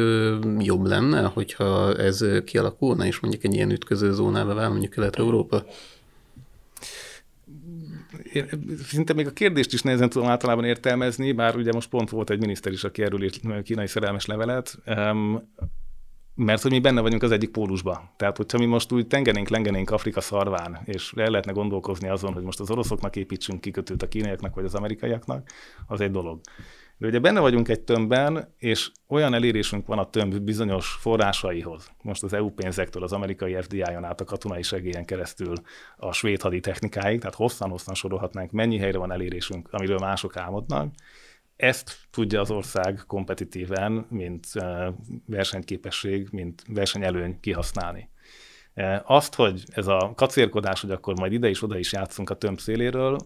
jobb 0.59 0.87
lenne, 0.87 1.23
hogyha 1.23 1.97
ez 1.97 2.25
kialakulna, 2.45 3.07
és 3.07 3.21
mondjuk 3.21 3.45
egy 3.45 3.55
ilyen 3.55 3.71
ütköző 3.71 4.13
zónába 4.13 4.55
vál, 4.55 4.69
mondjuk 4.69 4.93
Kelet-Európa? 4.93 5.65
Én 8.33 8.47
szinte 8.87 9.13
még 9.13 9.27
a 9.27 9.33
kérdést 9.33 9.73
is 9.73 9.83
nehezen 9.83 10.09
tudom 10.09 10.29
általában 10.29 10.65
értelmezni, 10.65 11.33
bár 11.33 11.57
ugye 11.57 11.73
most 11.73 11.89
pont 11.89 12.11
volt 12.11 12.31
egy 12.31 12.41
miniszter 12.41 12.73
is, 12.73 12.85
aki 12.85 13.03
erről 13.03 13.23
írt 13.23 13.41
kínai 13.63 13.87
szerelmes 13.87 14.27
levelet 14.27 14.79
mert 16.45 16.63
hogy 16.63 16.71
mi 16.71 16.79
benne 16.79 17.01
vagyunk 17.01 17.23
az 17.23 17.31
egyik 17.31 17.51
pólusba. 17.51 18.13
Tehát, 18.17 18.37
hogyha 18.37 18.59
mi 18.59 18.65
most 18.65 18.93
úgy 18.93 19.07
tengenénk, 19.07 19.49
lengenénk 19.49 19.91
Afrika 19.91 20.21
szarván, 20.21 20.79
és 20.85 21.13
el 21.17 21.31
lehetne 21.31 21.53
gondolkozni 21.53 22.09
azon, 22.09 22.33
hogy 22.33 22.43
most 22.43 22.61
az 22.61 22.71
oroszoknak 22.71 23.17
építsünk 23.17 23.61
kikötőt 23.61 24.03
a 24.03 24.09
kínaiaknak 24.09 24.55
vagy 24.55 24.65
az 24.65 24.75
amerikaiaknak, 24.75 25.51
az 25.87 26.01
egy 26.01 26.11
dolog. 26.11 26.41
De 26.97 27.07
ugye 27.07 27.19
benne 27.19 27.41
vagyunk 27.41 27.69
egy 27.69 27.81
tömbben, 27.81 28.55
és 28.59 28.91
olyan 29.09 29.35
elérésünk 29.35 29.87
van 29.87 29.99
a 29.99 30.11
tömb 30.11 30.39
bizonyos 30.39 30.89
forrásaihoz. 31.01 31.91
Most 32.03 32.23
az 32.23 32.33
EU 32.33 32.51
pénzektől, 32.51 33.03
az 33.03 33.13
amerikai 33.13 33.57
FDI-on 33.61 34.05
át 34.05 34.21
a 34.21 34.25
katonai 34.25 34.63
segélyen 34.63 35.05
keresztül 35.05 35.55
a 35.97 36.13
svéd 36.13 36.41
haditechnikáig, 36.41 37.21
tehát 37.21 37.35
hosszan-hosszan 37.35 37.95
sorolhatnánk, 37.95 38.51
mennyi 38.51 38.79
helyre 38.79 38.99
van 38.99 39.13
elérésünk, 39.13 39.69
amiről 39.71 39.99
mások 39.99 40.37
álmodnak, 40.37 40.93
ezt 41.61 41.97
tudja 42.11 42.41
az 42.41 42.51
ország 42.51 43.03
kompetitíven, 43.07 44.07
mint 44.09 44.47
versenyképesség, 45.27 46.29
mint 46.33 46.63
versenyelőny 46.69 47.41
kihasználni. 47.41 48.09
Azt, 49.05 49.35
hogy 49.35 49.65
ez 49.69 49.87
a 49.87 50.13
kacérkodás, 50.17 50.81
hogy 50.81 50.91
akkor 50.91 51.19
majd 51.19 51.33
ide 51.33 51.49
is 51.49 51.63
oda 51.63 51.79
is 51.79 51.93
játszunk 51.93 52.31
a 52.31 52.35
tömb 52.35 52.59
széléről, 52.59 53.17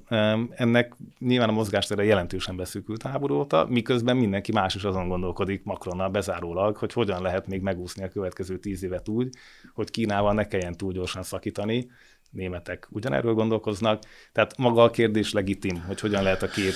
ennek 0.50 0.94
nyilván 1.18 1.48
a 1.48 1.52
mozgástere 1.52 2.04
jelentősen 2.04 2.56
beszűkült 2.56 3.02
háború 3.02 3.34
óta, 3.34 3.66
miközben 3.68 4.16
mindenki 4.16 4.52
más 4.52 4.74
is 4.74 4.84
azon 4.84 5.08
gondolkodik 5.08 5.64
Macronnal 5.64 6.08
bezárólag, 6.08 6.76
hogy 6.76 6.92
hogyan 6.92 7.22
lehet 7.22 7.46
még 7.46 7.62
megúszni 7.62 8.02
a 8.04 8.08
következő 8.08 8.58
tíz 8.58 8.82
évet 8.82 9.08
úgy, 9.08 9.28
hogy 9.74 9.90
Kínával 9.90 10.32
ne 10.32 10.46
kelljen 10.46 10.76
túl 10.76 10.92
gyorsan 10.92 11.22
szakítani, 11.22 11.90
németek 12.34 12.88
ugyanerről 12.90 13.34
gondolkoznak. 13.34 14.02
Tehát 14.32 14.56
maga 14.56 14.82
a 14.82 14.90
kérdés 14.90 15.32
legitim, 15.32 15.82
hogy 15.86 16.00
hogyan 16.00 16.22
lehet 16.22 16.42
a 16.42 16.48
két 16.48 16.74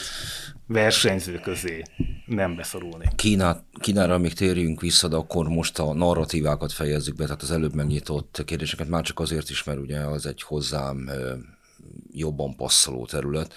versenyző 0.66 1.38
közé 1.38 1.82
nem 2.26 2.56
beszorulni. 2.56 3.08
Kína, 3.16 3.64
Kínára 3.80 4.18
még 4.18 4.32
térjünk 4.32 4.80
vissza, 4.80 5.08
de 5.08 5.16
akkor 5.16 5.48
most 5.48 5.78
a 5.78 5.94
narratívákat 5.94 6.72
fejezzük 6.72 7.16
be, 7.16 7.24
tehát 7.24 7.42
az 7.42 7.50
előbb 7.50 7.74
megnyitott 7.74 8.42
kérdéseket 8.44 8.88
már 8.88 9.02
csak 9.02 9.20
azért 9.20 9.50
is, 9.50 9.64
mert 9.64 9.78
ugye 9.78 9.98
az 9.98 10.26
egy 10.26 10.42
hozzám 10.42 11.10
jobban 12.12 12.56
passzoló 12.56 13.06
terület 13.06 13.54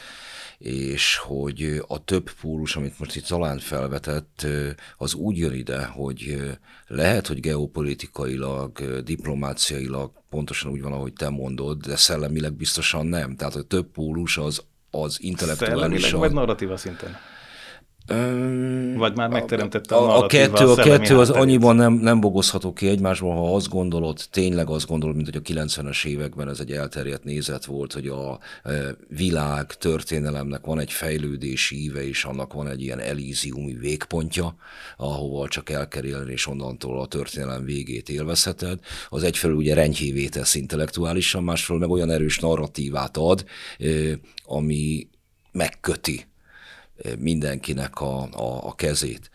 és 0.61 1.17
hogy 1.17 1.81
a 1.87 2.03
több 2.03 2.31
pólus, 2.41 2.75
amit 2.75 2.99
most 2.99 3.15
itt 3.15 3.25
talán 3.25 3.59
felvetett, 3.59 4.47
az 4.97 5.13
úgy 5.13 5.37
jön 5.37 5.53
ide, 5.53 5.85
hogy 5.85 6.41
lehet, 6.87 7.27
hogy 7.27 7.39
geopolitikailag, 7.39 9.01
diplomáciailag 9.03 10.11
pontosan 10.29 10.71
úgy 10.71 10.81
van, 10.81 10.93
ahogy 10.93 11.13
te 11.13 11.29
mondod, 11.29 11.85
de 11.85 11.95
szellemileg 11.95 12.53
biztosan 12.53 13.05
nem. 13.05 13.35
Tehát 13.35 13.55
a 13.55 13.63
több 13.63 13.91
pólus 13.91 14.37
az, 14.37 14.63
az 14.91 15.17
intellektuálisan... 15.21 15.79
Szellemileg 15.79 16.19
vagy 16.19 16.31
narratíva 16.31 16.77
szinten? 16.77 17.17
Vagy 18.97 19.15
már 19.15 19.29
megteremtette 19.29 19.95
a, 19.95 20.17
a, 20.17 20.23
a 20.23 20.25
kettő, 20.25 20.65
a, 20.65 20.71
a 20.71 20.75
kettő 20.75 21.17
az 21.17 21.29
annyiban 21.29 21.75
nem, 21.75 21.93
nem 21.93 22.19
bogozható 22.19 22.73
ki 22.73 22.87
egymásból, 22.87 23.35
ha 23.35 23.55
azt 23.55 23.69
gondolod, 23.69 24.19
tényleg 24.31 24.69
azt 24.69 24.87
gondolod, 24.87 25.15
mint 25.15 25.27
hogy 25.33 25.41
a 25.57 25.63
90-es 25.63 26.05
években 26.05 26.49
ez 26.49 26.59
egy 26.59 26.71
elterjedt 26.71 27.23
nézet 27.23 27.65
volt, 27.65 27.93
hogy 27.93 28.07
a 28.07 28.39
világ 29.07 29.65
történelemnek 29.65 30.65
van 30.65 30.79
egy 30.79 30.91
fejlődési 30.91 31.83
íve, 31.83 32.07
és 32.07 32.23
annak 32.23 32.53
van 32.53 32.67
egy 32.67 32.81
ilyen 32.81 32.99
elíziumi 32.99 33.73
végpontja, 33.73 34.55
ahova 34.97 35.47
csak 35.47 35.69
el 35.69 35.87
kell 35.87 36.03
élni, 36.03 36.31
és 36.31 36.47
onnantól 36.47 36.99
a 36.99 37.05
történelem 37.05 37.65
végét 37.65 38.09
élvezheted. 38.09 38.79
Az 39.09 39.23
egyfelől 39.23 39.55
ugye 39.55 39.73
renyhévé 39.73 40.27
tesz 40.27 40.55
intellektuálisan, 40.55 41.43
másfelől 41.43 41.81
meg 41.81 41.89
olyan 41.89 42.09
erős 42.09 42.39
narratívát 42.39 43.17
ad, 43.17 43.45
ami 44.45 45.07
megköti 45.51 46.30
mindenkinek 47.19 48.01
a, 48.01 48.21
a, 48.21 48.67
a 48.67 48.75
kezét. 48.75 49.29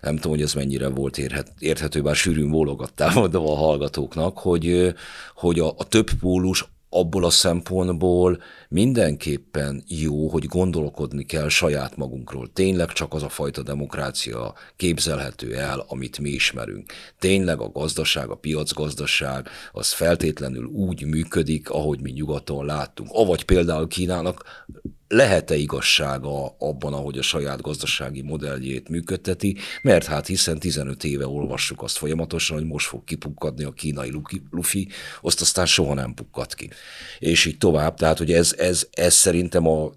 Nem 0.00 0.14
tudom, 0.14 0.32
hogy 0.32 0.42
ez 0.42 0.54
mennyire 0.54 0.88
volt 0.88 1.18
érhet, 1.18 1.52
érthető, 1.58 2.02
bár 2.02 2.16
sűrűn 2.16 2.50
bólogattál 2.50 3.12
mondom 3.14 3.46
a 3.46 3.54
hallgatóknak, 3.54 4.38
hogy, 4.38 4.94
hogy 5.34 5.58
a, 5.58 5.74
a 5.76 5.84
több 5.84 6.10
pólus 6.20 6.70
abból 6.94 7.24
a 7.24 7.30
szempontból 7.30 8.42
mindenképpen 8.68 9.82
jó, 9.86 10.28
hogy 10.28 10.44
gondolkodni 10.44 11.24
kell 11.24 11.48
saját 11.48 11.96
magunkról. 11.96 12.52
Tényleg 12.52 12.88
csak 12.88 13.14
az 13.14 13.22
a 13.22 13.28
fajta 13.28 13.62
demokrácia 13.62 14.54
képzelhető 14.76 15.54
el, 15.56 15.84
amit 15.88 16.18
mi 16.18 16.28
ismerünk. 16.30 16.92
Tényleg 17.18 17.60
a 17.60 17.70
gazdaság, 17.70 18.28
a 18.28 18.34
piacgazdaság, 18.34 19.48
az 19.72 19.92
feltétlenül 19.92 20.64
úgy 20.64 21.04
működik, 21.04 21.70
ahogy 21.70 22.00
mi 22.00 22.10
nyugaton 22.10 22.64
láttunk. 22.64 23.10
Avagy 23.12 23.44
például 23.44 23.88
Kínának 23.88 24.66
lehet-e 25.12 25.56
igazsága 25.56 26.56
abban, 26.58 26.92
ahogy 26.92 27.18
a 27.18 27.22
saját 27.22 27.60
gazdasági 27.60 28.22
modelljét 28.22 28.88
működteti, 28.88 29.56
mert 29.82 30.06
hát 30.06 30.26
hiszen 30.26 30.58
15 30.58 31.04
éve 31.04 31.26
olvassuk 31.26 31.82
azt 31.82 31.96
folyamatosan, 31.96 32.56
hogy 32.56 32.66
most 32.66 32.86
fog 32.86 33.04
kipukkadni 33.04 33.64
a 33.64 33.70
kínai 33.70 34.12
lufi, 34.50 34.88
azt 35.20 35.40
aztán 35.40 35.66
soha 35.66 35.94
nem 35.94 36.14
pukkad 36.14 36.54
ki. 36.54 36.70
És 37.18 37.44
így 37.44 37.58
tovább, 37.58 37.96
tehát 37.96 38.18
hogy 38.18 38.32
ez, 38.32 38.54
ez, 38.58 38.88
ez 38.90 39.14
szerintem 39.14 39.66
a, 39.66 39.90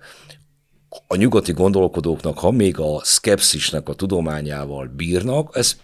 a 1.07 1.15
nyugati 1.15 1.51
gondolkodóknak, 1.51 2.39
ha 2.39 2.51
még 2.51 2.79
a 2.79 2.99
szkepszisnek 3.03 3.89
a 3.89 3.93
tudományával 3.93 4.87
bírnak, 4.87 5.57
ez, 5.57 5.77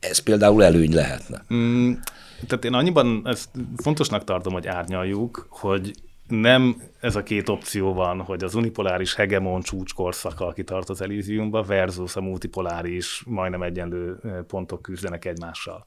ez 0.00 0.18
például 0.18 0.64
előny 0.64 0.94
lehetne. 0.94 1.44
Mm, 1.54 1.92
tehát 2.46 2.64
én 2.64 2.74
annyiban 2.74 3.22
ezt 3.24 3.48
fontosnak 3.76 4.24
tartom, 4.24 4.52
hogy 4.52 4.66
árnyaljuk, 4.66 5.46
hogy 5.50 5.92
nem 6.28 6.82
ez 7.00 7.16
a 7.16 7.22
két 7.22 7.48
opció 7.48 7.94
van, 7.94 8.20
hogy 8.20 8.44
az 8.44 8.54
unipoláris 8.54 9.14
hegemon 9.14 9.60
csúcskorszaka, 9.60 10.46
aki 10.46 10.64
tart 10.64 10.88
az 10.88 11.02
Elysiumba, 11.02 11.62
versus 11.62 12.16
a 12.16 12.20
multipoláris, 12.20 13.22
majdnem 13.26 13.62
egyenlő 13.62 14.18
pontok 14.46 14.82
küzdenek 14.82 15.24
egymással. 15.24 15.86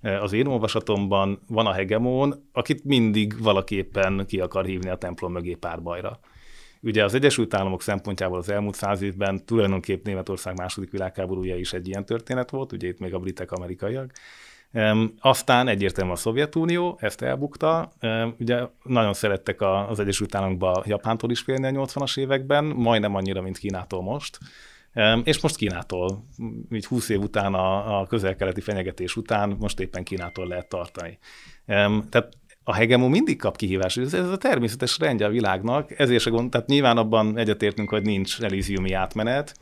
Az 0.00 0.32
én 0.32 0.46
olvasatomban 0.46 1.42
van 1.48 1.66
a 1.66 1.72
hegemon, 1.72 2.48
akit 2.52 2.84
mindig 2.84 3.42
valaképpen 3.42 4.24
ki 4.26 4.40
akar 4.40 4.64
hívni 4.64 4.88
a 4.88 4.96
templom 4.96 5.32
mögé 5.32 5.54
párbajra. 5.54 6.20
Ugye 6.80 7.04
az 7.04 7.14
Egyesült 7.14 7.54
Államok 7.54 7.82
szempontjából 7.82 8.38
az 8.38 8.50
elmúlt 8.50 8.74
száz 8.74 9.02
évben 9.02 9.44
tulajdonképp 9.44 10.04
Németország 10.04 10.58
második 10.58 10.90
világháborúja 10.90 11.56
is 11.56 11.72
egy 11.72 11.88
ilyen 11.88 12.04
történet 12.04 12.50
volt, 12.50 12.72
ugye 12.72 12.88
itt 12.88 12.98
még 12.98 13.14
a 13.14 13.18
britek, 13.18 13.52
amerikaiak, 13.52 14.12
aztán 15.20 15.68
egyértelműen 15.68 16.16
a 16.16 16.20
Szovjetunió, 16.20 16.98
ezt 17.00 17.22
elbukta. 17.22 17.92
Ugye 18.38 18.62
nagyon 18.82 19.12
szerettek 19.12 19.60
az 19.60 20.00
Egyesült 20.00 20.34
Államokba 20.34 20.82
Japántól 20.86 21.30
is 21.30 21.40
félni 21.40 21.66
a 21.66 21.84
80-as 21.84 22.18
években, 22.18 22.64
majdnem 22.64 23.14
annyira, 23.14 23.40
mint 23.40 23.58
Kínától 23.58 24.02
most. 24.02 24.38
És 25.24 25.40
most 25.40 25.56
Kínától, 25.56 26.24
így 26.72 26.86
20 26.86 27.08
év 27.08 27.20
után 27.20 27.54
a, 27.54 28.00
a 28.00 28.06
közel-keleti 28.06 28.60
fenyegetés 28.60 29.16
után 29.16 29.56
most 29.58 29.80
éppen 29.80 30.04
Kínától 30.04 30.46
lehet 30.46 30.68
tartani. 30.68 31.18
Tehát 32.10 32.28
a 32.64 32.74
hegemon 32.74 33.10
mindig 33.10 33.38
kap 33.38 33.56
kihívás. 33.56 33.96
Ez, 33.96 34.14
ez 34.14 34.28
a 34.28 34.36
természetes 34.36 34.98
rendje 34.98 35.26
a 35.26 35.30
világnak, 35.30 35.98
ezért 36.00 36.22
se 36.22 36.30
gond, 36.30 36.50
tehát 36.50 36.66
nyilván 36.66 36.96
abban 36.96 37.38
egyetértünk, 37.38 37.88
hogy 37.88 38.02
nincs 38.02 38.40
elíziumi 38.40 38.92
átmenet, 38.92 39.54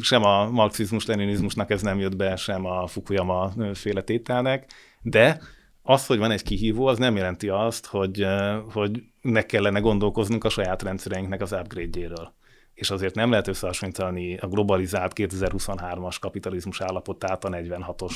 sem 0.00 0.24
a 0.24 0.50
marxizmus-leninizmusnak 0.50 1.70
ez 1.70 1.82
nem 1.82 1.98
jött 1.98 2.16
be, 2.16 2.36
sem 2.36 2.66
a 2.66 2.86
Fukuyama 2.86 3.52
féle 3.74 4.02
tételnek, 4.02 4.70
de 5.02 5.40
az, 5.82 6.06
hogy 6.06 6.18
van 6.18 6.30
egy 6.30 6.42
kihívó, 6.42 6.86
az 6.86 6.98
nem 6.98 7.16
jelenti 7.16 7.48
azt, 7.48 7.86
hogy, 7.86 8.26
hogy 8.72 9.02
meg 9.22 9.46
kellene 9.46 9.80
gondolkoznunk 9.80 10.44
a 10.44 10.48
saját 10.48 10.82
rendszereinknek 10.82 11.40
az 11.40 11.52
upgrade-jéről. 11.52 12.32
És 12.74 12.90
azért 12.90 13.14
nem 13.14 13.30
lehet 13.30 13.48
összehasonlítani 13.48 14.36
a 14.36 14.46
globalizált 14.46 15.12
2023-as 15.14 16.16
kapitalizmus 16.20 16.80
állapotát 16.80 17.44
a 17.44 17.48
46-os 17.48 18.14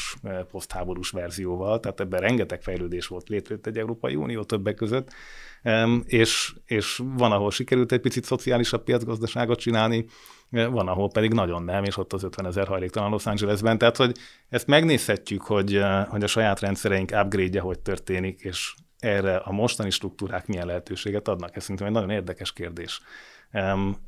posztháborús 0.51 1.11
verzióval, 1.11 1.81
tehát 1.81 2.01
ebben 2.01 2.21
rengeteg 2.21 2.63
fejlődés 2.63 3.07
volt, 3.07 3.29
létrejött 3.29 3.67
egy 3.67 3.79
Európai 3.79 4.15
Unió 4.15 4.43
többek 4.43 4.75
között, 4.75 5.13
és, 6.05 6.55
és 6.67 7.03
van, 7.17 7.33
ahol 7.33 7.51
sikerült 7.51 7.93
egy 7.93 8.01
picit 8.01 8.25
szociálisabb 8.25 8.85
piacgazdaságot 8.85 9.59
csinálni, 9.59 10.07
van, 10.71 10.89
ahol 10.89 11.11
pedig 11.11 11.33
nagyon 11.33 11.63
nem, 11.63 11.85
és 11.85 11.97
ott 11.97 12.13
az 12.13 12.23
50 12.23 12.47
ezer 12.47 12.67
hajléktalan 12.67 13.11
Los 13.11 13.27
Angelesben. 13.27 13.79
Tehát, 13.79 13.97
hogy 13.97 14.17
ezt 14.49 14.67
megnézhetjük, 14.67 15.43
hogy, 15.43 15.81
hogy 16.09 16.23
a 16.23 16.27
saját 16.27 16.61
rendszereink 16.61 17.11
upgrade-je 17.11 17.61
hogy 17.61 17.79
történik, 17.79 18.41
és 18.41 18.75
erre 18.99 19.37
a 19.37 19.53
mostani 19.53 19.91
struktúrák 19.91 20.47
milyen 20.47 20.67
lehetőséget 20.67 21.29
adnak. 21.29 21.57
Ez 21.57 21.63
szerintem 21.63 21.87
egy 21.87 21.93
nagyon 21.93 22.11
érdekes 22.11 22.53
kérdés 22.53 23.01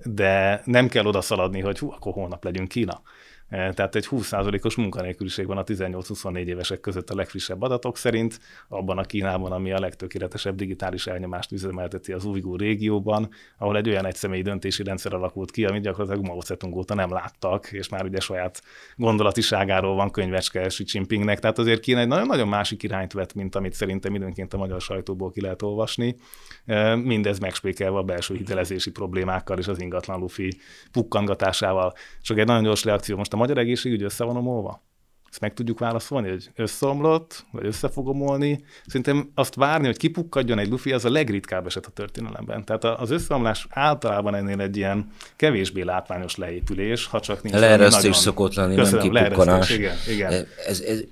de 0.02 0.62
nem 0.64 0.88
kell 0.88 1.06
odaszaladni, 1.06 1.60
hogy 1.60 1.78
hú, 1.78 1.90
akkor 1.90 2.12
holnap 2.12 2.44
legyünk 2.44 2.68
Kína. 2.68 3.02
E, 3.48 3.72
tehát 3.72 3.94
egy 3.94 4.06
20%-os 4.10 4.74
munkanélküliség 4.74 5.46
van 5.46 5.56
a 5.58 5.64
18-24 5.64 6.44
évesek 6.44 6.80
között 6.80 7.10
a 7.10 7.14
legfrissebb 7.14 7.62
adatok 7.62 7.96
szerint, 7.96 8.40
abban 8.68 8.98
a 8.98 9.02
Kínában, 9.02 9.52
ami 9.52 9.72
a 9.72 9.80
legtökéletesebb 9.80 10.54
digitális 10.54 11.06
elnyomást 11.06 11.52
üzemelteti 11.52 12.12
az 12.12 12.24
ujgur 12.24 12.60
régióban, 12.60 13.28
ahol 13.58 13.76
egy 13.76 13.88
olyan 13.88 14.06
egyszemélyi 14.06 14.42
döntési 14.42 14.82
rendszer 14.82 15.14
alakult 15.14 15.50
ki, 15.50 15.64
amit 15.64 15.82
gyakorlatilag 15.82 16.26
Mao 16.26 16.40
Zedong 16.40 16.76
óta 16.76 16.94
nem 16.94 17.12
láttak, 17.12 17.72
és 17.72 17.88
már 17.88 18.04
ugye 18.04 18.20
saját 18.20 18.62
gondolatiságáról 18.96 19.94
van 19.94 20.10
könyvecske 20.10 20.66
Xi 20.66 20.84
Jinpingnek. 20.86 21.38
Tehát 21.40 21.58
azért 21.58 21.80
Kína 21.80 22.00
egy 22.00 22.08
nagyon-nagyon 22.08 22.48
másik 22.48 22.82
irányt 22.82 23.12
vett, 23.12 23.34
mint 23.34 23.54
amit 23.54 23.72
szerintem 23.72 24.14
időnként 24.14 24.54
a 24.54 24.56
magyar 24.56 24.80
sajtóból 24.80 25.30
ki 25.30 25.40
lehet 25.40 25.62
olvasni. 25.62 26.16
E, 26.64 26.94
mindez 26.94 27.38
megspékelve 27.38 27.98
a 27.98 28.02
belső 28.02 28.34
hitelezési 28.34 28.90
problémákkal 28.90 29.58
és 29.58 29.68
az 29.68 29.80
ingatlan 29.80 30.18
lufi 30.18 30.58
pukkangatásával. 30.92 31.92
Csak 32.22 32.38
egy 32.38 32.46
nagyon 32.46 32.62
gyors 32.62 32.84
reakció 32.84 33.16
most 33.16 33.34
a 33.36 33.38
magyar 33.38 33.58
egészségügy 33.58 34.02
össze 34.02 34.24
van 34.24 34.36
omolva? 34.36 34.84
Ezt 35.30 35.40
meg 35.40 35.54
tudjuk 35.54 35.78
válaszolni, 35.78 36.28
hogy 36.28 36.50
összeomlott, 36.54 37.44
vagy 37.52 37.66
össze 37.66 37.88
fog 37.88 38.08
omolni. 38.08 38.64
Szerintem 38.86 39.30
azt 39.34 39.54
várni, 39.54 39.86
hogy 39.86 39.96
kipukkadjon 39.96 40.58
egy 40.58 40.68
lufi, 40.68 40.92
az 40.92 41.04
a 41.04 41.10
legritkább 41.10 41.66
eset 41.66 41.86
a 41.86 41.90
történelemben. 41.90 42.64
Tehát 42.64 42.84
az 42.84 43.10
összeomlás 43.10 43.66
általában 43.70 44.34
ennél 44.34 44.60
egy 44.60 44.76
ilyen 44.76 45.10
kevésbé 45.36 45.82
látványos 45.82 46.36
leépülés, 46.36 47.06
ha 47.06 47.20
csak 47.20 47.42
nincs 47.42 47.56
Leeresztés 47.56 48.16
szokott 48.16 48.54
lenni, 48.54 48.74
Köszönöm, 48.74 49.12
nem 49.12 49.22
kipukkanás. 49.24 49.70
Igen, 49.70 49.96
igen. 50.08 50.32
Ez, 50.66 50.80
ez, 50.80 51.02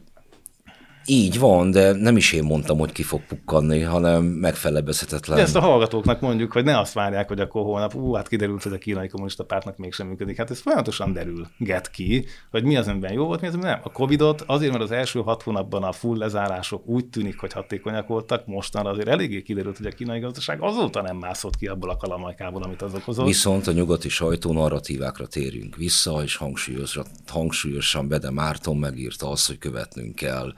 így 1.07 1.39
van, 1.39 1.71
de 1.71 1.93
nem 1.93 2.17
is 2.17 2.33
én 2.33 2.45
mondtam, 2.45 2.79
hogy 2.79 2.93
ki 2.93 3.03
fog 3.03 3.27
pukkanni, 3.27 3.81
hanem 3.81 4.25
megfelebezhetetlen. 4.25 5.37
De 5.37 5.43
ezt 5.43 5.57
a 5.57 5.61
hallgatóknak 5.61 6.21
mondjuk, 6.21 6.53
hogy 6.53 6.65
ne 6.65 6.79
azt 6.79 6.93
várják, 6.93 7.29
hogy 7.29 7.41
akkor 7.41 7.63
holnap, 7.63 7.95
ú, 7.95 8.13
hát 8.13 8.29
kiderült, 8.29 8.63
hogy 8.63 8.73
a 8.73 8.79
kínai 8.79 9.09
kommunista 9.09 9.45
pártnak 9.45 9.77
mégsem 9.77 10.07
működik. 10.07 10.37
Hát 10.37 10.51
ez 10.51 10.61
folyamatosan 10.61 11.13
derül, 11.13 11.47
get 11.59 11.91
ki, 11.91 12.27
hogy 12.51 12.65
mi 12.65 12.77
az, 12.77 12.89
amiben 12.89 13.13
jó 13.13 13.27
volt, 13.27 13.41
mi 13.41 13.47
az, 13.47 13.53
amiben 13.53 13.73
nem. 13.73 13.81
A 13.83 13.93
Covidot 13.93 14.45
azért, 14.47 14.73
mert 14.73 14.85
az 14.85 14.91
első 14.91 15.21
hat 15.21 15.43
hónapban 15.43 15.83
a 15.83 15.93
full 15.93 16.19
lezárások 16.19 16.87
úgy 16.87 17.07
tűnik, 17.07 17.39
hogy 17.39 17.53
hatékonyak 17.53 18.07
voltak, 18.07 18.47
mostanra 18.47 18.91
azért 18.91 19.09
eléggé 19.09 19.43
kiderült, 19.43 19.77
hogy 19.77 19.87
a 19.87 19.91
kínai 19.91 20.21
gazdaság 20.21 20.63
azóta 20.63 21.03
nem 21.03 21.17
mászott 21.17 21.57
ki 21.57 21.67
abból 21.67 21.91
a 21.91 21.97
kalamajkából, 21.97 22.63
amit 22.63 22.83
az 22.83 22.95
okozott. 22.95 23.27
Viszont 23.27 23.67
a 23.67 23.73
nyugati 23.73 24.09
sajtó 24.09 24.53
narratívákra 24.53 25.27
térjünk 25.27 25.77
vissza, 25.77 26.23
és 26.23 26.37
hangsúlyosan, 26.37 27.05
hangsúlyosan 27.27 28.09
Bede 28.09 28.31
Márton 28.31 28.77
megírta 28.77 29.31
azt, 29.31 29.47
hogy 29.47 29.59
követnünk 29.59 30.15
kell 30.15 30.53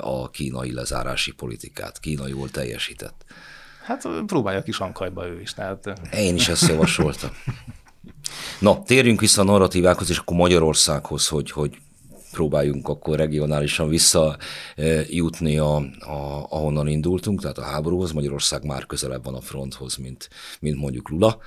a 0.00 0.30
kínai 0.30 0.72
lezárási 0.72 1.32
politikát. 1.32 1.98
Kína 1.98 2.26
jól 2.26 2.50
teljesített. 2.50 3.24
Hát 3.84 4.08
próbálja 4.26 4.62
kis 4.62 4.78
ankajba 4.78 5.26
ő 5.26 5.40
is. 5.40 5.54
Tehát... 5.54 5.92
Én 6.12 6.34
is 6.34 6.48
ezt 6.48 6.68
javasoltam. 6.68 7.30
Na, 8.60 8.82
térjünk 8.82 9.20
vissza 9.20 9.40
a 9.40 9.44
narratívákhoz, 9.44 10.10
és 10.10 10.18
akkor 10.18 10.36
Magyarországhoz, 10.36 11.28
hogy, 11.28 11.50
hogy 11.50 11.78
próbáljunk 12.32 12.88
akkor 12.88 13.16
regionálisan 13.16 13.88
visszajutni, 13.88 15.58
a, 15.58 15.76
a, 15.76 16.46
ahonnan 16.48 16.88
indultunk, 16.88 17.40
tehát 17.40 17.58
a 17.58 17.64
háborúhoz. 17.64 18.12
Magyarország 18.12 18.64
már 18.64 18.86
közelebb 18.86 19.24
van 19.24 19.34
a 19.34 19.40
fronthoz, 19.40 19.96
mint, 19.96 20.28
mint 20.60 20.76
mondjuk 20.76 21.08
Lula. 21.08 21.38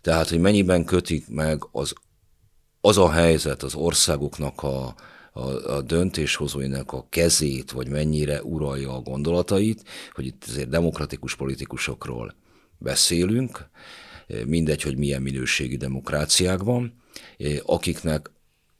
Tehát, 0.00 0.28
hogy 0.28 0.40
mennyiben 0.40 0.84
kötik 0.84 1.28
meg 1.28 1.68
az, 1.72 1.92
az 2.80 2.98
a 2.98 3.10
helyzet 3.10 3.62
az 3.62 3.74
országoknak 3.74 4.62
a, 4.62 4.94
a, 5.36 5.74
a 5.74 5.82
döntéshozóinak 5.82 6.92
a 6.92 7.06
kezét, 7.08 7.70
vagy 7.70 7.88
mennyire 7.88 8.42
uralja 8.42 8.94
a 8.94 9.00
gondolatait, 9.00 9.82
hogy 10.12 10.26
itt 10.26 10.44
azért 10.48 10.68
demokratikus 10.68 11.36
politikusokról 11.36 12.34
beszélünk, 12.78 13.68
mindegy, 14.46 14.82
hogy 14.82 14.96
milyen 14.96 15.22
minőségi 15.22 15.76
demokráciákban, 15.76 16.94
akiknek 17.62 18.30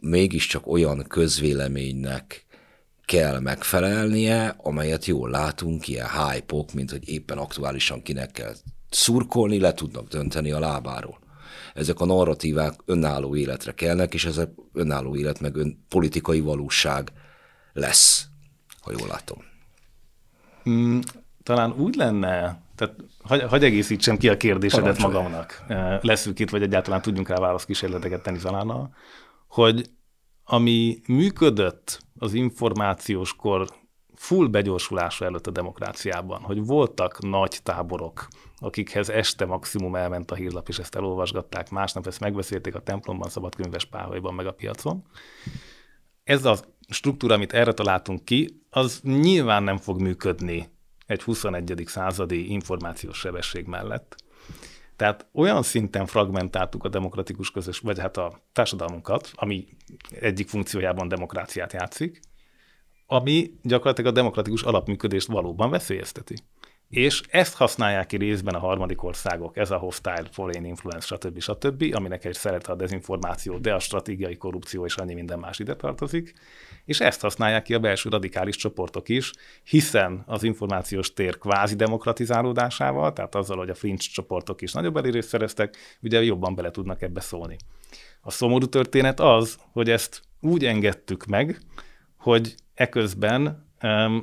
mégiscsak 0.00 0.66
olyan 0.66 1.04
közvéleménynek 1.08 2.44
kell 3.04 3.40
megfelelnie, 3.40 4.54
amelyet 4.58 5.04
jól 5.04 5.30
látunk, 5.30 5.88
ilyen 5.88 6.08
hype 6.08 6.64
mint 6.74 6.90
hogy 6.90 7.08
éppen 7.08 7.38
aktuálisan 7.38 8.02
kinek 8.02 8.30
kell 8.30 8.54
szurkolni, 8.90 9.58
le 9.58 9.74
tudnak 9.74 10.08
dönteni 10.08 10.50
a 10.50 10.58
lábáról 10.58 11.24
ezek 11.76 12.00
a 12.00 12.04
narratívák 12.04 12.74
önálló 12.84 13.36
életre 13.36 13.72
kelnek, 13.72 14.14
és 14.14 14.24
ez 14.24 14.40
önálló 14.72 15.16
élet 15.16 15.40
meg 15.40 15.56
ön 15.56 15.84
politikai 15.88 16.40
valóság 16.40 17.12
lesz, 17.72 18.26
ha 18.80 18.92
jól 18.98 19.08
látom. 19.08 19.38
Hmm, 20.62 21.00
talán 21.42 21.72
úgy 21.72 21.94
lenne, 21.94 22.60
tehát 22.74 22.94
hagy, 23.22 23.42
hagy 23.42 23.64
egészítsem 23.64 24.16
ki 24.16 24.28
a 24.28 24.36
kérdésedet 24.36 24.96
Parancsolj. 24.96 25.12
magamnak, 25.12 25.64
eh, 25.68 25.98
leszünk 26.02 26.38
itt, 26.38 26.50
vagy 26.50 26.62
egyáltalán 26.62 27.02
tudjunk 27.02 27.28
rá 27.28 27.36
válaszkísérleteket 27.36 28.22
tenni 28.22 28.38
Zalánnal, 28.38 28.94
hogy 29.48 29.90
ami 30.44 31.00
működött 31.06 32.00
az 32.18 32.34
információs 32.34 33.36
kor 33.36 33.68
full 34.16 34.46
begyorsulása 34.46 35.24
előtt 35.24 35.46
a 35.46 35.50
demokráciában, 35.50 36.40
hogy 36.40 36.64
voltak 36.64 37.22
nagy 37.22 37.58
táborok, 37.62 38.28
akikhez 38.58 39.08
este 39.08 39.44
maximum 39.44 39.94
elment 39.96 40.30
a 40.30 40.34
hírlap, 40.34 40.68
és 40.68 40.78
ezt 40.78 40.94
elolvasgatták, 40.94 41.70
másnap 41.70 42.06
ezt 42.06 42.20
megbeszélték 42.20 42.74
a 42.74 42.82
templomban, 42.82 43.28
szabadkönyves 43.28 43.84
páholyban, 43.84 44.34
meg 44.34 44.46
a 44.46 44.52
piacon. 44.52 45.04
Ez 46.24 46.44
a 46.44 46.56
struktúra, 46.88 47.34
amit 47.34 47.52
erre 47.52 47.72
találtunk 47.72 48.24
ki, 48.24 48.62
az 48.70 49.00
nyilván 49.02 49.62
nem 49.62 49.76
fog 49.76 50.00
működni 50.00 50.68
egy 51.06 51.22
21. 51.22 51.82
századi 51.86 52.50
információs 52.50 53.18
sebesség 53.18 53.66
mellett. 53.66 54.16
Tehát 54.96 55.26
olyan 55.32 55.62
szinten 55.62 56.06
fragmentáltuk 56.06 56.84
a 56.84 56.88
demokratikus 56.88 57.50
közös, 57.50 57.78
vagy 57.78 57.98
hát 57.98 58.16
a 58.16 58.40
társadalmunkat, 58.52 59.30
ami 59.34 59.66
egyik 60.10 60.48
funkciójában 60.48 61.08
demokráciát 61.08 61.72
játszik, 61.72 62.20
ami 63.06 63.50
gyakorlatilag 63.62 64.10
a 64.10 64.14
demokratikus 64.14 64.62
alapműködést 64.62 65.26
valóban 65.26 65.70
veszélyezteti. 65.70 66.34
És 66.88 67.22
ezt 67.28 67.54
használják 67.54 68.06
ki 68.06 68.16
részben 68.16 68.54
a 68.54 68.58
harmadik 68.58 69.02
országok, 69.02 69.56
ez 69.56 69.70
a 69.70 69.76
hostile 69.76 70.24
foreign 70.30 70.64
influence, 70.64 71.06
stb. 71.06 71.40
stb., 71.40 71.94
aminek 71.94 72.24
egy 72.24 72.34
szerete 72.34 72.72
a 72.72 72.74
dezinformáció, 72.74 73.58
de 73.58 73.74
a 73.74 73.78
stratégiai 73.78 74.36
korrupció 74.36 74.84
és 74.84 74.96
annyi 74.96 75.14
minden 75.14 75.38
más 75.38 75.58
ide 75.58 75.76
tartozik, 75.76 76.32
és 76.84 77.00
ezt 77.00 77.20
használják 77.20 77.62
ki 77.62 77.74
a 77.74 77.78
belső 77.78 78.08
radikális 78.08 78.56
csoportok 78.56 79.08
is, 79.08 79.32
hiszen 79.64 80.22
az 80.26 80.42
információs 80.42 81.12
tér 81.12 81.38
kvázi 81.38 81.74
demokratizálódásával, 81.74 83.12
tehát 83.12 83.34
azzal, 83.34 83.56
hogy 83.56 83.70
a 83.70 83.74
fringe 83.74 84.02
csoportok 84.12 84.62
is 84.62 84.72
nagyobb 84.72 84.96
elérést 84.96 85.28
szereztek, 85.28 85.76
ugye 86.02 86.22
jobban 86.22 86.54
bele 86.54 86.70
tudnak 86.70 87.02
ebbe 87.02 87.20
szólni. 87.20 87.56
A 88.20 88.30
szomorú 88.30 88.66
történet 88.66 89.20
az, 89.20 89.58
hogy 89.72 89.90
ezt 89.90 90.22
úgy 90.40 90.64
engedtük 90.64 91.24
meg, 91.24 91.60
hogy 92.26 92.54
eközben 92.74 93.64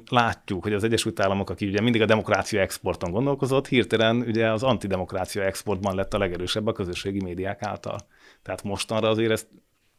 látjuk, 0.10 0.64
hogy 0.64 0.74
az 0.74 0.84
Egyesült 0.84 1.20
Államok, 1.20 1.50
aki 1.50 1.68
ugye 1.68 1.82
mindig 1.82 2.02
a 2.02 2.06
demokrácia 2.06 2.62
exporton 2.62 3.12
gondolkozott, 3.12 3.68
hirtelen 3.68 4.18
ugye 4.18 4.52
az 4.52 4.64
antidemokrácia 4.64 5.44
exportban 5.44 5.96
lett 5.96 6.14
a 6.14 6.18
legerősebb 6.18 6.68
a 6.68 6.72
közösségi 6.72 7.22
médiák 7.22 7.62
által. 7.62 7.98
Tehát 8.42 8.64
mostanra 8.64 9.10
azért 9.10 9.32
ezt 9.32 9.48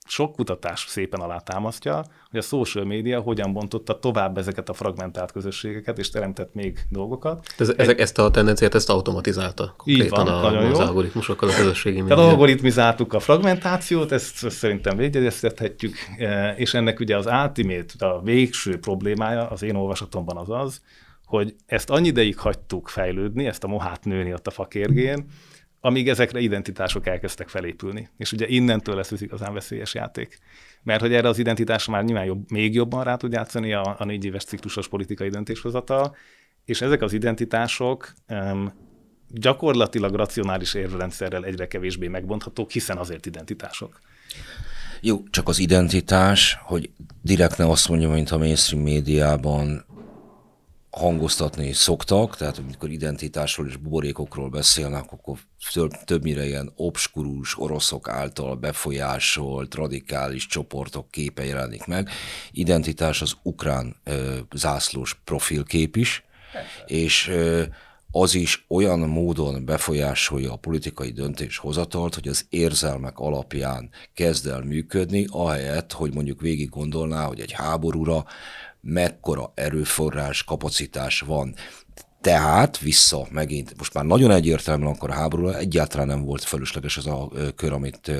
sok 0.06 0.32
kutatás 0.36 0.84
szépen 0.88 1.20
alátámasztja, 1.20 2.04
hogy 2.30 2.38
a 2.38 2.42
social 2.42 2.84
media 2.84 3.20
hogyan 3.20 3.52
bontotta 3.52 3.98
tovább 3.98 4.38
ezeket 4.38 4.68
a 4.68 4.72
fragmentált 4.72 5.32
közösségeket, 5.32 5.98
és 5.98 6.10
teremtett 6.10 6.54
még 6.54 6.78
dolgokat. 6.88 7.46
Ez, 7.58 7.68
ezek, 7.76 8.00
ezt 8.00 8.18
a 8.18 8.30
tendenciát 8.30 8.74
ezt 8.74 8.90
automatizálta 8.90 9.74
Így 9.84 10.08
van, 10.08 10.26
a, 10.26 10.46
az 10.46 10.78
jó. 10.78 10.84
algoritmusokkal 10.84 11.48
a 11.48 11.54
közösségi 11.54 12.00
média. 12.00 12.16
Tehát 12.16 12.30
algoritmizáltuk 12.30 13.12
a 13.12 13.20
fragmentációt, 13.20 14.12
ezt 14.12 14.50
szerintem 14.50 14.96
végjegyeztethetjük, 14.96 15.94
e, 16.18 16.54
és 16.56 16.74
ennek 16.74 17.00
ugye 17.00 17.16
az 17.16 17.26
ultimate, 17.26 18.06
a 18.06 18.20
végső 18.22 18.78
problémája 18.78 19.48
az 19.48 19.62
én 19.62 19.74
olvasatomban 19.74 20.36
az 20.36 20.50
az, 20.50 20.80
hogy 21.24 21.54
ezt 21.66 21.90
annyi 21.90 22.06
ideig 22.06 22.38
hagytuk 22.38 22.88
fejlődni, 22.88 23.46
ezt 23.46 23.64
a 23.64 23.68
mohát 23.68 24.04
nőni 24.04 24.32
ott 24.32 24.46
a 24.46 24.50
fakérgén, 24.50 25.26
amíg 25.84 26.08
ezekre 26.08 26.40
identitások 26.40 27.06
elkezdtek 27.06 27.48
felépülni. 27.48 28.08
És 28.16 28.32
ugye 28.32 28.46
innentől 28.48 28.94
lesz 28.94 29.12
az 29.12 29.22
igazán 29.22 29.52
veszélyes 29.52 29.94
játék. 29.94 30.38
Mert 30.82 31.00
hogy 31.00 31.12
erre 31.12 31.28
az 31.28 31.38
identitásra 31.38 31.92
már 31.92 32.04
nyilván 32.04 32.24
jobb, 32.24 32.50
még 32.50 32.74
jobban 32.74 33.04
rá 33.04 33.16
tud 33.16 33.32
játszani 33.32 33.72
a, 33.72 33.96
a 33.98 34.04
négy 34.04 34.24
éves 34.24 34.44
ciklusos 34.44 34.88
politikai 34.88 35.28
döntéshozatal, 35.28 36.16
és 36.64 36.80
ezek 36.80 37.02
az 37.02 37.12
identitások 37.12 38.12
um, 38.28 38.72
gyakorlatilag 39.28 40.14
racionális 40.14 40.74
érvrendszerrel 40.74 41.44
egyre 41.44 41.66
kevésbé 41.66 42.08
megbonthatók, 42.08 42.70
hiszen 42.70 42.96
azért 42.96 43.26
identitások. 43.26 43.98
Jó, 45.00 45.22
csak 45.30 45.48
az 45.48 45.58
identitás, 45.58 46.58
hogy 46.62 46.90
direkt 47.22 47.58
ne 47.58 47.68
azt 47.68 47.88
mondja, 47.88 48.10
mint 48.10 48.30
a 48.30 48.38
mainstream 48.38 48.82
médiában 48.82 49.84
hangoztatni 50.96 51.72
szoktak, 51.72 52.36
tehát 52.36 52.58
amikor 52.58 52.90
identitásról 52.90 53.66
és 53.66 53.76
buborékokról 53.76 54.48
beszélnek, 54.48 55.12
akkor 55.12 55.38
több, 55.72 55.90
többnyire 56.04 56.46
ilyen 56.46 56.72
obskurus 56.76 57.58
oroszok 57.58 58.08
által 58.08 58.56
befolyásolt 58.56 59.74
radikális 59.74 60.46
csoportok 60.46 61.10
képe 61.10 61.44
jelenik 61.44 61.86
meg. 61.86 62.08
Identitás 62.52 63.22
az 63.22 63.34
ukrán 63.42 63.96
ö, 64.04 64.36
zászlós 64.54 65.20
profilkép 65.24 65.96
is, 65.96 66.24
és 66.86 67.28
ö, 67.28 67.62
az 68.10 68.34
is 68.34 68.64
olyan 68.68 68.98
módon 68.98 69.64
befolyásolja 69.64 70.52
a 70.52 70.56
politikai 70.56 71.10
döntéshozatalt, 71.10 72.14
hogy 72.14 72.28
az 72.28 72.46
érzelmek 72.48 73.18
alapján 73.18 73.90
kezd 74.14 74.46
el 74.46 74.60
működni, 74.60 75.26
ahelyett, 75.30 75.92
hogy 75.92 76.14
mondjuk 76.14 76.40
végig 76.40 76.68
gondolná, 76.68 77.26
hogy 77.26 77.40
egy 77.40 77.52
háborúra 77.52 78.24
mekkora 78.84 79.52
erőforrás, 79.54 80.44
kapacitás 80.44 81.20
van. 81.20 81.54
Tehát 82.20 82.78
vissza 82.78 83.26
megint, 83.30 83.74
most 83.76 83.94
már 83.94 84.04
nagyon 84.04 84.30
egyértelműen 84.30 84.92
akkor 84.92 85.10
a 85.10 85.14
háborúra 85.14 85.58
egyáltalán 85.58 86.06
nem 86.06 86.24
volt 86.24 86.44
felesleges 86.44 86.96
ez 86.96 87.06
a 87.06 87.30
kör, 87.56 87.72
amit 87.72 88.10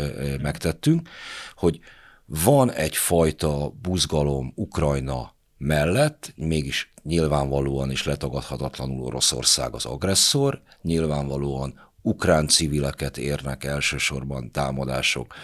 megtettünk, 0.43 1.09
hogy 1.55 1.81
van 2.27 2.73
egyfajta 2.73 3.73
buzgalom 3.83 4.53
Ukrajna 4.55 5.35
mellett, 5.59 6.33
mégis 6.37 6.93
nyilvánvalóan 7.03 7.91
és 7.91 8.05
letagadhatatlanul 8.05 9.05
Oroszország 9.05 9.75
az 9.75 9.85
agresszor, 9.85 10.63
nyilvánvalóan 10.83 11.84
ukrán 12.07 12.49
civileket 12.49 13.19
érnek 13.19 13.65
elsősorban 13.65 14.51
támadások, 14.51 15.35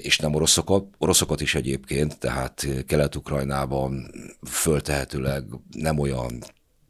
és 0.00 0.18
nem 0.18 0.34
oroszokat, 0.34 0.84
oroszokat 0.98 1.40
is 1.40 1.54
egyébként, 1.54 2.18
tehát 2.18 2.66
Kelet-Ukrajnában 2.86 4.10
föltehetőleg 4.46 5.44
nem 5.70 5.98
olyan 5.98 6.42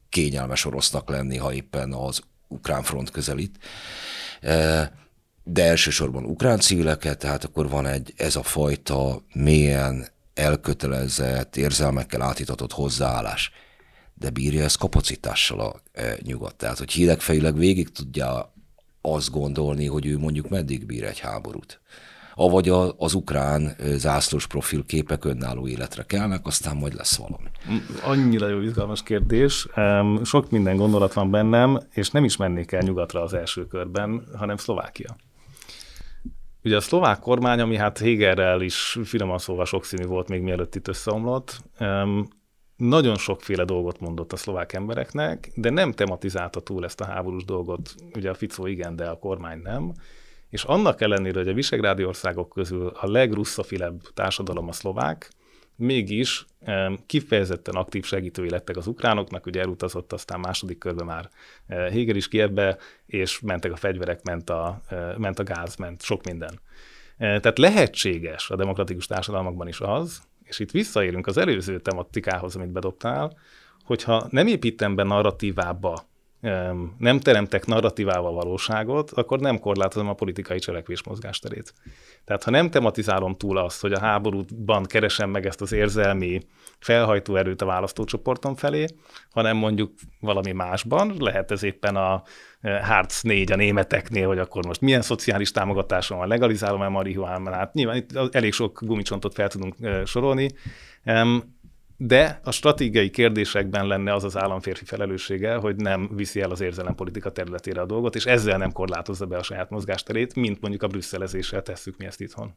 kényelmes 0.09 0.65
orosznak 0.65 1.09
lenni, 1.09 1.37
ha 1.37 1.53
éppen 1.53 1.93
az 1.93 2.21
ukrán 2.49 2.83
front 2.83 3.11
közelít. 3.11 3.59
De 5.45 5.65
elsősorban 5.65 6.25
ukrán 6.25 6.61
civileket, 6.61 7.19
tehát 7.19 7.45
akkor 7.45 7.69
van 7.69 7.87
egy 7.87 8.13
ez 8.17 8.37
a 8.37 8.43
fajta 8.43 9.23
mélyen 9.33 10.09
elkötelezett, 10.35 11.57
érzelmekkel 11.57 12.23
átitatott 12.23 12.73
hozzáállás. 12.73 13.51
De 14.15 14.31
bírja 14.31 14.65
ez 14.65 14.75
kapacitással 14.75 15.61
a 15.61 15.83
e, 15.93 16.17
nyugat. 16.23 16.55
Tehát, 16.55 16.79
hogy 16.79 16.93
hidegfejűleg 16.93 17.57
végig 17.57 17.93
tudja 17.93 18.53
azt 19.03 19.31
gondolni, 19.31 19.87
hogy 19.87 20.07
ő 20.07 20.19
mondjuk 20.19 20.49
meddig 20.49 20.87
bír 20.87 21.05
egy 21.05 21.19
háborút. 21.19 21.81
Avagy 22.35 22.69
a, 22.69 22.93
az 22.99 23.15
ukrán 23.15 23.77
zászlós 23.79 24.47
profilképek 24.47 25.25
önálló 25.25 25.69
életre 25.69 26.03
kelnek, 26.03 26.47
aztán 26.47 26.77
majd 26.77 26.95
lesz 26.95 27.17
valami. 27.17 27.49
Annyira 28.05 28.49
jó 28.49 28.61
izgalmas 28.61 29.03
kérdés. 29.03 29.67
Sok 30.25 30.51
minden 30.51 30.77
gondolat 30.77 31.13
van 31.13 31.31
bennem, 31.31 31.79
és 31.93 32.11
nem 32.11 32.25
is 32.25 32.37
mennék 32.37 32.73
el 32.73 32.83
nyugatra 32.83 33.23
az 33.23 33.35
első 33.35 33.67
körben, 33.67 34.25
hanem 34.37 34.57
Szlovákia. 34.57 35.17
Ugye 36.65 36.77
a 36.77 36.81
szlovák 36.81 37.19
kormány, 37.19 37.61
ami 37.61 37.77
hát 37.77 37.99
Hegerrel 37.99 38.61
is 38.61 38.99
finoman 39.05 39.39
szóval 39.39 39.65
sokszínű 39.65 40.05
volt 40.05 40.29
még 40.29 40.41
mielőtt 40.41 40.75
itt 40.75 40.89
összeomlott, 40.89 41.63
nagyon 42.89 43.17
sokféle 43.17 43.65
dolgot 43.65 44.01
mondott 44.01 44.33
a 44.33 44.37
szlovák 44.37 44.73
embereknek, 44.73 45.51
de 45.55 45.71
nem 45.71 45.93
tematizálta 45.93 46.61
túl 46.61 46.85
ezt 46.85 47.01
a 47.01 47.05
háborús 47.05 47.45
dolgot. 47.45 47.95
Ugye 48.15 48.31
a 48.31 48.35
Ficó 48.35 48.67
igen, 48.67 48.97
de 48.97 49.09
a 49.09 49.19
kormány 49.19 49.59
nem. 49.59 49.93
És 50.49 50.65
annak 50.65 51.01
ellenére, 51.01 51.39
hogy 51.39 51.49
a 51.49 51.55
visegrádi 51.55 52.05
országok 52.05 52.49
közül 52.49 52.93
a 53.01 53.11
legrusszafilebb 53.11 54.01
társadalom 54.15 54.69
a 54.69 54.73
szlovák, 54.73 55.31
mégis 55.77 56.47
kifejezetten 57.07 57.75
aktív 57.75 58.05
segítői 58.05 58.51
lettek 58.51 58.77
az 58.77 58.87
ukránoknak, 58.87 59.47
ugye 59.47 59.61
elutazott 59.61 60.13
aztán 60.13 60.41
második 60.41 60.79
körben 60.79 61.07
már 61.07 61.29
eh, 61.67 61.91
Héger 61.91 62.17
is 62.17 62.29
Kievbe, 62.29 62.79
és 63.07 63.41
mentek 63.41 63.73
a 63.73 63.77
fegyverek, 63.77 64.23
ment 64.23 64.51
a, 64.51 64.81
eh, 64.89 65.17
ment 65.17 65.39
a 65.39 65.43
gáz, 65.43 65.77
ment 65.77 66.03
sok 66.03 66.25
minden. 66.25 66.61
Eh, 67.17 67.41
tehát 67.41 67.59
lehetséges 67.59 68.51
a 68.51 68.57
demokratikus 68.57 69.07
társadalmakban 69.07 69.69
is 69.69 69.81
az, 69.81 70.23
és 70.53 70.59
itt 70.59 70.71
visszaérünk 70.71 71.27
az 71.27 71.37
előző 71.37 71.81
tematikához, 71.81 72.57
amit 72.57 72.73
bedobtál, 72.73 73.39
hogyha 73.85 74.27
nem 74.31 74.47
építem 74.47 74.95
be 74.95 75.03
narratívába 75.03 76.05
nem 76.99 77.21
teremtek 77.21 77.67
narratívával 77.67 78.33
valóságot, 78.33 79.11
akkor 79.11 79.41
nem 79.41 79.59
korlátozom 79.59 80.09
a 80.09 80.15
politikai 80.15 80.59
cselekvés 80.59 81.05
mozgásterét. 81.05 81.75
Tehát 82.25 82.45
ha 82.45 82.51
nem 82.51 82.71
tematizálom 82.71 83.37
túl 83.37 83.59
azt, 83.59 83.81
hogy 83.81 83.93
a 83.93 83.99
háborúban 83.99 84.85
keresem 84.85 85.31
meg 85.31 85.47
ezt 85.47 85.61
az 85.61 85.73
érzelmi 85.73 86.41
felhajtó 86.79 87.37
erőt 87.37 87.63
a 87.63 87.67
választócsoportom 87.67 88.55
felé, 88.55 88.87
hanem 89.31 89.57
mondjuk 89.57 89.93
valami 90.21 90.53
másban, 90.53 91.15
lehet 91.19 91.51
ez 91.51 91.63
éppen 91.63 91.97
a 91.97 92.23
Hartz 92.83 93.23
4 93.23 93.53
a 93.53 93.57
németeknél, 93.57 94.27
hogy 94.27 94.39
akkor 94.39 94.67
most 94.67 94.81
milyen 94.81 95.03
szociális 95.03 95.51
támogatáson 95.51 96.19
van, 96.19 96.29
legalizálom-e 96.29 96.89
marihuánát, 96.89 97.75
nyilván 97.75 97.97
itt 97.97 98.35
elég 98.35 98.53
sok 98.53 98.81
gumicsontot 98.85 99.35
fel 99.35 99.49
tudunk 99.49 99.75
sorolni, 100.05 100.51
de 102.07 102.41
a 102.45 102.51
stratégiai 102.51 103.11
kérdésekben 103.11 103.87
lenne 103.87 104.15
az 104.15 104.25
az 104.25 104.37
államférfi 104.37 104.85
felelőssége, 104.85 105.55
hogy 105.55 105.77
nem 105.77 106.11
viszi 106.15 106.41
el 106.41 106.51
az 106.51 106.61
érzelempolitika 106.61 107.33
területére 107.33 107.81
a 107.81 107.87
dolgot, 107.87 108.15
és 108.15 108.27
ezzel 108.27 108.59
nem 108.59 108.73
korlátozza 108.73 109.27
be 109.27 109.37
a 109.37 109.43
saját 109.43 109.71
mozgásterét, 109.71 110.35
mint 110.35 110.61
mondjuk 110.61 110.83
a 110.83 110.87
brüsszelezéssel 110.87 111.63
tesszük 111.63 111.97
mi 111.97 112.05
ezt 112.05 112.21
itthon. 112.21 112.55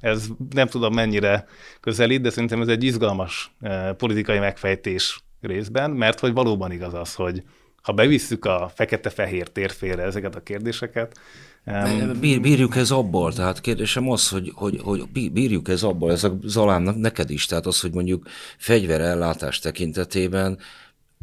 Ez 0.00 0.26
nem 0.50 0.66
tudom 0.66 0.94
mennyire 0.94 1.46
közelít, 1.80 2.20
de 2.20 2.30
szerintem 2.30 2.60
ez 2.60 2.68
egy 2.68 2.84
izgalmas 2.84 3.54
eh, 3.60 3.92
politikai 3.92 4.38
megfejtés 4.38 5.24
részben, 5.40 5.90
mert 5.90 6.20
hogy 6.20 6.32
valóban 6.32 6.72
igaz 6.72 6.94
az, 6.94 7.14
hogy 7.14 7.42
ha 7.82 7.92
bevisszük 7.92 8.44
a 8.44 8.70
fekete-fehér 8.74 9.48
térfélre 9.48 10.02
ezeket 10.02 10.34
a 10.34 10.42
kérdéseket, 10.42 11.18
Um, 11.66 12.20
bírjuk 12.20 12.76
ez 12.76 12.90
abból, 12.90 13.32
tehát 13.32 13.60
kérdésem 13.60 14.10
az, 14.10 14.28
hogy, 14.28 14.52
hogy, 14.54 14.80
hogy 14.82 15.30
bírjuk 15.32 15.68
ez 15.68 15.82
abból, 15.82 16.10
ez 16.10 16.24
a 16.24 16.38
Zalánnak 16.42 16.96
neked 16.96 17.30
is, 17.30 17.46
tehát 17.46 17.66
az, 17.66 17.80
hogy 17.80 17.92
mondjuk 17.92 18.26
fegyverellátás 18.58 19.58
tekintetében 19.58 20.58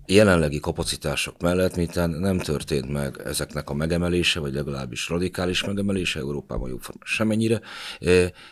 jelenlegi 0.06 0.60
kapacitások 0.60 1.42
mellett, 1.42 1.76
mintán 1.76 2.10
nem 2.10 2.38
történt 2.38 2.90
meg 2.90 3.22
ezeknek 3.26 3.70
a 3.70 3.74
megemelése, 3.74 4.40
vagy 4.40 4.54
legalábbis 4.54 5.10
radikális 5.10 5.64
megemelése 5.64 6.20
Európában 6.20 6.70
jóformán 6.70 7.04
semennyire, 7.06 7.62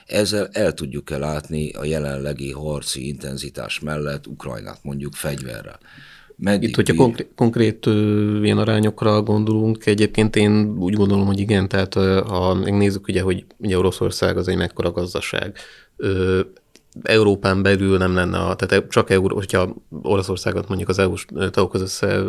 ezzel 0.06 0.50
el 0.52 0.74
tudjuk-e 0.74 1.18
látni 1.18 1.72
a 1.72 1.86
jelenlegi 1.86 2.52
harci 2.52 3.08
intenzitás 3.08 3.80
mellett 3.80 4.28
Ukrajnát 4.28 4.80
mondjuk 4.84 5.14
fegyverrel. 5.14 5.80
Meddig 6.40 6.70
Itt, 6.70 6.76
hogyha 6.76 6.96
konkrét, 6.96 7.28
konkrét 7.36 7.86
ilyen 8.44 8.58
arányokra 8.58 9.22
gondolunk, 9.22 9.86
egyébként 9.86 10.36
én 10.36 10.76
úgy 10.80 10.94
gondolom, 10.94 11.26
hogy 11.26 11.40
igen, 11.40 11.68
tehát 11.68 11.94
ha 12.28 12.54
megnézzük 12.54 13.08
ugye, 13.08 13.22
hogy 13.22 13.46
ugye 13.58 13.78
Oroszország 13.78 14.38
az 14.38 14.48
egy 14.48 14.58
mekkora 14.58 14.92
gazdaság, 14.92 15.58
Európán 17.02 17.62
belül 17.62 17.98
nem 17.98 18.14
lenne, 18.14 18.38
a, 18.38 18.56
tehát 18.56 18.88
csak 18.90 19.10
Euró, 19.10 19.36
hogyha 19.36 19.76
Oroszországot 20.02 20.68
mondjuk 20.68 20.90
az 20.90 21.00
EU-s 21.00 21.26
tagokhoz 21.52 21.82
össze 21.82 22.22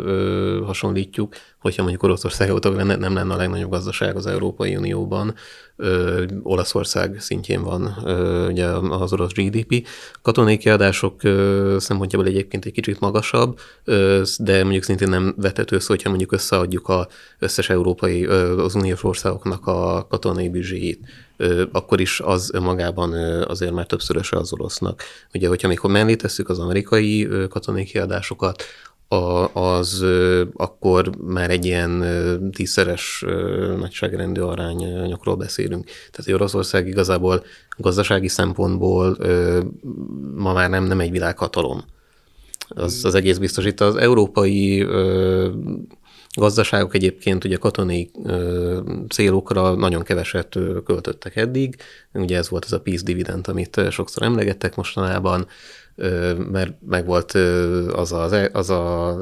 hasonlítjuk, 0.65 1.33
hogyha 1.59 1.81
mondjuk 1.81 2.03
Oroszország 2.03 2.49
lenne, 2.63 2.95
nem 2.95 3.13
lenne 3.13 3.33
a 3.33 3.37
legnagyobb 3.37 3.71
gazdaság 3.71 4.15
az 4.15 4.25
Európai 4.25 4.75
Unióban, 4.75 5.33
ö, 5.79 6.23
Olaszország 6.43 7.15
szintjén 7.19 7.63
van 7.63 7.97
ö, 8.05 8.47
ugye 8.47 8.65
az 8.89 9.13
orosz 9.13 9.31
GDP. 9.31 9.87
Katonai 10.21 10.57
kiadások 10.57 11.23
ö, 11.23 11.75
szempontjából 11.79 12.27
egyébként 12.27 12.65
egy 12.65 12.71
kicsit 12.71 12.99
magasabb, 12.99 13.59
ö, 13.83 14.21
de 14.39 14.61
mondjuk 14.61 14.83
szintén 14.83 15.09
nem 15.09 15.33
vetető 15.37 15.79
szó, 15.79 15.87
hogyha 15.87 16.09
mondjuk 16.09 16.31
összeadjuk 16.31 16.87
a 16.87 17.07
összes 17.39 17.69
európai, 17.69 18.25
ö, 18.25 18.63
az 18.63 18.75
uniós 18.75 19.03
országoknak 19.03 19.67
a 19.67 20.07
katonai 20.09 20.49
büdzséjét, 20.49 20.99
ö, 21.37 21.63
akkor 21.71 21.99
is 21.99 22.19
az 22.19 22.49
önmagában 22.53 23.13
ö, 23.13 23.45
azért 23.47 23.73
már 23.73 23.85
többszöröse 23.85 24.37
az 24.37 24.53
orosznak. 24.53 25.03
Ugye, 25.33 25.47
hogyha 25.47 25.67
még 25.67 25.79
mellé 25.83 26.15
tesszük 26.15 26.49
az 26.49 26.59
amerikai 26.59 27.27
katonai 27.49 27.83
kiadásokat, 27.83 28.63
a, 29.11 29.53
az 29.59 30.05
akkor 30.53 31.15
már 31.17 31.49
egy 31.49 31.65
ilyen 31.65 32.03
tízszeres 32.53 33.25
nagyságrendű 33.77 34.41
arányokról 34.41 35.35
beszélünk. 35.35 35.89
Tehát 36.11 36.41
Oroszország 36.41 36.87
igazából 36.87 37.43
gazdasági 37.77 38.27
szempontból 38.27 39.17
ma 40.35 40.53
már 40.53 40.69
nem, 40.69 40.83
nem 40.83 40.99
egy 40.99 41.11
világhatalom. 41.11 41.83
Az, 42.69 43.05
az 43.05 43.15
egész 43.15 43.37
biztos. 43.37 43.65
Itt 43.65 43.81
az 43.81 43.95
európai 43.95 44.87
gazdaságok 46.35 46.95
egyébként 46.95 47.43
ugye 47.43 47.57
katonai 47.57 48.09
ö, 48.23 48.79
célokra 49.09 49.75
nagyon 49.75 50.03
keveset 50.03 50.55
ö, 50.55 50.81
költöttek 50.83 51.35
eddig. 51.35 51.75
Ugye 52.13 52.37
ez 52.37 52.49
volt 52.49 52.65
az 52.65 52.73
a 52.73 52.81
peace 52.81 53.03
dividend, 53.03 53.47
amit 53.47 53.81
sokszor 53.89 54.23
emlegettek 54.23 54.75
mostanában, 54.75 55.47
mert 56.51 56.73
meg 56.87 57.05
volt 57.05 57.33
ö, 57.35 57.91
az 57.93 58.11
a, 58.11 58.49
az 58.53 58.69
a 58.69 59.17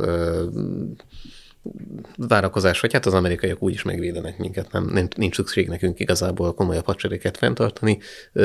várakozás, 2.18 2.80
hogy 2.80 2.94
hát 2.94 3.06
az 3.06 3.14
amerikaiak 3.14 3.64
úgyis 3.64 3.84
megvédenek 3.84 4.38
minket, 4.38 4.72
nem, 4.72 5.08
nincs 5.16 5.36
szükség 5.36 5.68
nekünk 5.68 6.00
igazából 6.00 6.54
komolyabb 6.54 6.86
hadsereget 6.86 7.38
fenntartani. 7.38 8.00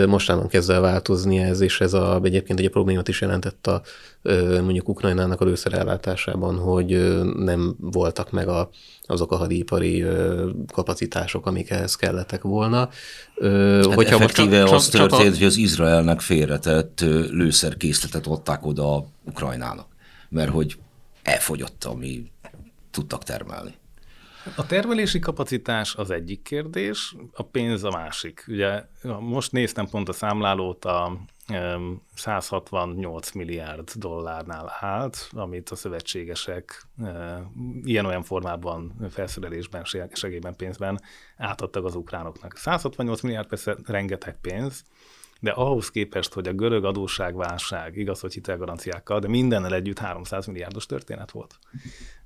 Mostanában 0.07 0.49
kezd 0.49 0.71
el 0.71 0.81
változni 0.81 1.39
ez, 1.39 1.61
és 1.61 1.81
ez 1.81 1.93
a, 1.93 2.21
egyébként 2.23 2.61
egy 2.61 2.71
problémát 2.71 3.09
is 3.09 3.21
jelentett 3.21 3.67
a 3.67 3.83
mondjuk 4.63 4.89
Ukrajnának 4.89 5.41
a 5.41 5.45
lőszerellátásában, 5.45 6.59
hogy 6.59 7.21
nem 7.37 7.77
voltak 7.81 8.31
meg 8.31 8.49
a, 8.49 8.71
azok 9.07 9.33
a 9.33 9.37
hadipari 9.37 10.05
kapacitások, 10.73 11.47
amik 11.47 11.71
ehhez 11.71 11.97
kellettek 11.97 12.43
volna. 12.43 12.79
Hát 13.41 13.85
Hogyha 13.85 14.15
effektíve 14.15 14.61
most 14.61 14.71
csak, 14.71 14.79
az 14.79 14.89
csak, 14.89 15.01
történt, 15.01 15.23
csak 15.23 15.33
a... 15.33 15.37
hogy 15.37 15.47
az 15.47 15.57
Izraelnek 15.57 16.21
félretett 16.21 17.01
lőszerkészletet 17.31 18.27
adták 18.27 18.67
oda 18.67 19.07
Ukrajnának, 19.25 19.87
mert 20.29 20.51
hogy 20.51 20.77
elfogyott, 21.23 21.85
ami 21.85 22.31
tudtak 22.93 23.23
termelni. 23.25 23.75
A 24.57 24.67
termelési 24.67 25.19
kapacitás 25.19 25.95
az 25.95 26.11
egyik 26.11 26.43
kérdés, 26.43 27.17
a 27.33 27.43
pénz 27.43 27.85
a 27.85 27.91
másik. 27.91 28.45
Ugye 28.49 28.85
most 29.21 29.53
néztem 29.53 29.87
pont 29.87 30.09
a 30.09 30.13
számlálót, 30.13 30.85
a 30.85 31.19
168 32.15 33.33
milliárd 33.33 33.91
dollárnál 33.95 34.77
állt, 34.81 35.29
amit 35.31 35.71
a 35.71 35.75
szövetségesek 35.75 36.87
ilyen-olyan 37.83 38.23
formában, 38.23 39.09
felszerelésben, 39.11 39.85
segélyben, 40.13 40.57
pénzben 40.57 41.01
átadtak 41.37 41.85
az 41.85 41.95
ukránoknak. 41.95 42.57
168 42.57 43.21
milliárd 43.21 43.49
persze 43.49 43.77
rengeteg 43.85 44.37
pénz, 44.41 44.85
de 45.43 45.51
ahhoz 45.51 45.91
képest, 45.91 46.33
hogy 46.33 46.49
a 46.49 46.53
görög 46.53 46.85
adósságválság, 46.85 47.97
igaz, 47.97 48.21
hogy 48.21 48.33
hitelgaranciákkal, 48.33 49.19
de 49.21 49.29
mindennel 49.29 49.75
együtt 49.75 49.99
300 49.99 50.47
milliárdos 50.47 50.87
történet 50.87 51.31
volt. 51.31 51.59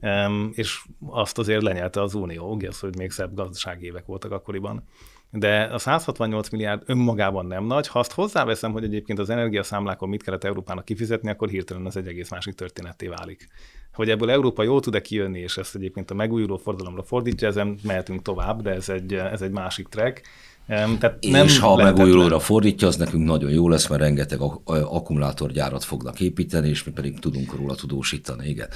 Um, 0.00 0.50
és 0.54 0.82
azt 1.06 1.38
azért 1.38 1.62
lenyelte 1.62 2.02
az 2.02 2.14
Unió, 2.14 2.56
igaz, 2.60 2.80
hogy 2.80 2.96
még 2.96 3.10
szebb 3.10 3.34
gazdasági 3.34 3.84
évek 3.84 4.06
voltak 4.06 4.32
akkoriban. 4.32 4.84
De 5.30 5.62
a 5.62 5.78
168 5.78 6.48
milliárd 6.48 6.82
önmagában 6.86 7.46
nem 7.46 7.64
nagy. 7.64 7.88
Ha 7.88 7.98
azt 7.98 8.12
hozzáveszem, 8.12 8.72
hogy 8.72 8.84
egyébként 8.84 9.18
az 9.18 9.30
energiaszámlákon 9.30 10.08
mit 10.08 10.22
kellett 10.22 10.44
Európának 10.44 10.84
kifizetni, 10.84 11.30
akkor 11.30 11.48
hirtelen 11.48 11.86
az 11.86 11.96
egy 11.96 12.06
egész 12.06 12.30
másik 12.30 12.54
történetté 12.54 13.06
válik. 13.06 13.48
Hogy 13.92 14.10
ebből 14.10 14.30
Európa 14.30 14.62
jól 14.62 14.80
tud-e 14.80 15.00
kijönni, 15.00 15.40
és 15.40 15.56
ezt 15.56 15.74
egyébként 15.74 16.10
a 16.10 16.14
megújuló 16.14 16.56
fordalomra 16.56 17.02
fordítja, 17.02 17.48
ezen 17.48 17.78
mehetünk 17.82 18.22
tovább, 18.22 18.62
de 18.62 18.70
ez 18.70 18.88
egy, 18.88 19.14
ez 19.14 19.42
egy 19.42 19.50
másik 19.50 19.88
track. 19.88 20.22
Tehát 20.66 21.16
nem 21.20 21.44
és 21.44 21.58
ha 21.58 21.72
a 21.72 21.82
megújulóra 21.82 22.38
fordítja, 22.38 22.88
az 22.88 22.96
nekünk 22.96 23.24
nagyon 23.24 23.50
jó 23.50 23.68
lesz, 23.68 23.88
mert 23.88 24.00
rengeteg 24.00 24.40
akkumulátorgyárat 24.64 25.84
fognak 25.84 26.20
építeni, 26.20 26.68
és 26.68 26.84
mi 26.84 26.92
pedig 26.92 27.18
tudunk 27.18 27.54
róla 27.54 27.74
tudósítani, 27.74 28.48
igen. 28.48 28.68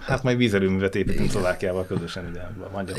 Hát 0.00 0.22
majd 0.22 0.36
vízerőművet 0.36 0.94
építünk 0.94 1.30
Szlovákiával 1.30 1.86
közösen, 1.86 2.24
ugye? 2.30 2.40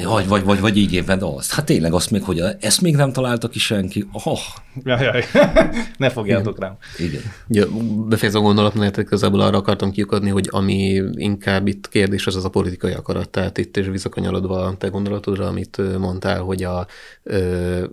Vagy, 0.05 0.27
vagy, 0.27 0.43
vagy, 0.43 0.59
vagy 0.59 0.77
így 0.77 0.93
éppen 0.93 1.21
azt. 1.21 1.53
Hát 1.53 1.65
tényleg 1.65 1.93
azt 1.93 2.11
még, 2.11 2.23
hogy 2.23 2.41
ezt 2.59 2.81
még 2.81 2.95
nem 2.95 3.11
találta 3.11 3.47
ki 3.47 3.59
senki. 3.59 4.05
Oh. 4.11 4.39
Jaj, 4.83 5.03
jaj. 5.03 5.23
ne 5.97 6.09
fogjátok 6.09 6.59
rám. 6.59 6.77
Igen. 6.97 7.21
Ja, 7.47 7.65
befejezem 8.07 8.41
a 8.41 8.43
gondolatot, 8.43 8.97
igazából 8.97 9.39
arra 9.39 9.57
akartam 9.57 9.91
kiukadni, 9.91 10.29
hogy 10.29 10.47
ami 10.51 11.01
inkább 11.11 11.67
itt 11.67 11.89
kérdés, 11.89 12.27
az 12.27 12.35
az 12.35 12.45
a 12.45 12.49
politikai 12.49 12.91
akarat. 12.91 13.29
Tehát 13.29 13.57
itt 13.57 13.77
is 13.77 13.87
visszakanyarodva 13.87 14.61
a 14.65 14.77
te 14.77 14.87
gondolatodra, 14.87 15.47
amit 15.47 15.97
mondtál, 15.97 16.39
hogy 16.39 16.63
a 16.63 16.87
ö, 17.23 17.84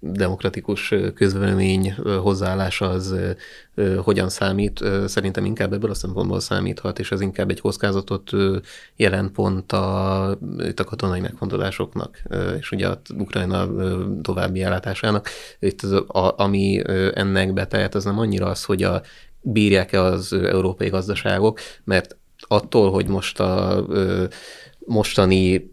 demokratikus 0.00 0.94
közvélemény 1.14 1.94
hozzáállása 2.22 2.88
az 2.88 3.14
hogyan 4.02 4.28
számít, 4.28 4.84
szerintem 5.06 5.44
inkább 5.44 5.72
ebből 5.72 5.90
a 5.90 5.94
szempontból 5.94 6.40
számíthat, 6.40 6.98
és 6.98 7.12
ez 7.12 7.20
inkább 7.20 7.50
egy 7.50 7.60
kockázatot 7.60 8.30
jelent 8.96 9.32
pont 9.32 9.72
a, 9.72 10.38
itt 10.58 10.80
a 10.80 10.84
katonai 10.84 11.20
megfontolásoknak, 11.20 12.22
és 12.58 12.70
ugye 12.70 12.88
a 12.88 13.00
Ukrajna 13.18 13.68
további 14.22 14.62
ellátásának. 14.62 15.28
Itt 15.58 15.82
az, 15.82 15.92
a, 15.92 16.34
ami 16.36 16.82
ennek 17.14 17.52
betehet, 17.52 17.94
az 17.94 18.04
nem 18.04 18.18
annyira 18.18 18.46
az, 18.46 18.64
hogy 18.64 18.82
a 18.82 19.02
bírják-e 19.40 20.02
az 20.02 20.32
európai 20.32 20.88
gazdaságok, 20.88 21.58
mert 21.84 22.16
attól, 22.38 22.90
hogy 22.90 23.08
most 23.08 23.40
a 23.40 23.84
mostani 24.86 25.71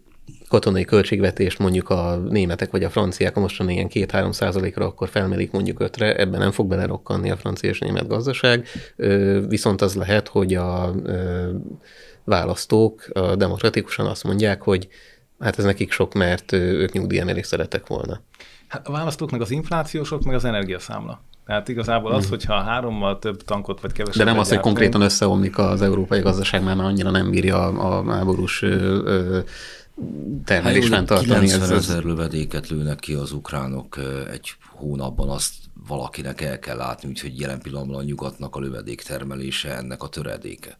katonai 0.50 0.84
költségvetést 0.84 1.58
mondjuk 1.58 1.88
a 1.88 2.16
németek 2.16 2.70
vagy 2.70 2.84
a 2.84 2.90
franciák 2.90 3.36
a 3.36 3.40
mostani 3.40 3.72
ilyen 3.72 3.88
2-3 3.90 4.32
százalékra, 4.32 4.84
akkor 4.86 5.08
felmelik 5.08 5.50
mondjuk 5.50 5.80
ötre, 5.80 6.16
ebben 6.16 6.40
nem 6.40 6.50
fog 6.50 6.68
belerokkanni 6.68 7.30
a 7.30 7.36
francia 7.36 7.68
és 7.68 7.78
német 7.78 8.08
gazdaság, 8.08 8.66
viszont 9.48 9.80
az 9.80 9.94
lehet, 9.94 10.28
hogy 10.28 10.54
a 10.54 10.94
választók 12.24 13.08
a 13.12 13.36
demokratikusan 13.36 14.06
azt 14.06 14.24
mondják, 14.24 14.62
hogy 14.62 14.88
hát 15.38 15.58
ez 15.58 15.64
nekik 15.64 15.92
sok, 15.92 16.14
mert 16.14 16.52
ők 16.52 16.92
nyugdíjemelést 16.92 17.48
szeretek 17.48 17.86
volna. 17.86 18.20
Hát 18.68 18.88
a 18.88 18.92
választók 18.92 19.30
meg 19.30 19.40
az 19.40 19.50
inflációsok, 19.50 20.22
meg 20.22 20.34
az 20.34 20.44
energiaszámla. 20.44 21.22
Tehát 21.46 21.68
igazából 21.68 22.12
az, 22.12 22.20
hmm. 22.20 22.30
hogyha 22.30 22.60
hárommal 22.60 23.18
több 23.18 23.42
tankot 23.42 23.80
vagy 23.80 23.92
kevesebb. 23.92 24.24
De 24.24 24.30
nem 24.30 24.40
az, 24.40 24.48
hogy 24.48 24.60
konkrétan 24.60 25.00
összeomlik 25.00 25.58
az 25.58 25.82
európai 25.82 26.20
gazdaság, 26.20 26.64
mert 26.64 26.78
annyira 26.78 27.10
nem 27.10 27.30
bírja 27.30 27.66
a 27.66 28.12
háborús 28.12 28.58
termelés 28.58 29.44
hát, 30.46 30.84
fenntartani. 30.84 31.46
90 31.46 31.72
ezer 31.72 32.02
lövedéket 32.02 32.68
lőnek 32.68 32.98
ki 32.98 33.12
az 33.12 33.32
ukránok 33.32 33.98
egy 34.32 34.54
hónapban, 34.70 35.28
azt 35.28 35.54
valakinek 35.86 36.40
el 36.40 36.58
kell 36.58 36.76
látni, 36.76 37.08
úgyhogy 37.08 37.40
jelen 37.40 37.60
pillanatban 37.60 37.96
a 37.96 38.02
nyugatnak 38.02 38.56
a 38.56 38.60
lövedék 38.60 39.02
termelése 39.02 39.76
ennek 39.76 40.02
a 40.02 40.08
töredéke. 40.08 40.78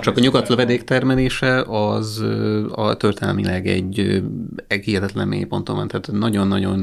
Csak 0.00 0.16
a 0.16 0.20
nyugat 0.20 0.48
lövedék 0.48 0.84
termelése 0.84 1.62
az 1.62 2.24
a 2.70 2.96
történelmileg 2.96 3.66
egy, 3.66 4.22
egy 4.66 4.84
hihetetlen 4.84 5.28
mélyponton 5.28 5.76
van, 5.76 5.88
tehát 5.88 6.12
nagyon-nagyon 6.12 6.80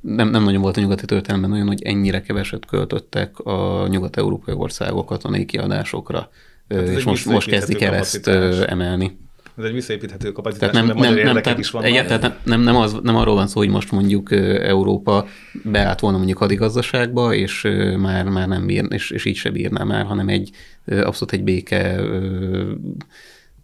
nem, 0.00 0.28
nem 0.28 0.44
nagyon 0.44 0.60
volt 0.60 0.76
a 0.76 0.80
nyugati 0.80 1.04
történelemben 1.04 1.50
nagyon, 1.50 1.66
hogy 1.66 1.82
ennyire 1.82 2.20
keveset 2.20 2.66
költöttek 2.66 3.38
a 3.38 3.86
nyugat-európai 3.88 4.54
országok 4.54 5.06
katonai 5.06 5.44
kiadásokra, 5.44 6.30
hát 6.68 6.88
és 6.88 7.04
most, 7.04 7.26
most 7.26 7.48
kezdik 7.48 7.80
el 7.80 7.94
ezt 7.94 8.26
emelni 8.66 9.18
ez 9.58 9.64
egy 9.64 9.72
visszaépíthető 9.72 10.32
kapacitás, 10.32 10.70
tehát 10.70 10.86
nem, 10.86 10.96
nem, 10.96 11.14
nem, 11.14 11.42
tehát, 11.42 11.58
is 11.58 11.70
vannak. 11.70 11.88
Egyáltalán 11.88 12.20
nem, 12.20 12.34
nem, 12.42 12.60
nem, 12.60 12.76
az, 12.76 12.96
nem 13.02 13.16
arról 13.16 13.34
van 13.34 13.46
szó, 13.46 13.60
hogy 13.60 13.68
most 13.68 13.92
mondjuk 13.92 14.32
Európa 14.62 15.26
beállt 15.64 16.00
volna 16.00 16.16
mondjuk 16.16 16.38
hadigazdaságba, 16.38 17.34
és 17.34 17.68
már, 17.98 18.24
már 18.24 18.48
nem 18.48 18.66
bír, 18.66 18.84
és, 18.88 19.10
és 19.10 19.24
így 19.24 19.36
se 19.36 19.50
bírná 19.50 19.84
már, 19.84 20.04
hanem 20.04 20.28
egy 20.28 20.50
abszolút 20.86 21.32
egy 21.32 21.44
béke 21.44 22.00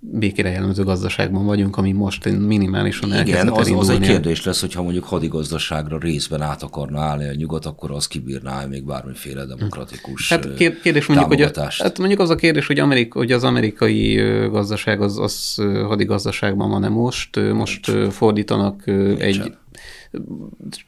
békére 0.02 0.50
jellemző 0.50 0.84
gazdaságban 0.84 1.44
vagyunk, 1.44 1.76
ami 1.76 1.92
most 1.92 2.24
minimálisan 2.24 3.20
Igen, 3.26 3.48
az, 3.48 3.70
az 3.70 3.88
egy 3.88 4.00
kérdés 4.00 4.44
lesz, 4.44 4.60
hogyha 4.60 4.82
mondjuk 4.82 5.04
hadigazdaságra 5.04 5.98
részben 5.98 6.42
át 6.42 6.62
akarna 6.62 7.00
állni 7.00 7.28
a 7.28 7.34
nyugat, 7.34 7.66
akkor 7.66 7.90
az 7.90 8.06
kibírná 8.06 8.64
még 8.64 8.84
bármiféle 8.84 9.44
demokratikus 9.44 10.28
Hát 10.28 10.54
kérdés 10.54 11.06
mondjuk, 11.06 11.28
hogy, 11.28 11.42
a, 11.42 11.70
hát 11.78 11.98
mondjuk 11.98 12.20
az 12.20 12.30
a 12.30 12.34
kérdés, 12.34 12.66
hogy, 12.66 12.78
Amerik, 12.78 13.12
hogy 13.12 13.32
az 13.32 13.44
amerikai 13.44 14.14
gazdaság 14.48 15.00
az, 15.00 15.18
az 15.18 15.54
hadigazdaságban 15.86 16.70
van-e 16.70 16.88
most, 16.88 17.52
most 17.52 17.92
Nincs. 17.92 18.12
fordítanak 18.12 18.84
Nincs. 18.84 19.20
egy 19.20 19.52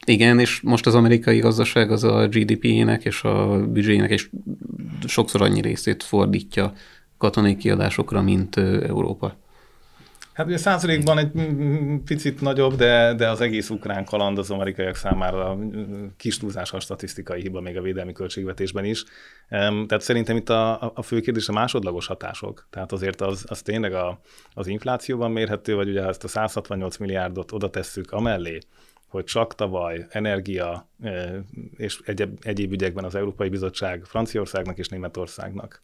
igen, 0.05 0.39
és 0.39 0.61
most 0.61 0.85
az 0.85 0.95
amerikai 0.95 1.39
gazdaság 1.39 1.91
az 1.91 2.03
a 2.03 2.27
GDP-nek 2.27 3.05
és 3.05 3.23
a 3.23 3.65
büdzséjének 3.67 4.09
és 4.11 4.29
sokszor 5.05 5.41
annyi 5.41 5.61
részét 5.61 6.03
fordítja 6.03 6.73
katonai 7.23 7.55
kiadásokra, 7.55 8.21
mint 8.21 8.57
Európa. 8.57 9.35
Hát 10.33 10.45
ugye 10.45 10.57
százalékban 10.57 11.17
egy 11.17 11.31
picit 12.05 12.41
nagyobb, 12.41 12.75
de, 12.75 13.13
de 13.13 13.29
az 13.29 13.41
egész 13.41 13.69
ukrán 13.69 14.05
kaland 14.05 14.37
az 14.37 14.51
amerikaiak 14.51 14.95
számára 14.95 15.57
kis 16.17 16.37
túlzás 16.37 16.73
a 16.73 16.79
statisztikai 16.79 17.41
hiba 17.41 17.61
még 17.61 17.77
a 17.77 17.81
védelmi 17.81 18.11
költségvetésben 18.11 18.85
is. 18.85 19.03
Tehát 19.49 20.01
szerintem 20.01 20.35
itt 20.35 20.49
a, 20.49 20.91
a 20.95 21.01
fő 21.01 21.19
kérdés 21.19 21.47
a 21.47 21.53
másodlagos 21.53 22.07
hatások. 22.07 22.67
Tehát 22.69 22.91
azért 22.91 23.21
az, 23.21 23.45
az 23.47 23.61
tényleg 23.61 23.93
a, 23.93 24.19
az 24.53 24.67
inflációban 24.67 25.31
mérhető, 25.31 25.75
vagy 25.75 25.89
ugye 25.89 26.07
ezt 26.07 26.23
a 26.23 26.27
168 26.27 26.97
milliárdot 26.97 27.51
oda 27.51 27.69
tesszük 27.69 28.11
amellé, 28.11 28.59
hogy 29.07 29.23
csak 29.23 29.55
tavaly 29.55 30.05
energia 30.09 30.89
és 31.77 31.99
egyéb, 32.05 32.39
egyéb 32.41 32.71
ügyekben 32.71 33.03
az 33.03 33.15
Európai 33.15 33.49
Bizottság 33.49 34.03
Franciaországnak 34.03 34.77
és 34.77 34.87
Németországnak 34.87 35.83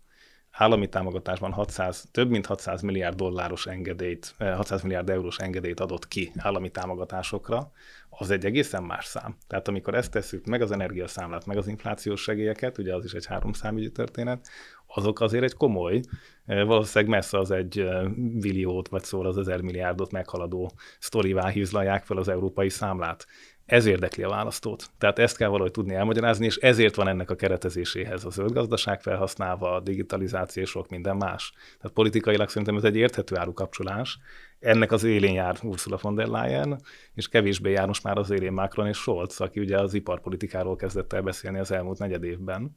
állami 0.59 0.87
támogatásban 0.89 1.51
600, 1.51 2.07
több 2.11 2.29
mint 2.29 2.45
600 2.45 2.81
milliárd 2.81 3.15
dolláros 3.15 3.65
engedélyt, 3.65 4.35
600 4.37 4.71
eh, 4.71 4.83
milliárd 4.83 5.09
eurós 5.09 5.37
engedélyt 5.37 5.79
adott 5.79 6.07
ki 6.07 6.31
állami 6.37 6.69
támogatásokra, 6.69 7.71
az 8.09 8.31
egy 8.31 8.45
egészen 8.45 8.83
más 8.83 9.05
szám. 9.05 9.35
Tehát 9.47 9.67
amikor 9.67 9.95
ezt 9.95 10.11
tesszük, 10.11 10.45
meg 10.45 10.61
az 10.61 10.71
energiaszámlát, 10.71 11.45
meg 11.45 11.57
az 11.57 11.67
inflációs 11.67 12.21
segélyeket, 12.21 12.77
ugye 12.77 12.95
az 12.95 13.03
is 13.05 13.13
egy 13.13 13.25
háromszámügyi 13.25 13.91
történet, 13.91 14.47
azok 14.87 15.19
azért 15.19 15.43
egy 15.43 15.53
komoly, 15.53 16.01
valószínűleg 16.45 17.13
messze 17.13 17.37
az 17.37 17.51
egy 17.51 17.87
milliót, 18.15 18.87
vagy 18.87 19.03
szól 19.03 19.25
az 19.25 19.37
ezer 19.37 19.61
milliárdot 19.61 20.11
meghaladó 20.11 20.71
sztorivá 20.99 21.47
hízlalják 21.47 22.05
fel 22.05 22.17
az 22.17 22.27
európai 22.27 22.69
számlát 22.69 23.27
ez 23.69 23.85
érdekli 23.85 24.23
a 24.23 24.29
választót. 24.29 24.89
Tehát 24.97 25.19
ezt 25.19 25.37
kell 25.37 25.49
valahogy 25.49 25.71
tudni 25.71 25.93
elmagyarázni, 25.93 26.45
és 26.45 26.55
ezért 26.55 26.95
van 26.95 27.07
ennek 27.07 27.29
a 27.29 27.35
keretezéséhez 27.35 28.25
a 28.25 28.29
zöld 28.29 28.51
gazdaság 28.51 29.01
felhasználva, 29.01 29.75
a 29.75 29.79
digitalizáció 29.79 30.63
és 30.63 30.69
sok 30.69 30.89
minden 30.89 31.17
más. 31.17 31.53
Tehát 31.77 31.95
politikailag 31.95 32.49
szerintem 32.49 32.75
ez 32.75 32.83
egy 32.83 32.95
érthető 32.95 33.37
árukapcsolás. 33.37 34.19
Ennek 34.59 34.91
az 34.91 35.03
élén 35.03 35.33
jár 35.33 35.57
Ursula 35.63 35.99
von 36.01 36.15
der 36.15 36.27
Leyen, 36.27 36.81
és 37.13 37.27
kevésbé 37.27 37.71
jár 37.71 37.87
most 37.87 38.03
már 38.03 38.17
az 38.17 38.29
élén 38.29 38.53
Macron 38.53 38.87
és 38.87 38.97
Scholz, 38.97 39.41
aki 39.41 39.59
ugye 39.59 39.79
az 39.79 39.93
iparpolitikáról 39.93 40.75
kezdett 40.75 41.13
el 41.13 41.21
beszélni 41.21 41.59
az 41.59 41.71
elmúlt 41.71 41.99
negyed 41.99 42.23
évben, 42.23 42.75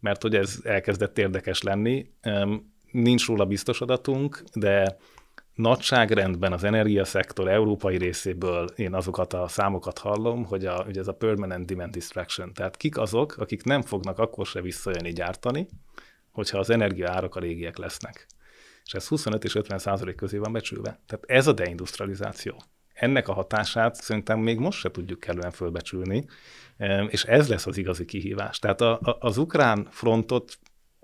mert 0.00 0.22
hogy 0.22 0.34
ez 0.34 0.58
elkezdett 0.62 1.18
érdekes 1.18 1.62
lenni. 1.62 2.10
Nincs 2.90 3.26
róla 3.26 3.44
biztos 3.44 3.80
adatunk, 3.80 4.42
de 4.54 4.96
nagyságrendben 5.56 6.52
az 6.52 6.64
energiaszektor 6.64 7.48
európai 7.48 7.96
részéből 7.96 8.68
én 8.76 8.94
azokat 8.94 9.32
a 9.32 9.48
számokat 9.48 9.98
hallom, 9.98 10.44
hogy, 10.44 10.66
a, 10.66 10.82
hogy 10.84 10.98
ez 10.98 11.08
a 11.08 11.14
permanent 11.14 11.66
demand 11.66 11.92
distraction, 11.92 12.52
tehát 12.52 12.76
kik 12.76 12.98
azok, 12.98 13.36
akik 13.36 13.64
nem 13.64 13.82
fognak 13.82 14.18
akkor 14.18 14.46
se 14.46 14.60
visszajönni 14.60 15.12
gyártani, 15.12 15.68
hogyha 16.30 16.58
az 16.58 16.70
energia 16.70 17.10
árak 17.10 17.34
a 17.34 17.40
régiek 17.40 17.76
lesznek. 17.76 18.26
És 18.84 18.92
ez 18.92 19.08
25 19.08 19.44
és 19.44 19.54
50 19.54 19.78
százalék 19.78 20.14
közé 20.14 20.38
van 20.38 20.52
becsülve. 20.52 21.00
Tehát 21.06 21.24
ez 21.26 21.46
a 21.46 21.52
deindustrializáció. 21.52 22.62
Ennek 22.94 23.28
a 23.28 23.32
hatását 23.32 23.94
szerintem 23.94 24.38
még 24.38 24.58
most 24.58 24.78
se 24.78 24.90
tudjuk 24.90 25.20
kellően 25.20 25.50
fölbecsülni, 25.50 26.26
és 27.08 27.24
ez 27.24 27.48
lesz 27.48 27.66
az 27.66 27.76
igazi 27.76 28.04
kihívás. 28.04 28.58
Tehát 28.58 28.80
a, 28.80 28.98
a, 29.02 29.16
az 29.20 29.38
ukrán 29.38 29.88
frontot 29.90 30.58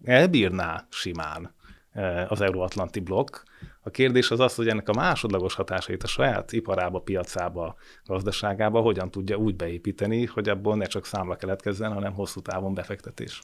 elbírná 0.04 0.86
simán 0.90 1.54
e, 1.92 2.26
az 2.28 2.40
euróatlanti 2.40 3.00
blokk, 3.00 3.36
a 3.84 3.90
kérdés 3.90 4.30
az 4.30 4.40
az, 4.40 4.54
hogy 4.54 4.68
ennek 4.68 4.88
a 4.88 4.92
másodlagos 4.92 5.54
hatásait 5.54 6.02
a 6.02 6.06
saját 6.06 6.52
iparába, 6.52 7.00
piacába, 7.00 7.76
gazdaságába 8.04 8.80
hogyan 8.80 9.10
tudja 9.10 9.36
úgy 9.36 9.56
beépíteni, 9.56 10.24
hogy 10.24 10.48
abból 10.48 10.76
ne 10.76 10.84
csak 10.84 11.06
számla 11.06 11.36
keletkezzen, 11.36 11.92
hanem 11.92 12.12
hosszú 12.12 12.40
távon 12.40 12.74
befektetés. 12.74 13.40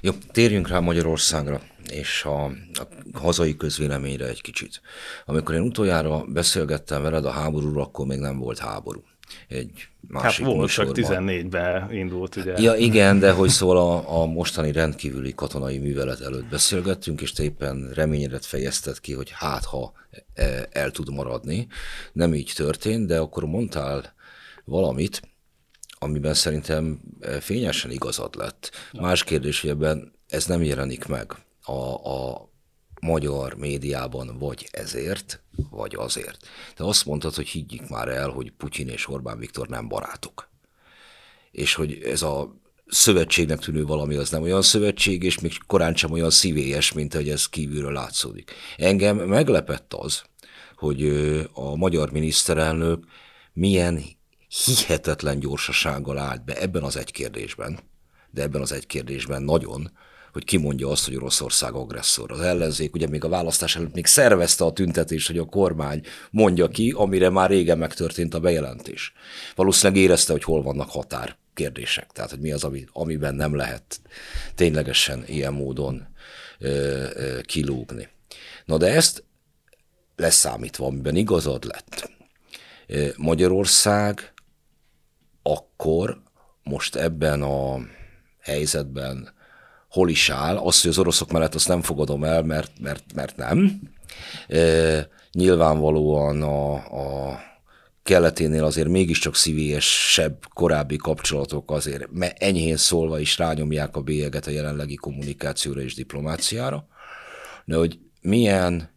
Jó, 0.00 0.12
térjünk 0.32 0.68
rá 0.68 0.78
Magyarországra 0.78 1.60
és 1.90 2.24
a, 2.24 2.44
a 2.44 2.88
hazai 3.12 3.56
közvéleményre 3.56 4.26
egy 4.26 4.40
kicsit. 4.40 4.80
Amikor 5.24 5.54
én 5.54 5.60
utoljára 5.60 6.24
beszélgettem 6.24 7.02
veled 7.02 7.24
a 7.24 7.30
háborúról, 7.30 7.82
akkor 7.82 8.06
még 8.06 8.18
nem 8.18 8.38
volt 8.38 8.58
háború 8.58 9.02
egy 9.48 9.88
másik 10.08 10.44
Hát 10.44 10.54
volt, 10.54 10.70
csak 10.70 10.90
14-ben 10.92 11.92
indult, 11.92 12.36
ugye. 12.36 12.60
Ja, 12.60 12.74
igen, 12.74 13.18
de 13.18 13.30
hogy 13.32 13.48
szól 13.48 13.76
a, 13.76 14.20
a 14.22 14.26
mostani 14.26 14.72
rendkívüli 14.72 15.34
katonai 15.34 15.78
művelet 15.78 16.20
előtt 16.20 16.46
beszélgettünk, 16.46 17.20
és 17.20 17.32
te 17.32 17.42
éppen 17.42 17.90
reményedet 17.94 18.44
fejezted 18.44 19.00
ki, 19.00 19.12
hogy 19.12 19.30
hát 19.30 19.64
ha 19.64 19.92
e, 20.34 20.68
el 20.72 20.90
tud 20.90 21.12
maradni. 21.12 21.66
Nem 22.12 22.34
így 22.34 22.52
történt, 22.54 23.06
de 23.06 23.18
akkor 23.18 23.44
mondtál 23.44 24.14
valamit, 24.64 25.22
amiben 25.98 26.34
szerintem 26.34 27.00
fényesen 27.40 27.90
igazad 27.90 28.34
lett. 28.36 28.70
Más 28.92 29.24
kérdés, 29.24 29.60
hogy 29.60 29.70
ebben 29.70 30.12
ez 30.28 30.46
nem 30.46 30.62
jelenik 30.62 31.06
meg 31.06 31.32
a, 31.62 31.72
a 32.10 32.48
magyar 33.04 33.54
médiában 33.54 34.38
vagy 34.38 34.68
ezért, 34.70 35.42
vagy 35.70 35.94
azért. 35.94 36.36
Te 36.74 36.84
azt 36.84 37.04
mondtad, 37.04 37.34
hogy 37.34 37.48
higgyik 37.48 37.88
már 37.88 38.08
el, 38.08 38.28
hogy 38.28 38.50
Putyin 38.50 38.88
és 38.88 39.08
Orbán 39.08 39.38
Viktor 39.38 39.68
nem 39.68 39.88
barátok. 39.88 40.48
És 41.50 41.74
hogy 41.74 42.02
ez 42.02 42.22
a 42.22 42.60
szövetségnek 42.86 43.58
tűnő 43.58 43.84
valami 43.84 44.14
az 44.14 44.30
nem 44.30 44.42
olyan 44.42 44.62
szövetség, 44.62 45.22
és 45.22 45.40
még 45.40 45.52
korán 45.66 45.94
sem 45.94 46.12
olyan 46.12 46.30
szívélyes, 46.30 46.92
mint 46.92 47.14
hogy 47.14 47.28
ez 47.28 47.48
kívülről 47.48 47.92
látszódik. 47.92 48.52
Engem 48.76 49.16
meglepett 49.16 49.94
az, 49.94 50.22
hogy 50.76 51.08
a 51.52 51.76
magyar 51.76 52.10
miniszterelnök 52.10 53.04
milyen 53.52 54.02
hihetetlen 54.64 55.38
gyorsasággal 55.38 56.18
állt 56.18 56.44
be 56.44 56.60
ebben 56.60 56.82
az 56.82 56.96
egy 56.96 57.10
kérdésben, 57.10 57.78
de 58.30 58.42
ebben 58.42 58.60
az 58.60 58.72
egy 58.72 58.86
kérdésben 58.86 59.42
nagyon, 59.42 59.90
hogy 60.34 60.44
kimondja 60.44 60.88
azt, 60.88 61.04
hogy 61.04 61.16
Oroszország 61.16 61.74
agresszor. 61.74 62.32
Az 62.32 62.40
ellenzék 62.40 62.94
ugye 62.94 63.08
még 63.08 63.24
a 63.24 63.28
választás 63.28 63.76
előtt 63.76 63.94
még 63.94 64.06
szervezte 64.06 64.64
a 64.64 64.72
tüntetést, 64.72 65.26
hogy 65.26 65.38
a 65.38 65.44
kormány 65.44 66.06
mondja 66.30 66.68
ki, 66.68 66.92
amire 66.96 67.30
már 67.30 67.50
régen 67.50 67.78
megtörtént 67.78 68.34
a 68.34 68.40
bejelentés. 68.40 69.12
Valószínűleg 69.54 70.02
érezte, 70.02 70.32
hogy 70.32 70.42
hol 70.42 70.62
vannak 70.62 70.90
határ 70.90 71.36
kérdések, 71.54 72.06
tehát 72.12 72.30
hogy 72.30 72.40
mi 72.40 72.52
az, 72.52 72.64
ami, 72.64 72.84
amiben 72.92 73.34
nem 73.34 73.56
lehet 73.56 74.00
ténylegesen 74.54 75.24
ilyen 75.26 75.52
módon 75.52 76.06
ö, 76.58 76.68
ö, 77.14 77.40
kilúgni. 77.40 78.08
Na 78.64 78.76
de 78.76 78.86
ezt 78.86 79.24
leszámítva, 80.16 80.86
amiben 80.86 81.16
igazad 81.16 81.64
lett, 81.64 82.10
Magyarország 83.16 84.32
akkor 85.42 86.22
most 86.62 86.96
ebben 86.96 87.42
a 87.42 87.78
helyzetben 88.40 89.32
hol 89.94 90.08
is 90.08 90.30
áll. 90.30 90.56
Azt, 90.56 90.82
hogy 90.82 90.90
az 90.90 90.98
oroszok 90.98 91.32
mellett 91.32 91.54
azt 91.54 91.68
nem 91.68 91.82
fogadom 91.82 92.24
el, 92.24 92.42
mert, 92.42 92.70
mert, 92.80 93.04
mert 93.14 93.36
nem. 93.36 93.80
E, 94.48 95.08
nyilvánvalóan 95.32 96.42
a, 96.42 96.72
a 96.74 97.38
keleténél 98.02 98.64
azért 98.64 98.88
mégiscsak 98.88 99.36
szívélyesebb 99.36 100.44
korábbi 100.54 100.96
kapcsolatok 100.96 101.70
azért 101.70 102.08
enyhén 102.38 102.76
szólva 102.76 103.18
is 103.18 103.38
rányomják 103.38 103.96
a 103.96 104.00
bélyeget 104.00 104.46
a 104.46 104.50
jelenlegi 104.50 104.94
kommunikációra 104.94 105.80
és 105.80 105.94
diplomáciára. 105.94 106.86
De 107.64 107.76
hogy 107.76 107.98
milyen 108.20 108.90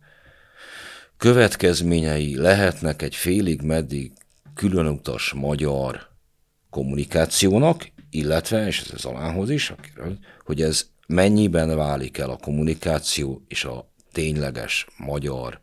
következményei 1.18 2.38
lehetnek 2.38 3.02
egy 3.02 3.16
félig 3.16 3.62
meddig 3.62 4.12
különutas 4.56 5.34
magyar 5.34 6.08
kommunikációnak, 6.70 7.92
illetve, 8.10 8.68
és 8.68 8.80
ez 8.80 8.92
az 8.94 9.06
alához 9.06 9.50
is, 9.50 9.74
hogy 10.46 10.62
ez 10.62 10.90
mennyiben 11.08 11.76
válik 11.76 12.18
el 12.18 12.30
a 12.30 12.38
kommunikáció 12.38 13.44
és 13.48 13.64
a 13.64 13.90
tényleges 14.12 14.88
magyar 14.98 15.60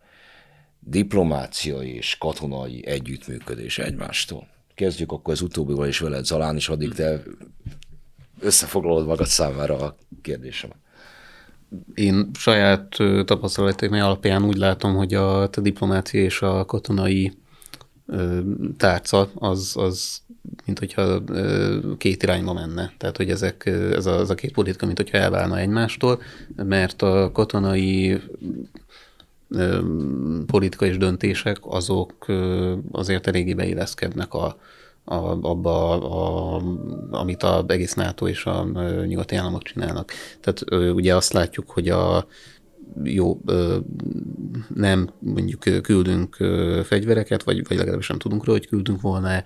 diplomáciai 0.80 1.95
és 1.95 2.16
katonai 2.18 2.86
együttműködés 2.86 3.78
egymástól. 3.78 4.49
Kezdjük 4.74 5.12
akkor 5.12 5.32
az 5.32 5.40
utóbbival 5.40 5.88
is 5.88 5.99
veled, 5.99 6.24
Zalán, 6.24 6.57
és 6.57 6.68
addig 6.68 6.92
te 6.92 7.22
összefoglalod 8.40 9.07
magad 9.07 9.26
számára 9.26 9.76
a 9.76 9.97
kérdésemet. 10.22 10.76
Én 11.95 12.30
saját 12.38 12.97
tapasztalataim 13.24 13.92
alapján 13.92 14.45
úgy 14.45 14.57
látom, 14.57 14.95
hogy 14.95 15.14
a 15.14 15.49
diplomácia 15.49 16.22
és 16.22 16.42
a 16.42 16.64
katonai 16.64 17.32
tárca 18.76 19.30
az, 19.34 19.72
az 19.76 20.22
mint 20.64 20.78
hogyha 20.78 21.22
két 21.98 22.22
irányba 22.22 22.52
menne. 22.52 22.92
Tehát, 22.98 23.16
hogy 23.16 23.30
ezek, 23.30 23.66
ez 23.66 24.07
a, 24.07 24.18
ez 24.18 24.30
a 24.30 24.34
két 24.34 24.52
politika, 24.52 24.86
mint 24.86 24.98
hogyha 24.98 25.18
elválna 25.18 25.59
egymástól, 25.59 26.22
mert 26.57 27.02
a 27.02 27.30
katonai 27.32 28.20
politika 30.46 30.86
és 30.86 30.96
döntések 30.96 31.59
azok 31.61 32.26
azért 32.92 33.26
eléggé 33.26 33.55
beilleszkednek 33.55 34.34
a, 34.34 34.57
a, 35.05 35.14
abba, 35.40 36.00
a, 36.00 36.62
amit 37.11 37.42
a 37.42 37.64
egész 37.68 37.94
NATO 37.94 38.28
és 38.28 38.44
a 38.44 38.66
nyugati 39.07 39.36
államok 39.36 39.62
csinálnak. 39.62 40.12
Tehát 40.40 40.90
ugye 40.94 41.16
azt 41.16 41.32
látjuk, 41.32 41.70
hogy 41.70 41.88
a 41.88 42.26
jó, 43.03 43.41
nem 44.74 45.11
mondjuk 45.18 45.82
küldünk 45.82 46.37
fegyvereket, 46.85 47.43
vagy, 47.43 47.68
vagy 47.68 47.76
legalábbis 47.76 48.09
nem 48.09 48.18
tudunk 48.18 48.45
róla, 48.45 48.59
hogy 48.59 48.68
küldünk 48.68 49.01
volna, 49.01 49.43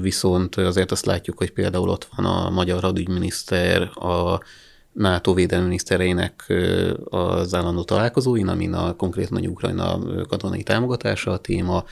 viszont 0.00 0.54
azért 0.56 0.90
azt 0.90 1.06
látjuk, 1.06 1.38
hogy 1.38 1.52
például 1.52 1.88
ott 1.88 2.08
van 2.16 2.26
a 2.26 2.50
magyar 2.50 2.82
hadügyminiszter, 2.82 3.82
a 3.82 4.40
NATO 4.92 5.34
védelmi 5.34 5.64
minisztereinek 5.64 6.52
az 7.04 7.54
állandó 7.54 7.82
találkozóin, 7.84 8.48
amin 8.48 8.72
a 8.72 8.96
konkrétan 8.96 9.44
a 9.44 9.48
Ukrajna 9.48 9.98
katonai 10.28 10.62
támogatása 10.62 11.30
a 11.30 11.38
téma, 11.38 11.84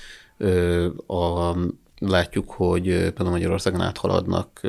a, 1.07 1.57
látjuk, 1.99 2.51
hogy 2.51 2.83
például 2.85 3.31
Magyarországon 3.31 3.81
áthaladnak 3.81 4.61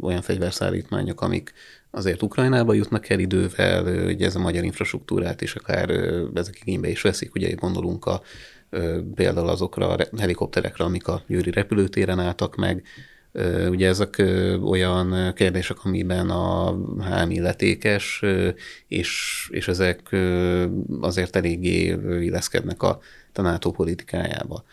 olyan 0.00 0.22
fegyverszállítmányok, 0.22 1.20
amik 1.20 1.52
azért 1.90 2.22
Ukrajnába 2.22 2.72
jutnak 2.72 3.08
el 3.08 3.18
idővel, 3.18 4.04
hogy 4.04 4.22
ez 4.22 4.34
a 4.36 4.38
magyar 4.40 4.64
infrastruktúrát 4.64 5.40
is 5.40 5.54
akár 5.54 5.90
ezek 6.34 6.58
igénybe 6.60 6.88
is 6.88 7.02
veszik, 7.02 7.34
ugye 7.34 7.50
gondolunk 7.54 8.04
a, 8.04 8.22
például 9.14 9.48
azokra 9.48 9.88
a 9.88 10.06
helikopterekre, 10.18 10.84
amik 10.84 11.08
a 11.08 11.22
Győri 11.26 11.50
repülőtéren 11.50 12.18
álltak 12.18 12.56
meg, 12.56 12.82
Ugye 13.68 13.88
ezek 13.88 14.22
olyan 14.62 15.32
kérdések, 15.34 15.84
amiben 15.84 16.30
a 16.30 16.70
HM 17.00 17.30
illetékes, 17.30 18.24
és, 18.88 19.48
és 19.52 19.68
ezek 19.68 20.16
azért 21.00 21.36
eléggé 21.36 21.96
illeszkednek 22.20 22.82
a 22.82 23.00
NATO 23.34 23.70
politikájába. 23.70 24.64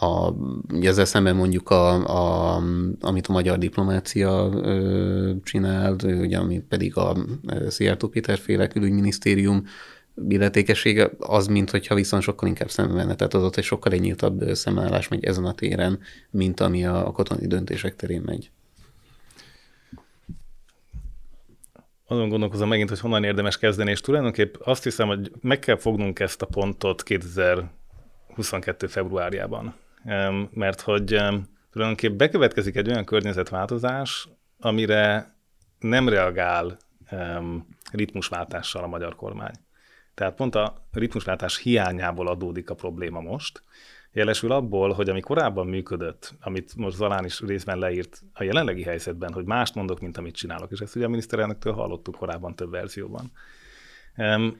A, 0.00 0.34
ezzel 0.80 1.04
szemben 1.04 1.36
mondjuk, 1.36 1.70
a, 1.70 2.04
a, 2.04 2.62
amit 3.00 3.26
a 3.26 3.32
magyar 3.32 3.58
diplomácia 3.58 4.50
ö, 4.52 5.32
csinál, 5.44 5.96
ugye, 6.02 6.38
ami 6.38 6.58
pedig 6.58 6.96
a 6.96 7.16
Szijjártó 7.68 8.08
Péter 8.08 8.38
féle 8.38 8.66
külügyminisztérium 8.66 9.64
illetékessége, 10.28 11.10
az, 11.18 11.46
mint 11.46 11.70
hogyha 11.70 11.94
viszont 11.94 12.22
sokkal 12.22 12.48
inkább 12.48 12.70
szemben 12.70 12.96
menne. 12.96 13.14
Tehát 13.14 13.34
az 13.34 13.42
ott 13.42 13.56
egy 13.56 13.64
sokkal 13.64 13.92
egy 13.92 14.00
nyíltabb 14.00 14.54
szemállás 14.54 15.08
megy 15.08 15.24
ezen 15.24 15.44
a 15.44 15.54
téren, 15.54 15.98
mint 16.30 16.60
ami 16.60 16.86
a, 16.86 17.06
a 17.06 17.12
katonai 17.12 17.46
döntések 17.46 17.96
terén 17.96 18.22
megy. 18.24 18.50
azon 22.10 22.28
gondolkozom 22.28 22.68
megint, 22.68 22.88
hogy 22.88 23.00
honnan 23.00 23.24
érdemes 23.24 23.58
kezdeni, 23.58 23.90
és 23.90 24.00
tulajdonképp 24.00 24.54
azt 24.64 24.82
hiszem, 24.82 25.08
hogy 25.08 25.32
meg 25.40 25.58
kell 25.58 25.76
fognunk 25.76 26.18
ezt 26.18 26.42
a 26.42 26.46
pontot 26.46 27.02
2022. 27.02 28.86
februárjában. 28.86 29.74
Mert 30.50 30.80
hogy 30.80 31.04
tulajdonképp 31.70 32.16
bekövetkezik 32.16 32.76
egy 32.76 32.88
olyan 32.88 33.04
környezetváltozás, 33.04 34.28
amire 34.58 35.34
nem 35.78 36.08
reagál 36.08 36.76
ritmusváltással 37.92 38.84
a 38.84 38.86
magyar 38.88 39.14
kormány. 39.14 39.54
Tehát 40.14 40.34
pont 40.34 40.54
a 40.54 40.86
ritmusváltás 40.92 41.58
hiányából 41.58 42.28
adódik 42.28 42.70
a 42.70 42.74
probléma 42.74 43.20
most, 43.20 43.62
Jelesül 44.12 44.52
abból, 44.52 44.92
hogy 44.92 45.08
ami 45.08 45.20
korábban 45.20 45.66
működött, 45.66 46.34
amit 46.40 46.76
most 46.76 46.96
Zalán 46.96 47.24
is 47.24 47.40
részben 47.40 47.78
leírt 47.78 48.22
a 48.32 48.42
jelenlegi 48.42 48.82
helyzetben, 48.82 49.32
hogy 49.32 49.44
mást 49.44 49.74
mondok, 49.74 50.00
mint 50.00 50.16
amit 50.16 50.34
csinálok, 50.34 50.70
és 50.70 50.80
ezt 50.80 50.96
ugye 50.96 51.04
a 51.04 51.08
miniszterelnöktől 51.08 51.72
hallottuk 51.72 52.16
korábban 52.16 52.54
több 52.54 52.70
verzióban. 52.70 53.32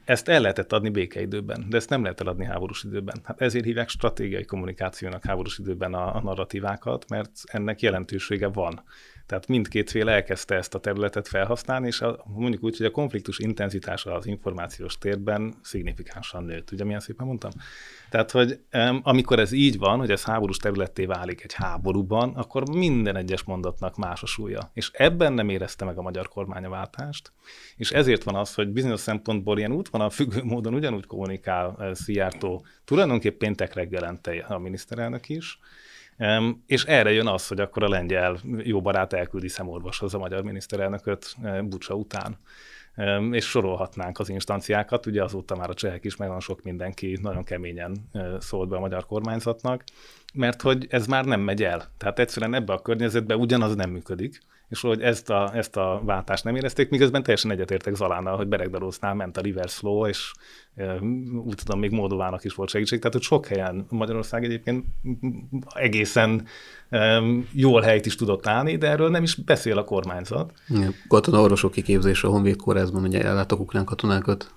Ezt 0.05 0.29
el 0.29 0.41
lehetett 0.41 0.73
adni 0.73 0.89
békeidőben, 0.89 1.67
de 1.69 1.77
ezt 1.77 1.89
nem 1.89 2.03
lehet 2.03 2.21
eladni 2.21 2.45
háborús 2.45 2.85
időben. 2.85 3.21
Hát 3.25 3.41
ezért 3.41 3.65
hívják 3.65 3.89
stratégiai 3.89 4.45
kommunikációnak 4.45 5.25
háborús 5.25 5.59
időben 5.59 5.95
a, 5.95 6.15
a 6.15 6.21
narratívákat, 6.23 7.09
mert 7.09 7.31
ennek 7.45 7.81
jelentősége 7.81 8.47
van. 8.47 8.83
Tehát 9.27 9.47
mindkét 9.47 9.91
fél 9.91 10.09
elkezdte 10.09 10.55
ezt 10.55 10.75
a 10.75 10.81
területet 10.81 11.29
felhasználni, 11.29 11.87
és 11.87 12.01
a, 12.01 12.25
mondjuk 12.27 12.65
úgy, 12.65 12.77
hogy 12.77 12.87
a 12.87 12.91
konfliktus 12.91 13.39
intenzitása 13.39 14.15
az 14.15 14.27
információs 14.27 14.99
térben 14.99 15.55
szignifikánsan 15.63 16.45
nőtt. 16.45 16.71
Ugye 16.71 16.85
milyen 16.85 17.01
szépen 17.01 17.27
mondtam? 17.27 17.51
Tehát, 18.11 18.31
hogy 18.31 18.61
amikor 19.03 19.39
ez 19.39 19.53
így 19.53 19.79
van, 19.79 19.99
hogy 19.99 20.11
ez 20.11 20.25
háborús 20.25 20.57
területté 20.57 21.05
válik 21.05 21.43
egy 21.43 21.53
háborúban, 21.53 22.35
akkor 22.35 22.69
minden 22.69 23.17
egyes 23.17 23.43
mondatnak 23.43 23.97
más 23.97 24.23
a 24.23 24.27
súlya. 24.27 24.71
És 24.75 24.91
ebben 24.93 25.33
nem 25.33 25.49
érezte 25.49 25.85
meg 25.85 25.99
a 25.99 26.03
magyar 26.03 26.29
kormány 26.29 26.65
a 26.65 26.69
váltást, 26.69 27.33
és 27.77 27.91
ezért 27.91 28.23
van 28.23 28.35
az, 28.35 28.55
hogy 28.55 28.69
bizonyos 28.69 29.01
szempontból 29.01 29.59
ilyen 29.59 29.73
útvonal 29.73 30.11
függő 30.11 30.43
módon 30.45 30.75
ugyanúgy 30.75 31.07
kommunikál 31.07 31.75
uh, 31.79 31.93
Szijjártó 31.93 32.65
tulajdonképp 32.85 33.39
péntek 33.39 33.75
reggelente 33.75 34.45
a 34.49 34.59
miniszterelnök 34.59 35.29
is, 35.29 35.59
és 36.67 36.85
erre 36.85 37.13
jön 37.13 37.27
az, 37.27 37.47
hogy 37.47 37.61
akkor 37.61 37.83
a 37.83 37.89
lengyel 37.89 38.39
jó 38.59 38.81
barát 38.81 39.13
elküldi 39.13 39.49
szemorvoshoz 39.49 40.15
a 40.15 40.19
magyar 40.19 40.43
miniszterelnököt 40.43 41.35
eh, 41.43 41.63
Bucsa 41.63 41.95
után. 41.95 42.37
És 43.31 43.45
sorolhatnánk 43.45 44.19
az 44.19 44.29
instanciákat, 44.29 45.07
ugye 45.07 45.23
azóta 45.23 45.57
már 45.57 45.71
a 45.71 45.75
csehek 45.75 46.05
is, 46.05 46.17
meg 46.17 46.27
nagyon 46.27 46.43
sok 46.43 46.63
mindenki 46.63 47.19
nagyon 47.23 47.45
keményen 47.45 47.97
eh, 48.13 48.25
szólt 48.39 48.69
be 48.69 48.77
a 48.77 48.81
magyar 48.81 49.07
kormányzatnak, 49.07 49.85
mert 50.35 50.63
hogy 50.63 50.87
ez 50.91 51.07
már 51.07 51.25
nem 51.25 51.41
megy 51.41 51.63
el. 51.63 51.93
Tehát 51.99 52.19
egyszerűen 52.19 52.55
ebbe 52.55 52.73
a 52.73 52.83
környezetbe 52.83 53.37
ugyanaz 53.37 53.75
nem 53.75 53.91
működik, 53.91 54.41
és 54.71 54.81
hogy 54.81 55.01
ezt 55.01 55.31
a, 55.31 55.51
ezt 55.55 55.77
a 55.77 56.01
váltást 56.05 56.45
nem 56.45 56.57
érezték, 56.57 56.91
miközben 56.91 57.23
teljesen 57.23 57.51
egyetértek 57.51 57.95
Zalánnal, 57.95 58.37
hogy 58.37 58.47
Beregdarósznál 58.47 59.15
ment 59.15 59.37
a 59.37 59.41
reverse 59.41 59.79
flow, 59.79 60.07
és 60.07 60.33
e, 60.75 60.99
úgy 61.45 61.55
tudom, 61.65 61.79
még 61.79 61.91
Moldovának 61.91 62.45
is 62.45 62.55
volt 62.55 62.71
segítség. 62.71 62.99
Tehát, 62.99 63.13
hogy 63.13 63.23
sok 63.23 63.47
helyen 63.47 63.87
Magyarország 63.89 64.45
egyébként 64.45 64.85
egészen 65.75 66.47
e, 66.89 67.23
jól 67.53 67.81
helyt 67.81 68.07
is 68.07 68.15
tudott 68.15 68.47
állni, 68.47 68.77
de 68.77 68.89
erről 68.89 69.11
nem 69.11 69.23
is 69.23 69.35
beszél 69.35 69.79
a 69.79 69.85
kormányzat. 69.85 70.53
Ja, 70.69 70.91
katona 71.09 71.41
orvosok 71.41 71.73
kiképzése 71.73 72.27
a 72.27 72.31
Honvéd 72.31 72.57
kórházban, 72.57 73.03
ugye 73.03 73.23
ellátok 73.23 73.61
ukrán 73.61 73.85
katonákat. 73.85 74.53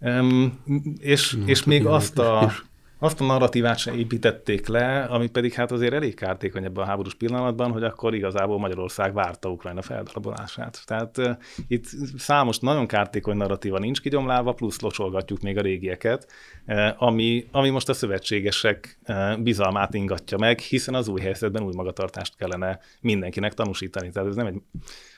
Um, 0.00 0.58
és, 0.98 1.38
és 1.46 1.64
még 1.64 1.86
azt 1.86 2.18
a, 2.18 2.52
azt 2.98 3.20
a 3.20 3.24
narratívát 3.24 3.78
sem 3.78 3.98
építették 3.98 4.66
le, 4.66 5.02
ami 5.02 5.26
pedig 5.26 5.52
hát 5.52 5.72
azért 5.72 5.92
elég 5.92 6.14
kártékony 6.14 6.64
ebben 6.64 6.84
a 6.84 6.86
háborús 6.86 7.14
pillanatban, 7.14 7.72
hogy 7.72 7.82
akkor 7.82 8.14
igazából 8.14 8.58
Magyarország 8.58 9.12
várta 9.12 9.50
Ukrajna 9.50 9.82
feldarabolását. 9.82 10.82
Tehát 10.86 11.18
uh, 11.18 11.30
itt 11.68 11.84
számos 12.16 12.58
nagyon 12.58 12.86
kártékony 12.86 13.36
narratíva 13.36 13.78
nincs 13.78 14.00
kigyomlálva, 14.00 14.52
plusz 14.52 14.80
locsolgatjuk 14.80 15.40
még 15.40 15.58
a 15.58 15.60
régieket, 15.60 16.32
uh, 16.66 17.02
ami, 17.02 17.48
ami 17.50 17.70
most 17.70 17.88
a 17.88 17.92
szövetségesek 17.92 18.98
uh, 19.08 19.38
bizalmát 19.38 19.94
ingatja 19.94 20.38
meg, 20.38 20.58
hiszen 20.58 20.94
az 20.94 21.08
új 21.08 21.20
helyzetben 21.20 21.62
új 21.62 21.72
magatartást 21.74 22.36
kellene 22.36 22.78
mindenkinek 23.00 23.54
tanúsítani. 23.54 24.10
Tehát 24.10 24.28
ez 24.28 24.36
nem 24.36 24.46
egy 24.46 24.62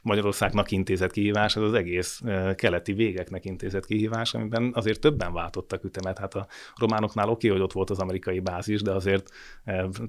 Magyarországnak 0.02 0.70
intézett 0.70 1.10
kihívás, 1.10 1.56
ez 1.56 1.62
az 1.62 1.74
egész 1.74 2.20
keleti 2.54 2.92
végeknek 2.92 3.44
intézett 3.44 3.86
kihívás, 3.86 4.34
amiben 4.34 4.70
azért 4.74 5.00
többen 5.00 5.32
váltottak 5.32 5.84
ütemet. 5.84 6.18
Hát 6.18 6.34
a 6.34 6.46
románoknál 6.76 7.28
oké, 7.28 7.48
hogy 7.48 7.60
ott 7.60 7.72
volt 7.72 7.90
az 7.90 7.98
amerikai 7.98 8.40
bázis, 8.40 8.82
de 8.82 8.92
azért, 8.92 9.30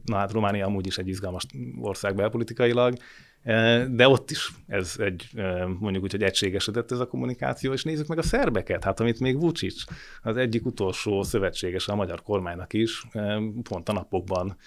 na 0.05 0.15
hát 0.15 0.31
Románia 0.31 0.65
amúgy 0.65 0.87
is 0.87 0.97
egy 0.97 1.07
izgalmas 1.07 1.43
ország 1.81 2.15
belpolitikailag, 2.15 2.93
de 3.89 4.07
ott 4.07 4.31
is 4.31 4.51
ez 4.67 4.95
egy, 4.99 5.29
mondjuk 5.79 6.03
úgy, 6.03 6.11
hogy 6.11 6.23
egységesedett 6.23 6.91
ez 6.91 6.99
a 6.99 7.07
kommunikáció, 7.07 7.73
és 7.73 7.83
nézzük 7.83 8.07
meg 8.07 8.17
a 8.17 8.21
szerbeket, 8.21 8.83
hát 8.83 8.99
amit 8.99 9.19
még 9.19 9.39
Vucic, 9.39 9.83
az 10.21 10.37
egyik 10.37 10.65
utolsó 10.65 11.23
szövetséges 11.23 11.87
a 11.87 11.95
magyar 11.95 12.21
kormánynak 12.21 12.73
is, 12.73 13.03
pont 13.63 13.89
a 13.89 13.93
napokban 13.93 14.57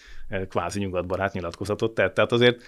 kvázi 0.48 0.78
nyugatbarát 0.78 1.32
nyilatkozatot 1.32 1.94
tett. 1.94 2.14
Tehát 2.14 2.32
azért 2.32 2.62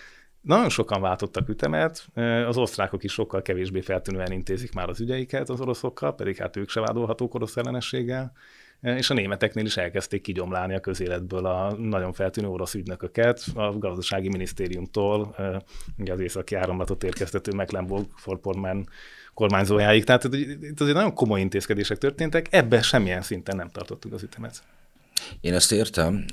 nagyon 0.46 0.68
sokan 0.68 1.00
váltottak 1.00 1.48
ütemet, 1.48 2.08
az 2.46 2.56
osztrákok 2.56 3.04
is 3.04 3.12
sokkal 3.12 3.42
kevésbé 3.42 3.80
feltűnően 3.80 4.32
intézik 4.32 4.72
már 4.72 4.88
az 4.88 5.00
ügyeiket 5.00 5.48
az 5.48 5.60
oroszokkal, 5.60 6.14
pedig 6.14 6.36
hát 6.36 6.56
ők 6.56 6.68
se 6.68 6.80
vádolhatók 6.80 7.34
orosz 7.34 7.56
ellenességgel, 7.56 8.32
és 8.80 9.10
a 9.10 9.14
németeknél 9.14 9.64
is 9.64 9.76
elkezdték 9.76 10.22
kigyomlálni 10.22 10.74
a 10.74 10.80
közéletből 10.80 11.46
a 11.46 11.72
nagyon 11.72 12.12
feltűnő 12.12 12.48
orosz 12.48 12.74
ügynököket, 12.74 13.44
a 13.54 13.78
gazdasági 13.78 14.28
minisztériumtól, 14.28 15.34
ugye 15.98 16.12
az 16.12 16.20
északi 16.20 16.54
áramlatot 16.54 17.04
érkeztető 17.04 17.52
Mecklenburg-Vorpommern 17.52 18.88
kormányzójáig. 19.34 20.04
Tehát 20.04 20.24
itt 20.24 20.80
azért 20.80 20.96
nagyon 20.96 21.14
komoly 21.14 21.40
intézkedések 21.40 21.98
történtek, 21.98 22.46
ebben 22.50 22.82
semmilyen 22.82 23.22
szinten 23.22 23.56
nem 23.56 23.68
tartottuk 23.68 24.12
az 24.12 24.22
ütemet. 24.22 24.62
Én 25.40 25.54
ezt 25.54 25.72
értem 25.72 26.24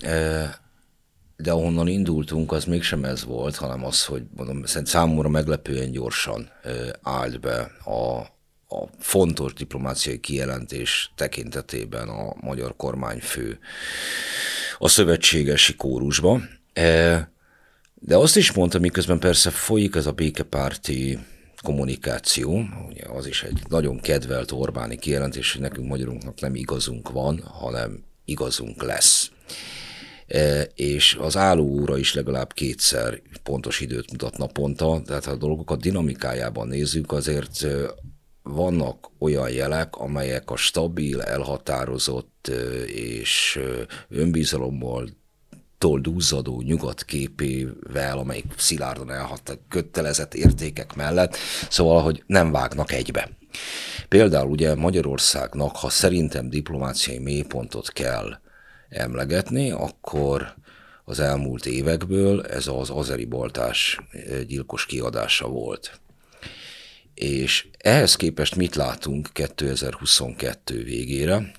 de 1.44 1.52
ahonnan 1.52 1.88
indultunk, 1.88 2.52
az 2.52 2.66
mégsem 2.66 3.04
ez 3.04 3.24
volt, 3.24 3.56
hanem 3.56 3.86
az, 3.86 4.06
hogy 4.06 4.24
mondom, 4.36 4.64
számomra 4.66 5.30
meglepően 5.30 5.91
gyorsan 5.91 6.50
állt 7.02 7.39
be 7.39 7.72
a, 7.84 8.18
a 8.76 8.88
fontos 9.00 9.54
diplomáciai 9.54 10.20
kijelentés 10.20 11.12
tekintetében 11.16 12.10
a 12.10 12.34
magyar 12.41 12.76
kormányfő 12.76 13.60
a 14.78 14.88
szövetségesi 14.88 15.76
kórusba. 15.76 16.41
De 17.94 18.16
azt 18.18 18.38
is 18.38 18.52
mondta, 18.52 18.80
miközben 18.80 19.20
persze 19.20 19.50
folyik 19.50 19.96
ez 19.96 20.06
a 20.06 20.12
békepárti 20.12 21.20
kommunikáció, 21.62 22.64
ugye 22.89 23.04
az 23.08 23.26
is 23.26 23.44
egy 23.44 23.62
nagyon 23.70 24.00
kedvelt 24.00 24.52
Orbáni 24.52 24.98
kijelentés, 24.98 25.52
hogy 25.52 25.62
nekünk 25.62 25.88
magyarunknak 25.88 26.39
nem 26.39 26.56
igazunk 26.56 27.12
van, 27.12 27.41
hanem 27.44 28.04
igazunk 28.26 28.84
lesz. 28.84 29.32
E, 30.34 30.62
és 30.76 31.18
az 31.22 31.38
álló 31.38 31.64
óra 31.64 31.98
is 31.98 32.14
legalább 32.14 32.54
kétszer 32.54 33.22
pontos 33.44 33.80
időt 33.80 34.12
mutat 34.12 34.38
naponta, 34.38 35.02
tehát 35.06 35.26
ha 35.26 35.32
a 35.32 35.36
dolgokat 35.36 35.82
dinamikájában 35.82 36.68
nézzük, 36.68 37.12
azért 37.12 37.64
e, 37.64 37.76
vannak 38.44 39.10
olyan 39.20 39.50
jelek, 39.50 39.96
amelyek 39.96 40.52
a 40.52 40.56
stabil, 40.56 41.22
elhatározott 41.22 42.48
e, 42.48 42.84
és 42.84 43.60
önbizalommal 44.10 45.10
dúzzadó 46.02 46.62
nyugat 46.62 47.04
képével, 47.04 48.18
amelyik 48.18 48.46
szilárdan 48.58 49.12
elhat 49.12 49.60
kötelezett 49.70 50.34
értékek 50.34 50.96
mellett, 50.96 51.38
szóval, 51.70 52.02
hogy 52.02 52.24
nem 52.28 52.52
vágnak 52.52 52.92
egybe. 52.92 53.30
Például 54.08 54.50
ugye 54.50 54.76
Magyarországnak, 54.76 55.76
ha 55.76 55.90
szerintem 55.90 56.50
diplomáciai 56.50 57.20
mélypontot 57.20 57.92
kell 57.92 58.42
emlegetni, 58.94 59.72
akkor 59.72 60.56
az 61.06 61.20
elmúlt 61.20 61.66
évekből 61.66 62.46
ez 62.46 62.68
az 62.68 62.89
azeri 62.89 63.26
boltás 63.26 64.00
eh, 64.12 64.41
gyilkos 64.41 64.86
kiadása 64.86 65.48
volt. 65.48 66.00
És 67.14 67.68
ehhez 67.78 68.16
képest 68.16 68.56
mit 68.56 68.76
látunk 68.76 69.30
2022 69.34 70.84
végére, 70.84 71.52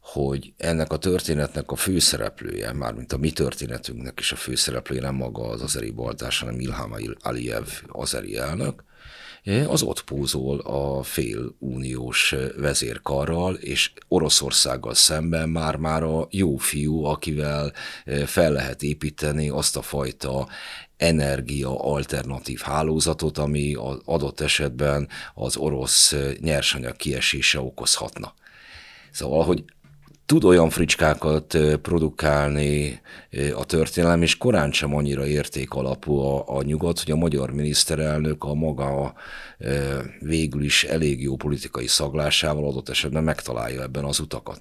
hogy 0.00 0.52
ennek 0.56 0.92
a 0.92 0.96
történetnek 0.96 1.70
a 1.70 1.76
főszereplője, 1.76 2.72
mármint 2.72 3.12
a 3.12 3.16
mi 3.16 3.30
történetünknek 3.30 4.20
is 4.20 4.32
a 4.32 4.36
főszereplője 4.36 5.00
nem 5.00 5.14
maga 5.14 5.48
az 5.48 5.62
azeri 5.62 5.90
boltás, 5.90 6.38
hanem 6.38 6.60
Ilham 6.60 6.94
Aliyev 7.20 7.66
azeri 7.88 8.36
elnök, 8.36 8.84
az 9.68 9.82
ott 9.82 10.04
pózol 10.04 10.58
a 10.58 11.02
fél 11.02 11.54
uniós 11.58 12.34
vezérkarral, 12.56 13.54
és 13.54 13.92
Oroszországgal 14.08 14.94
szemben 14.94 15.48
már-már 15.48 16.02
a 16.02 16.26
jó 16.30 16.56
fiú, 16.56 17.04
akivel 17.04 17.72
fel 18.26 18.52
lehet 18.52 18.82
építeni 18.82 19.48
azt 19.48 19.76
a 19.76 19.82
fajta 19.82 20.48
energia 20.96 21.80
alternatív 21.80 22.60
hálózatot, 22.60 23.38
ami 23.38 23.74
az 23.74 24.00
adott 24.04 24.40
esetben 24.40 25.08
az 25.34 25.56
orosz 25.56 26.14
nyersanyag 26.40 26.96
kiesése 26.96 27.60
okozhatna. 27.60 28.34
Szóval, 29.10 29.44
hogy 29.44 29.64
tud 30.26 30.44
olyan 30.44 30.70
fricskákat 30.70 31.58
produkálni 31.82 33.00
a 33.54 33.64
történelem, 33.64 34.22
és 34.22 34.36
korán 34.36 34.72
sem 34.72 34.94
annyira 34.94 35.26
értékalapú 35.26 36.18
a, 36.18 36.44
a 36.56 36.62
nyugat, 36.62 37.00
hogy 37.00 37.12
a 37.12 37.16
magyar 37.16 37.50
miniszterelnök 37.52 38.44
a 38.44 38.54
maga 38.54 39.14
végül 40.20 40.64
is 40.64 40.84
elég 40.84 41.22
jó 41.22 41.36
politikai 41.36 41.86
szaglásával 41.86 42.66
adott 42.66 42.88
esetben 42.88 43.24
megtalálja 43.24 43.82
ebben 43.82 44.04
az 44.04 44.20
utakat. 44.20 44.60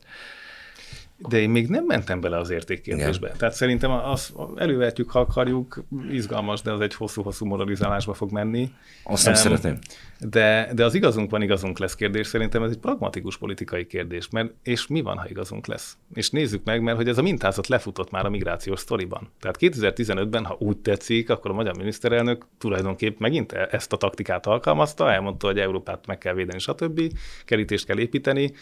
De 1.30 1.39
én 1.39 1.49
még 1.49 1.67
nem 1.67 1.86
mentem 1.86 2.22
bele 2.22 2.38
az 2.38 2.49
értékkérdésbe. 2.49 3.26
Igen. 3.26 3.38
Tehát 3.38 3.53
szerintem 3.53 3.91
az, 3.91 4.34
elővetjük, 4.55 5.11
ha 5.11 5.19
akarjuk, 5.19 5.84
izgalmas, 6.11 6.61
de 6.61 6.72
az 6.72 6.82
egy 6.82 6.93
hosszú-hosszú 6.93 7.45
moralizálásba 7.45 8.13
fog 8.13 8.32
menni. 8.32 8.72
Azt 9.03 9.24
nem 9.24 9.34
um, 9.34 9.39
szeretném. 9.39 9.78
De, 10.19 10.72
de 10.74 10.86
az 10.86 10.93
igazunk 10.93 11.32
van, 11.32 11.41
igazunk 11.41 11.80
lesz 11.80 11.95
kérdés. 11.95 12.28
Szerintem 12.28 12.63
ez 12.63 12.72
egy 12.72 12.78
pragmatikus 12.78 13.38
politikai 13.38 13.88
kérdés. 13.88 14.30
Mert, 14.30 14.53
és 14.63 14.88
mi 14.88 15.01
van, 15.01 15.17
ha 15.17 15.30
igazunk 15.30 15.67
lesz? 15.67 15.97
És 16.13 16.30
nézzük 16.30 16.63
meg, 16.63 16.82
mert 16.82 16.97
hogy 16.97 17.07
ez 17.07 17.17
a 17.17 17.22
mintázat 17.22 17.67
lefutott 17.67 18.11
már 18.11 18.26
a 18.26 18.30
migrációs 18.30 18.80
sztoriban. 18.80 19.32
Tehát 19.39 19.57
2015-ben, 19.59 20.45
ha 20.45 20.55
úgy 20.59 20.78
tetszik, 20.78 21.30
akkor 21.30 21.51
a 21.51 21.53
magyar 21.53 21.78
miniszterelnök 21.78 22.45
tulajdonképp 22.57 23.19
megint 23.19 23.51
e- 23.51 23.67
ezt 23.72 23.93
a 23.93 23.97
taktikát 23.97 24.45
alkalmazta, 24.45 25.11
elmondta, 25.11 25.47
hogy 25.47 25.59
Európát 25.59 26.07
meg 26.07 26.17
kell 26.17 26.34
védeni, 26.34 26.59
stb. 26.59 27.01
Kerítést 27.45 27.86
kell 27.86 27.99
építeni. 27.99 28.53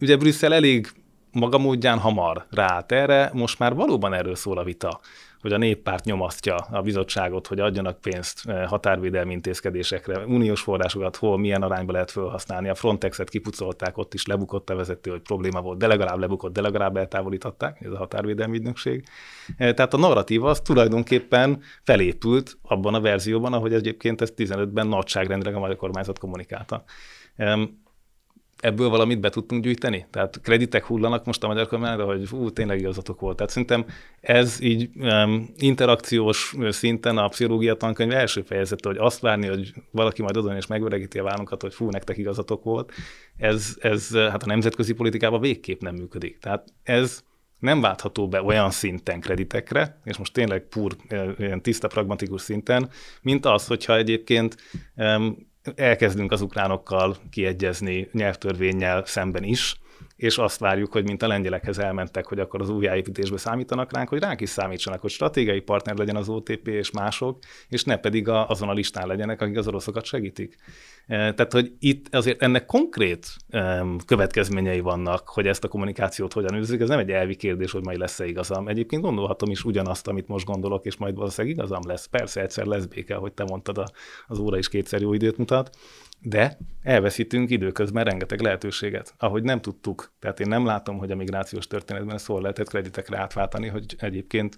Ugye 0.00 0.16
Brüsszel 0.16 0.54
elég 0.54 0.88
maga 1.32 1.58
módján 1.58 1.98
hamar 1.98 2.46
ráállt 2.50 2.92
erre, 2.92 3.30
most 3.32 3.58
már 3.58 3.74
valóban 3.74 4.14
erről 4.14 4.34
szól 4.34 4.58
a 4.58 4.64
vita, 4.64 5.00
hogy 5.40 5.52
a 5.52 5.58
néppárt 5.58 6.04
nyomasztja 6.04 6.54
a 6.54 6.82
bizottságot, 6.82 7.46
hogy 7.46 7.60
adjanak 7.60 8.00
pénzt 8.00 8.48
eh, 8.48 8.66
határvédelmi 8.66 9.32
intézkedésekre, 9.32 10.24
uniós 10.24 10.60
forrásokat 10.60 11.16
hol, 11.16 11.38
milyen 11.38 11.62
arányba 11.62 11.92
lehet 11.92 12.10
felhasználni. 12.10 12.68
A 12.68 12.74
Frontexet 12.74 13.28
kipucolták, 13.28 13.98
ott 13.98 14.14
is 14.14 14.26
lebukott 14.26 14.70
a 14.70 14.74
vezető, 14.74 15.10
hogy 15.10 15.20
probléma 15.20 15.60
volt, 15.60 15.78
de 15.78 15.86
legalább 15.86 16.18
lebukott, 16.18 16.52
de 16.52 16.60
legalább 16.60 16.96
eltávolították, 16.96 17.80
ez 17.80 17.92
a 17.92 17.96
határvédelmi 17.96 18.56
ügynökség. 18.56 19.04
Eh, 19.56 19.72
tehát 19.72 19.94
a 19.94 19.98
narratíva 19.98 20.48
az 20.48 20.60
tulajdonképpen 20.60 21.62
felépült 21.82 22.58
abban 22.62 22.94
a 22.94 23.00
verzióban, 23.00 23.52
ahogy 23.52 23.74
egyébként 23.74 24.20
ezt 24.20 24.34
15-ben 24.36 24.86
nagyságrendileg 24.86 25.54
a 25.54 25.58
magyar 25.58 25.76
kormányzat 25.76 26.18
kommunikálta 26.18 26.84
ebből 28.60 28.88
valamit 28.88 29.20
be 29.20 29.30
tudtunk 29.30 29.62
gyűjteni? 29.62 30.06
Tehát 30.10 30.40
kreditek 30.42 30.84
hullanak 30.84 31.24
most 31.24 31.44
a 31.44 31.46
magyar 31.46 31.66
kormányra, 31.66 32.04
hogy 32.04 32.28
hú, 32.28 32.50
tényleg 32.50 32.78
igazatok 32.78 33.20
volt. 33.20 33.36
Tehát 33.36 33.52
szerintem 33.52 33.84
ez 34.20 34.60
így 34.60 34.90
um, 34.94 35.48
interakciós 35.56 36.54
szinten 36.68 37.18
a 37.18 37.28
pszichológia 37.28 37.74
tankönyv 37.74 38.12
első 38.12 38.42
fejezete, 38.42 38.88
hogy 38.88 38.98
azt 38.98 39.20
várni, 39.20 39.46
hogy 39.46 39.72
valaki 39.90 40.22
majd 40.22 40.36
odon 40.36 40.56
és 40.56 40.66
megveregíti 40.66 41.18
a 41.18 41.22
vállunkat, 41.22 41.62
hogy 41.62 41.74
fú, 41.74 41.90
nektek 41.90 42.18
igazatok 42.18 42.64
volt, 42.64 42.92
ez, 43.36 43.76
ez 43.80 44.14
hát 44.14 44.42
a 44.42 44.46
nemzetközi 44.46 44.92
politikában 44.92 45.40
végképp 45.40 45.80
nem 45.80 45.94
működik. 45.94 46.38
Tehát 46.38 46.72
ez 46.82 47.22
nem 47.58 47.80
váltható 47.80 48.28
be 48.28 48.42
olyan 48.42 48.70
szinten 48.70 49.20
kreditekre, 49.20 50.00
és 50.04 50.16
most 50.16 50.32
tényleg 50.32 50.62
pur, 50.62 50.96
ilyen 51.38 51.62
tiszta 51.62 51.88
pragmatikus 51.88 52.42
szinten, 52.42 52.90
mint 53.22 53.46
az, 53.46 53.66
hogyha 53.66 53.96
egyébként 53.96 54.56
um, 54.96 55.46
elkezdünk 55.76 56.32
az 56.32 56.40
ukránokkal 56.40 57.16
kiegyezni 57.30 58.08
nyelvtörvényel 58.12 59.02
szemben 59.04 59.42
is, 59.42 59.80
és 60.18 60.38
azt 60.38 60.58
várjuk, 60.58 60.92
hogy 60.92 61.04
mint 61.04 61.22
a 61.22 61.26
lengyelekhez 61.26 61.78
elmentek, 61.78 62.26
hogy 62.26 62.38
akkor 62.38 62.60
az 62.60 62.70
újjáépítésbe 62.70 63.36
számítanak 63.36 63.92
ránk, 63.92 64.08
hogy 64.08 64.18
ránk 64.18 64.40
is 64.40 64.48
számítsanak, 64.48 65.00
hogy 65.00 65.10
stratégiai 65.10 65.60
partner 65.60 65.96
legyen 65.96 66.16
az 66.16 66.28
OTP 66.28 66.68
és 66.68 66.90
mások, 66.90 67.38
és 67.68 67.84
ne 67.84 67.96
pedig 67.96 68.28
a, 68.28 68.48
azon 68.48 68.68
a 68.68 68.72
listán 68.72 69.06
legyenek, 69.06 69.40
akik 69.40 69.56
az 69.56 69.66
oroszokat 69.66 70.04
segítik. 70.04 70.56
E, 71.06 71.34
tehát, 71.34 71.52
hogy 71.52 71.72
itt 71.78 72.14
azért 72.14 72.42
ennek 72.42 72.66
konkrét 72.66 73.26
következményei 74.06 74.80
vannak, 74.80 75.28
hogy 75.28 75.46
ezt 75.46 75.64
a 75.64 75.68
kommunikációt 75.68 76.32
hogyan 76.32 76.54
űzik. 76.54 76.80
Ez 76.80 76.88
nem 76.88 76.98
egy 76.98 77.10
elvi 77.10 77.36
kérdés, 77.36 77.70
hogy 77.70 77.84
majd 77.84 77.98
lesz-e 77.98 78.26
igazam. 78.26 78.68
Egyébként 78.68 79.02
gondolhatom 79.02 79.50
is 79.50 79.64
ugyanazt, 79.64 80.08
amit 80.08 80.28
most 80.28 80.46
gondolok, 80.46 80.84
és 80.84 80.96
majd 80.96 81.14
valószínűleg 81.14 81.56
igazam 81.56 81.82
lesz. 81.86 82.06
Persze 82.06 82.40
egyszer 82.40 82.64
lesz 82.64 82.84
béke, 82.84 83.14
hogy 83.14 83.32
te 83.32 83.44
mondtad, 83.44 83.92
az 84.26 84.38
óra 84.38 84.58
is 84.58 84.68
kétszer 84.68 85.00
jó 85.00 85.12
időt 85.12 85.36
mutat 85.36 85.76
de 86.20 86.58
elveszítünk 86.82 87.50
időközben 87.50 88.04
rengeteg 88.04 88.40
lehetőséget, 88.40 89.14
ahogy 89.18 89.42
nem 89.42 89.60
tudtuk. 89.60 90.12
Tehát 90.20 90.40
én 90.40 90.48
nem 90.48 90.64
látom, 90.64 90.98
hogy 90.98 91.10
a 91.10 91.16
migrációs 91.16 91.66
történetben 91.66 92.18
szól 92.18 92.40
lehetett 92.40 92.68
kreditekre 92.68 93.18
átváltani, 93.18 93.68
hogy 93.68 93.96
egyébként 93.98 94.56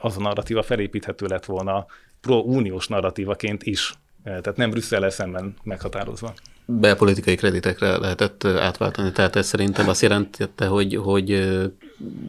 az 0.00 0.16
a 0.16 0.20
narratíva 0.20 0.62
felépíthető 0.62 1.26
lett 1.26 1.44
volna 1.44 1.86
pro-uniós 2.20 2.88
narratívaként 2.88 3.62
is. 3.62 3.94
Tehát 4.22 4.56
nem 4.56 4.70
Brüsszel 4.70 5.10
szemben 5.10 5.56
meghatározva 5.62 6.34
belpolitikai 6.66 7.34
kreditekre 7.34 7.96
lehetett 7.96 8.44
átváltani, 8.44 9.12
tehát 9.12 9.36
ez 9.36 9.46
szerintem 9.46 9.88
azt 9.88 10.02
jelentette, 10.02 10.66
hogy, 10.66 10.96
hogy 10.96 11.48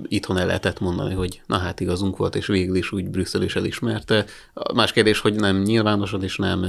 itthon 0.07 0.37
el 0.37 0.45
lehetett 0.45 0.79
mondani, 0.79 1.13
hogy 1.13 1.41
na 1.45 1.57
hát 1.57 1.79
igazunk 1.79 2.17
volt, 2.17 2.35
és 2.35 2.47
végül 2.47 2.75
is 2.75 2.91
úgy 2.91 3.09
Brüsszel 3.09 3.41
is 3.41 3.55
elismerte. 3.55 4.25
Más 4.73 4.91
kérdés, 4.91 5.19
hogy 5.19 5.35
nem 5.35 5.61
nyilvánosan, 5.61 6.23
és 6.23 6.35
nem 6.35 6.65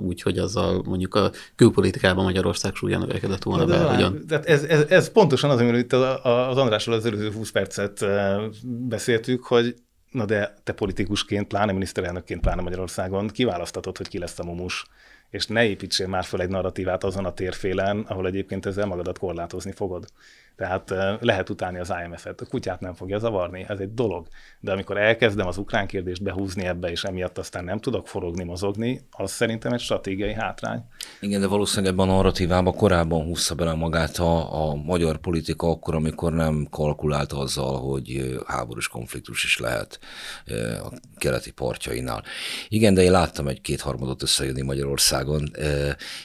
úgy, 0.00 0.22
hogy 0.22 0.38
azzal 0.38 0.82
mondjuk 0.84 1.14
a 1.14 1.30
külpolitikában 1.56 2.24
Magyarország 2.24 2.74
súlya 2.74 2.98
növekedett 2.98 3.42
volna 3.42 3.64
be. 3.64 3.78
Hogyan... 3.78 4.26
Tehát 4.28 4.46
ez, 4.46 4.62
ez, 4.62 4.84
ez, 4.88 5.12
pontosan 5.12 5.50
az, 5.50 5.60
amiről 5.60 5.78
itt 5.78 5.92
az 5.92 6.56
Andrásról 6.56 6.94
az 6.94 7.06
előző 7.06 7.30
20 7.30 7.50
percet 7.50 8.04
beszéltük, 8.62 9.44
hogy 9.44 9.74
na 10.10 10.24
de 10.24 10.54
te 10.64 10.72
politikusként, 10.72 11.46
pláne 11.46 11.72
miniszterelnökként, 11.72 12.40
pláne 12.40 12.62
Magyarországon 12.62 13.28
kiválasztatod, 13.28 13.96
hogy 13.96 14.08
ki 14.08 14.18
lesz 14.18 14.38
a 14.38 14.44
mumus 14.44 14.86
és 15.30 15.46
ne 15.46 15.64
építsél 15.64 16.06
már 16.06 16.24
fel 16.24 16.40
egy 16.40 16.48
narratívát 16.48 17.04
azon 17.04 17.24
a 17.24 17.34
térfélen, 17.34 18.00
ahol 18.00 18.26
egyébként 18.26 18.66
ezzel 18.66 18.86
magadat 18.86 19.18
korlátozni 19.18 19.72
fogod. 19.72 20.06
Tehát 20.56 20.90
lehet 21.20 21.50
utálni 21.50 21.78
az 21.78 21.94
IMF-et, 22.04 22.40
a 22.40 22.46
kutyát 22.46 22.80
nem 22.80 22.94
fogja 22.94 23.18
zavarni, 23.18 23.64
ez 23.68 23.78
egy 23.78 23.94
dolog. 23.94 24.26
De 24.66 24.72
amikor 24.72 24.96
elkezdem 24.96 25.46
az 25.46 25.56
ukrán 25.56 25.86
kérdést 25.86 26.22
behúzni 26.22 26.64
ebbe, 26.64 26.90
és 26.90 27.04
emiatt 27.04 27.38
aztán 27.38 27.64
nem 27.64 27.78
tudok 27.78 28.08
forogni, 28.08 28.44
mozogni, 28.44 29.00
az 29.10 29.30
szerintem 29.30 29.72
egy 29.72 29.80
stratégiai 29.80 30.32
hátrány. 30.32 30.82
Igen, 31.20 31.40
de 31.40 31.46
valószínűleg 31.46 31.92
ebben 31.92 32.08
a 32.08 32.12
narratívában 32.12 32.74
korábban 32.74 33.24
húzza 33.24 33.54
bele 33.54 33.74
magát 33.74 34.16
a, 34.16 34.68
a 34.68 34.74
magyar 34.74 35.16
politika 35.16 35.70
akkor, 35.70 35.94
amikor 35.94 36.32
nem 36.32 36.66
kalkulált 36.70 37.32
azzal, 37.32 37.78
hogy 37.78 38.38
háborús 38.46 38.88
konfliktus 38.88 39.44
is 39.44 39.58
lehet 39.58 39.98
a 40.82 40.92
keleti 41.16 41.50
partjainál. 41.50 42.22
Igen, 42.68 42.94
de 42.94 43.02
én 43.02 43.10
láttam 43.10 43.48
egy 43.48 43.60
kétharmadot 43.60 44.22
összejönni 44.22 44.62
Magyarországon, 44.62 45.50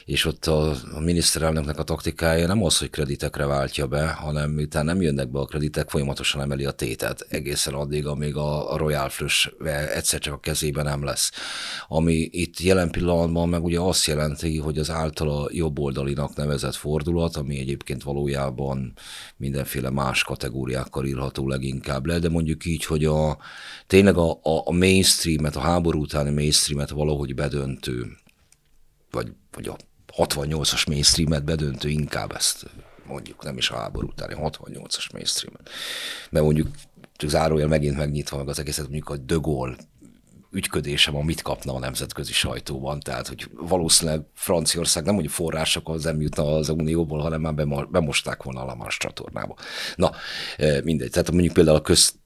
és 0.04 0.24
ott 0.24 0.46
a, 0.46 0.70
a 0.70 1.00
miniszterelnöknek 1.00 1.78
a 1.78 1.82
taktikája 1.82 2.46
nem 2.46 2.64
az, 2.64 2.78
hogy 2.78 2.90
kreditekre 2.90 3.46
váltja 3.46 3.86
be, 3.86 4.06
hanem 4.06 4.50
miután 4.50 4.84
nem 4.84 5.02
jönnek 5.02 5.30
be 5.30 5.38
a 5.38 5.44
kreditek, 5.44 5.90
folyamatosan 5.90 6.40
emeli 6.40 6.64
a 6.64 6.70
tétet 6.70 7.26
egészen 7.28 7.74
addig, 7.74 8.06
amíg 8.06 8.31
a, 8.36 8.72
a 8.72 8.76
Royal 8.76 9.08
Flush 9.08 9.52
egyszer 9.94 10.20
csak 10.20 10.34
a 10.34 10.40
kezében 10.40 10.84
nem 10.84 11.04
lesz. 11.04 11.30
Ami 11.88 12.14
itt 12.14 12.60
jelen 12.60 12.90
pillanatban 12.90 13.48
meg 13.48 13.64
ugye 13.64 13.80
azt 13.80 14.06
jelenti, 14.06 14.58
hogy 14.58 14.78
az 14.78 14.90
általa 14.90 15.48
jobboldalinak 15.52 16.34
nevezett 16.34 16.74
fordulat, 16.74 17.36
ami 17.36 17.58
egyébként 17.58 18.02
valójában 18.02 18.92
mindenféle 19.36 19.90
más 19.90 20.24
kategóriákkal 20.24 21.06
írható 21.06 21.48
leginkább 21.48 22.06
le, 22.06 22.18
de 22.18 22.28
mondjuk 22.28 22.64
így, 22.64 22.84
hogy 22.84 23.04
a, 23.04 23.38
tényleg 23.86 24.16
a, 24.16 24.30
a, 24.30 24.62
a 24.64 24.72
mainstreamet, 24.72 25.56
a 25.56 25.60
háború 25.60 26.00
utáni 26.00 26.30
mainstreamet 26.30 26.90
valahogy 26.90 27.34
bedöntő, 27.34 28.16
vagy, 29.10 29.32
vagy 29.50 29.68
a 29.68 29.76
68-as 30.16 30.88
mainstreamet 30.88 31.44
bedöntő 31.44 31.88
inkább 31.88 32.32
ezt 32.34 32.66
mondjuk 33.06 33.44
nem 33.44 33.56
is 33.56 33.70
a 33.70 33.76
háború 33.76 34.06
utáni 34.06 34.34
68-as 34.38 35.12
mainstream 35.12 35.54
Mert 36.30 36.44
mondjuk 36.44 36.68
csak 37.22 37.30
zárójel 37.30 37.68
megint 37.68 37.96
megnyitva 37.96 38.36
meg 38.36 38.48
az 38.48 38.58
egészet, 38.58 38.84
mondjuk 38.84 39.08
a 39.08 39.16
De 39.16 39.34
Gaulle 39.40 39.76
ügyködése 40.50 41.10
mit 41.10 41.42
kapna 41.42 41.74
a 41.74 41.78
nemzetközi 41.78 42.32
sajtóban. 42.32 43.00
Tehát, 43.00 43.28
hogy 43.28 43.50
valószínűleg 43.52 44.20
Franciaország 44.34 45.04
nem, 45.04 45.14
hogy 45.14 45.30
források 45.30 45.88
az 45.88 46.04
nem 46.04 46.20
jutna 46.20 46.54
az 46.54 46.68
Unióból, 46.68 47.20
hanem 47.20 47.40
már 47.40 47.54
bemosták 47.90 48.42
volna 48.42 48.60
a 48.60 48.64
Lamans 48.64 48.96
csatornába. 48.96 49.56
Na, 49.96 50.10
e, 50.56 50.80
mindegy. 50.84 51.10
Tehát 51.10 51.30
mondjuk 51.30 51.52
például 51.52 51.76
a 51.76 51.82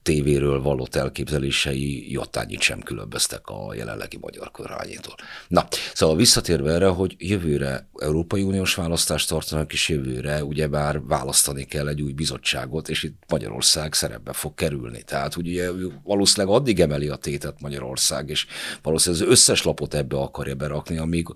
köztévéről 0.07 0.61
való 0.61 0.87
elképzelései 0.91 2.11
jottányit 2.11 2.61
sem 2.61 2.79
különböztek 2.79 3.47
a 3.47 3.73
jelenlegi 3.73 4.17
magyar 4.21 4.51
kormányétól. 4.51 5.15
Na, 5.47 5.67
szóval 5.93 6.15
visszatérve 6.15 6.71
erre, 6.73 6.87
hogy 6.87 7.15
jövőre 7.17 7.89
Európai 7.95 8.41
Uniós 8.41 8.75
választást 8.75 9.29
tartanak, 9.29 9.73
és 9.73 9.89
jövőre 9.89 10.43
ugyebár 10.43 11.01
választani 11.01 11.65
kell 11.65 11.87
egy 11.87 12.01
új 12.01 12.11
bizottságot, 12.11 12.89
és 12.89 13.03
itt 13.03 13.23
Magyarország 13.27 13.93
szerepbe 13.93 14.33
fog 14.33 14.53
kerülni. 14.53 15.03
Tehát 15.03 15.35
ugye 15.35 15.69
valószínűleg 16.03 16.55
addig 16.55 16.79
emeli 16.79 17.07
a 17.07 17.15
tétet 17.15 17.61
Magyarország, 17.61 18.29
és 18.29 18.45
valószínűleg 18.81 19.25
az 19.25 19.31
összes 19.31 19.63
lapot 19.63 19.93
ebbe 19.93 20.17
akarja 20.17 20.55
berakni, 20.55 20.97
amíg 20.97 21.27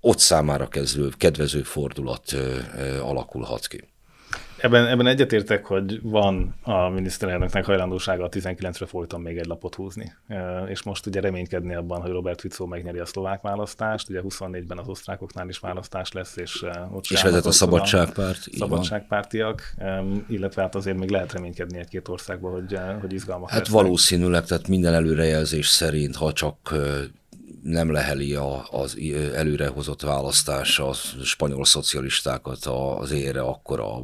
ott 0.00 0.18
számára 0.18 0.68
kezdő, 0.68 1.08
kedvező 1.16 1.62
fordulat 1.62 2.36
alakulhat 3.02 3.66
ki. 3.66 3.92
Ebben, 4.64 4.86
ebben 4.86 5.06
egyetértek, 5.06 5.64
hogy 5.66 6.00
van 6.02 6.54
a 6.62 6.88
miniszterelnöknek 6.88 7.64
hajlandósága 7.64 8.24
a 8.24 8.28
19-re 8.28 8.86
folyton 8.86 9.20
még 9.20 9.38
egy 9.38 9.46
lapot 9.46 9.74
húzni. 9.74 10.12
És 10.68 10.82
most 10.82 11.06
ugye 11.06 11.20
reménykedni 11.20 11.74
abban, 11.74 12.00
hogy 12.00 12.10
Robert 12.10 12.40
Fico 12.40 12.66
megnyeri 12.66 12.98
a 12.98 13.06
szlovák 13.06 13.40
választást, 13.40 14.08
ugye 14.08 14.20
24-ben 14.28 14.78
az 14.78 14.88
osztrákoknál 14.88 15.48
is 15.48 15.58
választás 15.58 16.12
lesz, 16.12 16.36
és 16.36 16.64
ott 16.92 17.04
És 17.08 17.22
vezet 17.22 17.46
a 17.46 17.52
szabadságpárt. 17.52 18.38
A 18.52 18.56
szabadságpártiak, 18.56 19.74
illetve 20.28 20.62
hát 20.62 20.74
azért 20.74 20.98
még 20.98 21.10
lehet 21.10 21.32
reménykedni 21.32 21.78
egy-két 21.78 22.08
országban, 22.08 22.52
hogy, 22.52 22.78
hogy 23.00 23.12
izgalmak 23.12 23.50
Hát 23.50 23.58
lesznek. 23.58 23.82
valószínűleg, 23.82 24.44
tehát 24.44 24.68
minden 24.68 24.94
előrejelzés 24.94 25.68
szerint, 25.68 26.16
ha 26.16 26.32
csak 26.32 26.74
nem 27.64 27.92
leheli 27.92 28.34
a, 28.34 28.66
az 28.70 28.98
előrehozott 29.34 30.02
választás 30.02 30.78
a 30.78 30.92
spanyol 31.24 31.64
szocialistákat 31.64 32.64
az 32.98 33.10
ére, 33.10 33.40
akkor 33.40 33.80
a, 33.80 33.96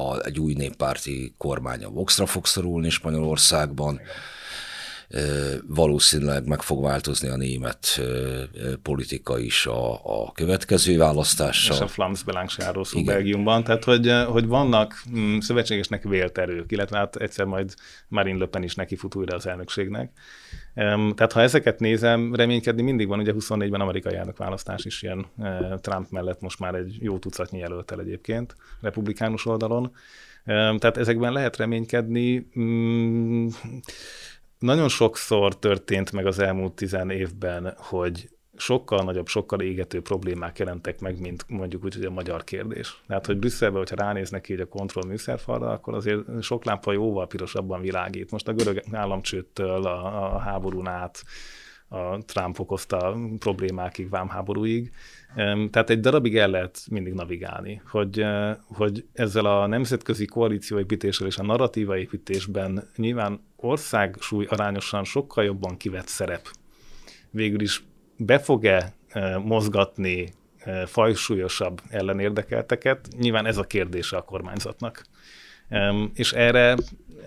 a, 0.00 0.24
egy 0.24 0.38
új 0.38 0.52
néppárti 0.52 1.34
kormány 1.38 1.84
a 1.84 1.88
Voxra 1.88 2.26
fog 2.26 2.46
szorulni 2.46 2.90
Spanyolországban. 2.90 4.00
Valószínűleg 5.66 6.46
meg 6.46 6.62
fog 6.62 6.82
változni 6.82 7.28
a 7.28 7.36
német 7.36 8.00
politika 8.82 9.38
is 9.38 9.66
a, 9.66 9.92
a 10.22 10.32
következő 10.32 10.96
választással. 10.98 11.76
És 11.76 11.82
a 11.82 11.86
Flams 11.86 12.22
Belang 12.22 12.48
se 12.48 12.72
szó 12.82 13.02
Belgiumban, 13.02 13.64
tehát 13.64 13.84
hogy, 13.84 14.12
hogy 14.26 14.46
vannak 14.46 15.02
mm, 15.10 15.38
szövetségesnek 15.38 16.02
vélt 16.02 16.38
erők, 16.38 16.72
illetve 16.72 16.96
hát 16.96 17.16
egyszer 17.16 17.44
majd 17.44 17.74
Marine 18.08 18.38
Le 18.38 18.46
Pen 18.46 18.62
is 18.62 18.74
neki 18.74 18.96
fut 18.96 19.14
újra 19.14 19.36
az 19.36 19.46
elnökségnek. 19.46 20.10
Tehát 21.14 21.32
ha 21.32 21.40
ezeket 21.40 21.80
nézem, 21.80 22.34
reménykedni 22.34 22.82
mindig 22.82 23.08
van, 23.08 23.18
ugye 23.18 23.32
24-ben 23.38 23.80
amerikai 23.80 24.14
elnökválasztás 24.14 24.84
is 24.84 25.02
ilyen 25.02 25.26
Trump 25.80 26.10
mellett 26.10 26.40
most 26.40 26.58
már 26.58 26.74
egy 26.74 26.96
jó 27.00 27.18
tucatnyi 27.18 27.58
jelöltel 27.58 28.00
egyébként, 28.00 28.54
republikánus 28.80 29.46
oldalon. 29.46 29.92
Tehát 30.44 30.96
ezekben 30.96 31.32
lehet 31.32 31.56
reménykedni. 31.56 32.48
Mm, 32.58 33.48
nagyon 34.58 34.88
sokszor 34.88 35.58
történt 35.58 36.12
meg 36.12 36.26
az 36.26 36.38
elmúlt 36.38 36.74
tizen 36.74 37.10
évben, 37.10 37.74
hogy 37.76 38.28
sokkal 38.58 39.04
nagyobb, 39.04 39.26
sokkal 39.26 39.60
égető 39.60 40.02
problémák 40.02 40.58
jelentek 40.58 41.00
meg, 41.00 41.20
mint 41.20 41.44
mondjuk 41.48 41.84
úgy, 41.84 41.94
hogy 41.94 42.04
a 42.04 42.10
magyar 42.10 42.44
kérdés. 42.44 43.02
Tehát, 43.06 43.26
hogy 43.26 43.38
Brüsszelben, 43.38 43.78
hogyha 43.78 43.96
ránéznek 43.96 44.40
ki 44.40 44.54
a 44.54 44.68
kontroll 44.68 45.04
műszerfalra, 45.06 45.70
akkor 45.70 45.94
azért 45.94 46.42
sok 46.42 46.64
lámpa 46.64 46.92
jóval 46.92 47.26
pirosabban 47.26 47.80
világít. 47.80 48.30
Most 48.30 48.48
a 48.48 48.52
görög 48.52 48.82
államcsőttől 48.92 49.86
a, 49.86 50.34
a 50.34 50.38
háborún 50.38 50.86
át, 50.86 51.24
a 51.88 52.18
Trump 52.24 52.58
okozta 52.58 53.16
problémákig, 53.38 54.08
vámháborúig. 54.08 54.90
Tehát 55.70 55.90
egy 55.90 56.00
darabig 56.00 56.36
el 56.36 56.50
lehet 56.50 56.80
mindig 56.90 57.12
navigálni, 57.12 57.82
hogy, 57.90 58.24
hogy 58.66 59.04
ezzel 59.12 59.44
a 59.44 59.66
nemzetközi 59.66 60.24
koalícióépítéssel 60.24 61.26
és 61.26 61.38
a 61.38 61.42
narratíva 61.42 61.98
építésben 61.98 62.88
nyilván 62.96 63.40
országsúly 63.56 64.46
arányosan 64.48 65.04
sokkal 65.04 65.44
jobban 65.44 65.76
kivett 65.76 66.06
szerep 66.06 66.48
végül 67.30 67.60
is 67.60 67.82
be 68.18 68.38
fog-e 68.38 68.92
mozgatni 69.44 70.32
fajsúlyosabb 70.86 71.80
ellenérdekelteket? 71.88 73.08
Nyilván 73.18 73.46
ez 73.46 73.56
a 73.56 73.62
kérdése 73.62 74.16
a 74.16 74.22
kormányzatnak. 74.22 75.04
És 76.14 76.32
erre 76.32 76.76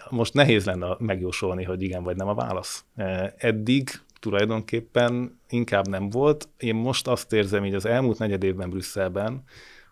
most 0.09 0.34
nehéz 0.34 0.65
lenne 0.65 0.95
megjósolni, 0.99 1.63
hogy 1.63 1.81
igen 1.81 2.03
vagy 2.03 2.15
nem 2.15 2.27
a 2.27 2.34
válasz. 2.34 2.85
Eddig 3.38 3.89
tulajdonképpen 4.19 5.39
inkább 5.49 5.88
nem 5.88 6.09
volt. 6.09 6.49
Én 6.57 6.76
most 6.76 7.07
azt 7.07 7.34
érzem 7.34 7.65
így 7.65 7.73
az 7.76 7.85
elmúlt 7.85 8.19
negyed 8.19 8.43
évben 8.43 8.69
Brüsszelben, 8.69 9.43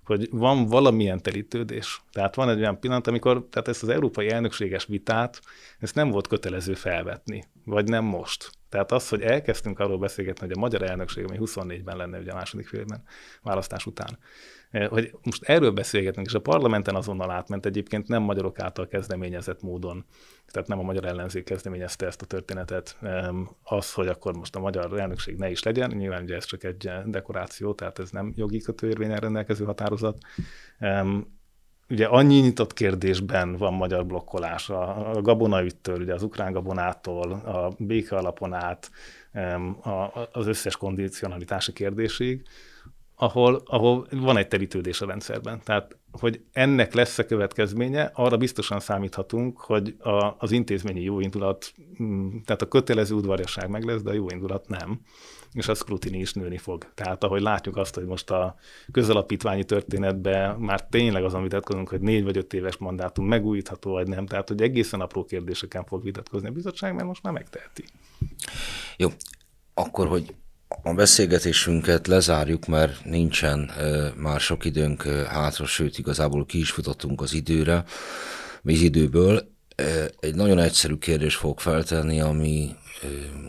hogy 0.10 0.27
van 0.31 0.65
valamilyen 0.65 1.22
telítődés. 1.22 2.02
Tehát 2.11 2.36
van 2.36 2.49
egy 2.49 2.60
olyan 2.60 2.80
pillanat, 2.80 3.07
amikor 3.07 3.48
tehát 3.49 3.68
ezt 3.68 3.84
az 3.84 3.90
európai 3.90 4.30
elnökséges 4.30 4.86
vitát, 4.86 5.41
ezt 5.80 5.95
nem 5.95 6.10
volt 6.10 6.27
kötelező 6.27 6.73
felvetni, 6.73 7.44
vagy 7.65 7.88
nem 7.88 8.03
most. 8.03 8.52
Tehát 8.69 8.91
az, 8.91 9.10
hogy 9.10 9.22
elkezdtünk 9.22 9.80
arról 9.80 9.98
beszélgetni, 9.98 10.48
hogy 10.48 10.56
a 10.56 10.60
magyar 10.60 10.81
elnökség, 10.81 11.23
ami 11.23 11.38
24-ben 11.41 11.98
lenne 11.98 12.19
ugye 12.19 12.31
a 12.31 12.36
második 12.36 12.68
félben 12.68 13.03
választás 13.41 13.86
után, 13.86 14.18
hogy 14.89 15.11
most 15.23 15.43
erről 15.43 15.71
beszélgetünk, 15.71 16.25
és 16.25 16.33
a 16.33 16.39
parlamenten 16.39 16.95
azonnal 16.95 17.31
átment 17.31 17.65
egyébként 17.65 18.07
nem 18.07 18.21
magyarok 18.21 18.59
által 18.59 18.87
kezdeményezett 18.87 19.61
módon, 19.61 20.05
tehát 20.47 20.67
nem 20.67 20.79
a 20.79 20.83
magyar 20.83 21.05
ellenzék 21.05 21.43
kezdeményezte 21.43 22.05
ezt 22.05 22.21
a 22.21 22.25
történetet, 22.25 22.97
az, 23.63 23.93
hogy 23.93 24.07
akkor 24.07 24.35
most 24.35 24.55
a 24.55 24.59
magyar 24.59 24.99
elnökség 24.99 25.37
ne 25.37 25.49
is 25.49 25.63
legyen, 25.63 25.91
nyilván 25.95 26.23
ugye 26.23 26.35
ez 26.35 26.45
csak 26.45 26.63
egy 26.63 26.91
dekoráció, 27.05 27.73
tehát 27.73 27.99
ez 27.99 28.09
nem 28.09 28.33
jogi 28.35 28.61
kötőérvényen 28.61 29.19
rendelkező 29.19 29.65
határozat. 29.65 30.17
Ugye 31.89 32.05
annyi 32.05 32.39
nyitott 32.39 32.73
kérdésben 32.73 33.57
van 33.57 33.73
magyar 33.73 34.05
blokkolás, 34.05 34.69
a 34.69 35.19
gabonaüttől, 35.21 36.01
ugye 36.01 36.13
az 36.13 36.23
ukrán 36.23 36.51
gabonától, 36.51 37.31
a 37.31 37.75
béke 37.77 38.15
alapon 38.15 38.53
át, 38.53 38.91
az 40.31 40.47
összes 40.47 40.77
kondicionalitási 40.77 41.73
kérdésig, 41.73 42.43
ahol, 43.21 43.61
ahol 43.65 44.07
van 44.11 44.37
egy 44.37 44.47
terítődés 44.47 45.01
a 45.01 45.05
rendszerben. 45.05 45.61
Tehát, 45.63 45.97
hogy 46.11 46.41
ennek 46.51 46.93
lesz 46.93 47.17
a 47.17 47.25
következménye, 47.25 48.11
arra 48.13 48.37
biztosan 48.37 48.79
számíthatunk, 48.79 49.59
hogy 49.59 49.95
a, 49.99 50.35
az 50.37 50.51
intézményi 50.51 51.01
jóindulat, 51.01 51.73
mm, 52.03 52.37
tehát 52.45 52.61
a 52.61 52.67
kötelező 52.67 53.15
udvarjasság 53.15 53.69
meg 53.69 53.83
lesz, 53.83 54.01
de 54.01 54.09
a 54.09 54.13
jóindulat 54.13 54.67
nem, 54.67 55.01
és 55.53 55.67
a 55.67 55.73
scrutiny 55.73 56.19
is 56.19 56.33
nőni 56.33 56.57
fog. 56.57 56.93
Tehát, 56.93 57.23
ahogy 57.23 57.41
látjuk 57.41 57.77
azt, 57.77 57.95
hogy 57.95 58.05
most 58.05 58.29
a 58.29 58.55
közalapítványi 58.91 59.63
történetben 59.63 60.59
már 60.59 60.87
tényleg 60.87 61.23
azon 61.23 61.43
vitatkozunk, 61.43 61.89
hogy 61.89 62.01
négy 62.01 62.23
vagy 62.23 62.37
öt 62.37 62.53
éves 62.53 62.77
mandátum 62.77 63.25
megújítható, 63.25 63.91
vagy 63.91 64.07
nem, 64.07 64.25
tehát, 64.25 64.47
hogy 64.47 64.61
egészen 64.61 65.01
apró 65.01 65.25
kérdéseken 65.25 65.85
fog 65.85 66.03
vitatkozni 66.03 66.47
a 66.47 66.51
bizottság, 66.51 66.93
mert 66.93 67.07
most 67.07 67.23
már 67.23 67.33
megteheti. 67.33 67.83
Jó, 68.97 69.09
akkor, 69.73 70.07
hogy 70.07 70.35
a 70.83 70.93
beszélgetésünket 70.93 72.07
lezárjuk, 72.07 72.65
mert 72.65 73.05
nincsen 73.05 73.71
már 74.15 74.39
sok 74.39 74.65
időnk 74.65 75.01
hátra, 75.27 75.65
sőt 75.65 75.97
igazából 75.97 76.45
ki 76.45 76.59
is 76.59 76.71
futottunk 76.71 77.21
az 77.21 77.33
időre, 77.33 77.83
az 78.63 78.79
időből. 78.81 79.51
Egy 80.19 80.35
nagyon 80.35 80.59
egyszerű 80.59 80.95
kérdés 80.95 81.35
fog 81.35 81.59
feltenni, 81.59 82.21
ami 82.21 82.75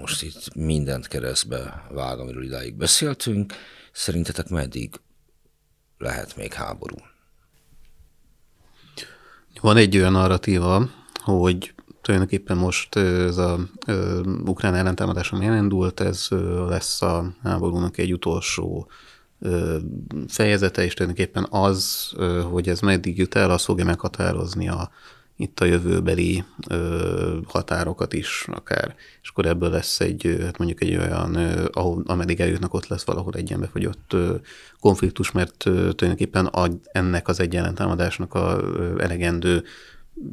most 0.00 0.22
itt 0.22 0.54
mindent 0.54 1.08
keresztbe 1.08 1.86
vág, 1.90 2.18
amiről 2.18 2.44
idáig 2.44 2.74
beszéltünk. 2.74 3.52
Szerintetek 3.92 4.48
meddig 4.48 4.94
lehet 5.98 6.36
még 6.36 6.52
háború? 6.52 6.96
Van 9.60 9.76
egy 9.76 9.96
olyan 9.96 10.12
narratíva, 10.12 10.90
hogy 11.14 11.74
tulajdonképpen 12.02 12.56
most 12.56 12.96
ez 12.96 13.36
a 13.36 13.58
ukrán 14.44 14.74
ellentámadás, 14.74 15.32
ami 15.32 15.46
elindult, 15.46 16.00
ez 16.00 16.28
lesz 16.68 17.02
a 17.02 17.34
háborúnak 17.42 17.98
egy 17.98 18.12
utolsó 18.12 18.88
fejezete, 20.28 20.84
és 20.84 20.94
tulajdonképpen 20.94 21.46
az, 21.50 22.12
hogy 22.50 22.68
ez 22.68 22.80
meddig 22.80 23.18
jut 23.18 23.34
el, 23.34 23.50
az 23.50 23.64
fogja 23.64 23.84
meghatározni 23.84 24.68
a, 24.68 24.90
itt 25.40 25.60
a 25.60 25.64
jövőbeli 25.64 26.44
ö, 26.68 27.38
határokat 27.46 28.12
is 28.12 28.44
akár, 28.52 28.94
és 29.22 29.28
akkor 29.28 29.46
ebből 29.46 29.70
lesz 29.70 30.00
egy, 30.00 30.38
hát 30.42 30.58
mondjuk 30.58 30.82
egy 30.82 30.96
olyan, 30.96 31.34
ö, 31.34 31.68
ahol, 31.72 32.02
ameddig 32.06 32.40
eljutnak, 32.40 32.74
ott 32.74 32.86
lesz 32.86 33.04
valahol 33.04 33.32
egy 33.34 33.48
ilyen 33.48 33.60
befogyott 33.60 34.12
ö, 34.12 34.34
konfliktus, 34.80 35.30
mert 35.30 35.66
ö, 35.66 35.70
tulajdonképpen 35.70 36.50
ennek 36.92 37.28
az 37.28 37.40
egy 37.40 37.60
támadásnak 37.74 38.34
a 38.34 38.60
ö, 38.62 39.00
elegendő 39.02 39.64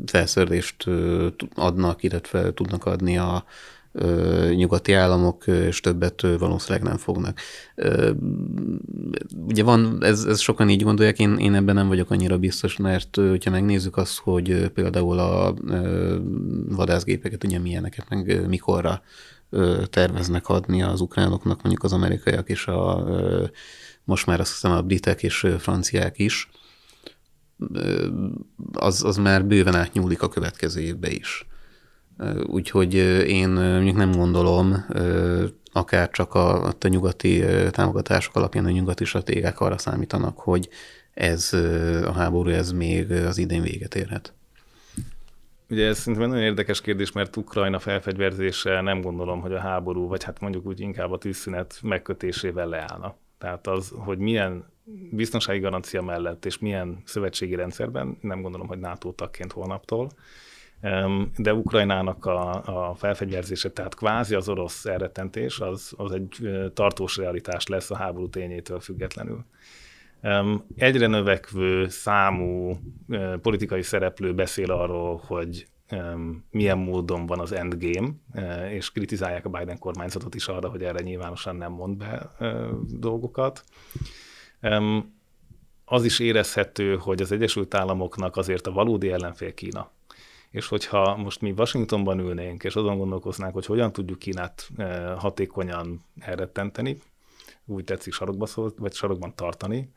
felszördést 0.06 0.86
adnak, 1.56 2.04
illetve 2.04 2.54
tudnak 2.54 2.86
adni 2.86 3.18
a 3.18 3.46
nyugati 4.56 4.94
államok, 4.94 5.48
és 5.48 5.80
többet 5.80 6.22
valószínűleg 6.22 6.88
nem 6.88 6.98
fognak. 6.98 7.40
Ugye 9.48 9.64
van, 9.64 9.98
ez, 10.04 10.24
ez 10.24 10.40
sokan 10.40 10.70
így 10.70 10.84
gondolják, 10.84 11.20
én, 11.20 11.38
én 11.38 11.54
ebben 11.54 11.76
nem 11.76 11.88
vagyok 11.88 12.12
annyira 12.12 12.38
biztos, 12.38 12.78
mert 12.78 13.16
hogyha 13.16 13.52
megnézzük 13.52 13.98
azt, 13.98 14.20
hogy 14.20 14.70
például 14.74 15.20
a 15.20 15.54
vadászgépeket, 16.70 17.44
ugye 17.44 17.60
milyeneket, 17.60 18.10
meg 18.10 18.48
mikorra 18.48 19.02
terveznek 19.90 20.48
adni 20.48 20.82
az 20.82 21.02
ukránoknak, 21.02 21.62
mondjuk 21.62 21.84
az 21.84 21.94
amerikaiak 21.94 22.50
és 22.50 22.68
a 22.68 23.06
most 24.04 24.26
már 24.26 24.40
azt 24.40 24.52
hiszem 24.52 24.72
a 24.72 24.82
britek 24.82 25.24
és 25.24 25.48
franciák 25.60 26.20
is, 26.20 26.50
az, 28.74 29.04
az 29.04 29.18
már 29.18 29.46
bőven 29.46 29.76
átnyúlik 29.76 30.22
a 30.22 30.30
következő 30.30 30.82
évbe 30.82 31.10
is. 31.10 31.48
Úgyhogy 32.46 32.94
én 33.28 33.50
mondjuk 33.50 33.96
nem 33.96 34.12
gondolom, 34.12 34.86
akár 35.72 36.10
csak 36.10 36.34
a, 36.34 36.66
a 36.66 36.88
nyugati 36.88 37.44
támogatások 37.72 38.36
alapján 38.36 38.66
a 38.66 38.70
nyugati 38.70 39.06
stratégák 39.06 39.60
arra 39.60 39.78
számítanak, 39.78 40.38
hogy 40.38 40.70
ez 41.14 41.54
a 42.06 42.12
háború 42.12 42.50
ez 42.50 42.72
még 42.72 43.12
az 43.12 43.38
idén 43.38 43.62
véget 43.62 43.96
érhet. 43.96 44.34
Ugye 45.70 45.88
ez 45.88 45.98
szerintem 46.00 46.30
nagyon 46.30 46.44
érdekes 46.44 46.82
kérdés, 46.82 47.12
mert 47.12 47.38
Ukrajna 47.38 47.80
felfegyverzése 47.80 48.82
nem 48.82 49.02
gondolom, 49.02 49.42
hogy 49.42 49.54
a 49.54 49.60
háború, 49.60 50.08
vagy 50.08 50.24
hát 50.24 50.40
mondjuk 50.40 50.66
úgy 50.66 50.80
inkább 50.80 51.12
a 51.12 51.18
tűzszünet 51.18 51.80
megkötésével 51.82 52.68
leállna. 52.68 53.16
Tehát 53.38 53.68
az, 53.68 53.92
hogy 53.96 54.18
milyen 54.18 54.66
biztonsági 55.12 55.60
garancia 55.60 56.02
mellett 56.02 56.46
és 56.46 56.58
milyen 56.58 57.02
szövetségi 57.06 57.56
rendszerben, 57.56 58.18
nem 58.22 58.42
gondolom, 58.42 58.68
hogy 58.68 58.80
NATO 58.80 59.12
tagként 59.12 59.52
holnaptól, 59.52 60.12
de 61.38 61.54
Ukrajnának 61.54 62.26
a, 62.26 62.90
a 62.90 62.96
felfegyverzése, 62.96 63.70
tehát 63.70 63.96
kvázi 63.96 64.36
az 64.36 64.50
orosz 64.50 64.86
elrettentés, 64.86 65.60
az, 65.60 65.94
az 65.98 66.12
egy 66.12 66.50
tartós 66.74 67.18
realitás 67.18 67.68
lesz 67.68 67.92
a 67.92 67.96
háború 67.96 68.30
tényétől 68.30 68.80
függetlenül. 68.80 69.46
Egyre 70.76 71.08
növekvő 71.08 71.88
számú 71.88 72.78
politikai 73.42 73.82
szereplő 73.82 74.34
beszél 74.34 74.72
arról, 74.72 75.22
hogy 75.26 75.68
milyen 76.52 76.78
módon 76.78 77.26
van 77.26 77.40
az 77.40 77.52
endgame, 77.52 78.10
és 78.70 78.92
kritizálják 78.92 79.46
a 79.46 79.50
Biden 79.50 79.80
kormányzatot 79.80 80.36
is 80.36 80.48
arra, 80.48 80.70
hogy 80.70 80.84
erre 80.84 81.00
nyilvánosan 81.00 81.56
nem 81.56 81.72
mond 81.72 81.98
be 81.98 82.36
dolgokat. 82.90 83.64
Az 85.86 86.04
is 86.04 86.20
érezhető, 86.20 86.98
hogy 86.98 87.22
az 87.22 87.32
Egyesült 87.32 87.74
Államoknak 87.74 88.38
azért 88.38 88.68
a 88.68 88.72
valódi 88.72 89.12
ellenfél 89.12 89.54
Kína. 89.54 89.92
És 90.52 90.68
hogyha 90.68 91.16
most 91.16 91.42
mi 91.42 91.52
Washingtonban 91.58 92.20
ülnénk, 92.20 92.64
és 92.64 92.76
azon 92.76 92.98
gondolkoznánk, 92.98 93.54
hogy 93.54 93.66
hogyan 93.66 93.92
tudjuk 93.92 94.20
Kínát 94.20 94.70
hatékonyan 95.18 96.04
elrettenteni, 96.20 96.98
úgy 97.66 97.84
tetszik 97.84 98.14
sarokba 98.14 98.46
szólt, 98.46 98.78
vagy 98.78 98.94
sarokban 98.94 99.36
tartani, 99.36 99.90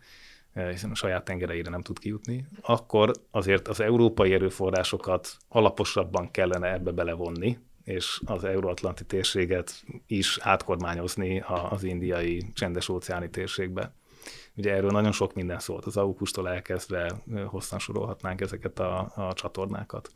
hiszen 0.70 0.91
a 0.91 0.95
saját 0.95 1.24
tengereire 1.24 1.70
nem 1.70 1.82
tud 1.82 1.99
kijutni, 1.99 2.47
akkor 2.61 3.12
azért 3.31 3.69
az 3.69 3.81
európai 3.81 4.32
erőforrásokat 4.32 5.37
alaposabban 5.49 6.31
kellene 6.31 6.73
ebbe 6.73 6.91
belevonni, 6.91 7.59
és 7.85 8.20
az 8.24 8.45
euróatlanti 8.45 9.05
térséget 9.05 9.85
is 10.07 10.39
átkormányozni 10.41 11.45
az 11.70 11.82
indiai 11.82 12.45
csendes 12.55 12.89
óceáni 12.89 13.31
térségbe. 13.31 13.93
Ugye 14.61 14.74
erről 14.74 14.91
nagyon 14.91 15.12
sok 15.12 15.35
minden 15.35 15.59
szólt, 15.59 15.85
az 15.85 15.97
aukustól 15.97 16.49
elkezdve 16.49 17.12
hosszan 17.47 17.78
sorolhatnánk 17.78 18.41
ezeket 18.41 18.78
a, 18.78 19.12
a 19.15 19.32
csatornákat. 19.32 20.11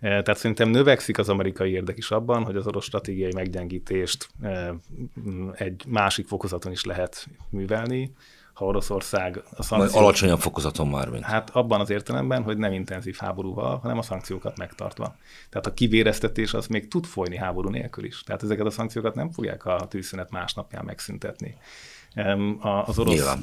Tehát 0.00 0.36
szerintem 0.36 0.68
növekszik 0.68 1.18
az 1.18 1.28
amerikai 1.28 1.72
érdek 1.72 1.98
is 1.98 2.10
abban, 2.10 2.44
hogy 2.44 2.56
az 2.56 2.66
orosz 2.66 2.84
stratégiai 2.84 3.32
meggyengítést 3.34 4.28
egy 5.52 5.84
másik 5.86 6.26
fokozaton 6.26 6.72
is 6.72 6.84
lehet 6.84 7.28
művelni, 7.50 8.14
ha 8.52 8.64
Oroszország 8.64 9.42
a 9.56 9.62
szankciók... 9.62 10.02
alacsonyabb 10.02 10.40
fokozaton 10.40 10.88
már, 10.88 11.08
mint. 11.08 11.24
Hát 11.24 11.50
abban 11.50 11.80
az 11.80 11.90
értelemben, 11.90 12.42
hogy 12.42 12.56
nem 12.56 12.72
intenzív 12.72 13.16
háborúval, 13.16 13.76
hanem 13.76 13.98
a 13.98 14.02
szankciókat 14.02 14.58
megtartva. 14.58 15.16
Tehát 15.48 15.66
a 15.66 15.74
kivéreztetés 15.74 16.54
az 16.54 16.66
még 16.66 16.88
tud 16.88 17.04
folyni 17.04 17.36
háború 17.36 17.68
nélkül 17.68 18.04
is. 18.04 18.22
Tehát 18.22 18.42
ezeket 18.42 18.66
a 18.66 18.70
szankciókat 18.70 19.14
nem 19.14 19.30
fogják 19.30 19.64
a 19.64 19.86
tűzszünet 19.88 20.30
másnapján 20.30 20.84
megszüntetni 20.84 21.56
az 22.60 22.98
orosz, 22.98 23.36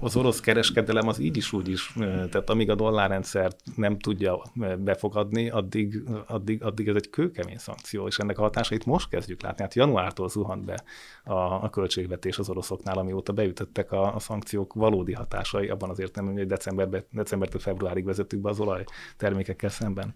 az 0.00 0.16
orosz 0.16 0.40
kereskedelem 0.40 1.08
az 1.08 1.18
így 1.18 1.36
is 1.36 1.52
úgy 1.52 1.68
is, 1.68 1.92
tehát 1.98 2.50
amíg 2.50 2.70
a 2.70 2.74
dollárrendszert 2.74 3.56
nem 3.76 3.98
tudja 3.98 4.42
befogadni, 4.78 5.50
addig, 5.50 6.02
addig, 6.26 6.62
addig 6.62 6.88
ez 6.88 6.94
egy 6.94 7.10
kőkemény 7.10 7.58
szankció, 7.58 8.06
és 8.06 8.18
ennek 8.18 8.38
a 8.38 8.42
hatásait 8.42 8.84
most 8.86 9.08
kezdjük 9.08 9.42
látni. 9.42 9.62
Hát 9.62 9.74
januártól 9.74 10.28
zuhant 10.28 10.64
be 10.64 10.82
a, 11.24 11.34
a 11.34 11.70
költségvetés 11.70 12.38
az 12.38 12.48
oroszoknál, 12.48 12.98
amióta 12.98 13.32
beütöttek 13.32 13.92
a, 13.92 14.14
a 14.14 14.18
szankciók 14.18 14.74
valódi 14.74 15.12
hatásai, 15.12 15.68
abban 15.68 15.90
azért 15.90 16.14
nem, 16.14 16.32
hogy 16.32 16.46
decemberbe, 16.46 17.04
decembertől 17.10 17.60
februárig 17.60 18.04
vezettük 18.04 18.40
be 18.40 18.48
az 18.48 18.60
olajtermékekkel 18.60 19.70
szemben. 19.70 20.14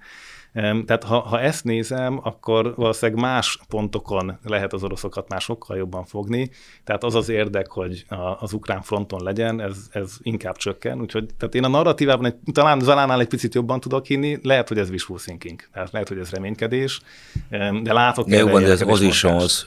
Tehát 0.53 1.05
ha, 1.05 1.19
ha 1.19 1.41
ezt 1.41 1.65
nézem, 1.65 2.21
akkor 2.23 2.75
valószínűleg 2.75 3.21
más 3.21 3.59
pontokon 3.69 4.39
lehet 4.43 4.73
az 4.73 4.85
oroszokat 4.85 5.29
már 5.29 5.41
sokkal 5.41 5.77
jobban 5.77 6.05
fogni. 6.05 6.51
Tehát 6.85 7.05
az 7.05 7.15
az 7.15 7.29
érdek, 7.29 7.67
hogy 7.75 8.05
az 8.41 8.53
ukrán 8.53 8.83
fronton 8.83 9.23
legyen, 9.23 9.61
ez, 9.61 9.77
ez 9.91 10.13
inkább 10.23 10.57
csökken. 10.57 11.01
Úgyhogy 11.01 11.27
tehát 11.39 11.55
én 11.55 11.65
a 11.65 11.69
narratívában 11.69 12.27
egy, 12.27 12.35
talán 12.53 12.81
Zalánál 12.81 13.21
egy 13.21 13.29
picit 13.29 13.55
jobban 13.55 13.81
tudok 13.81 14.07
hinni, 14.07 14.39
lehet, 14.43 14.69
hogy 14.69 14.79
ez 14.79 14.91
wishful 14.91 15.19
thinking, 15.19 15.69
tehát 15.73 15.91
lehet, 15.91 16.09
hogy 16.09 16.19
ez 16.19 16.31
reménykedés, 16.31 17.01
de 17.83 17.93
látok... 17.93 18.29
De 18.29 18.37
jobban, 18.37 18.63
de 18.63 18.71
ez 18.71 18.81
az 18.81 19.01
is 19.01 19.25
az, 19.25 19.67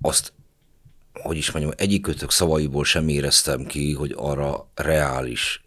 azt 0.00 0.32
hogy 1.12 1.36
is 1.36 1.50
mondjam, 1.50 1.74
egyikőtök 1.76 2.30
szavaiból 2.30 2.84
sem 2.84 3.08
éreztem 3.08 3.64
ki, 3.64 3.92
hogy 3.92 4.14
arra 4.16 4.70
reális 4.74 5.64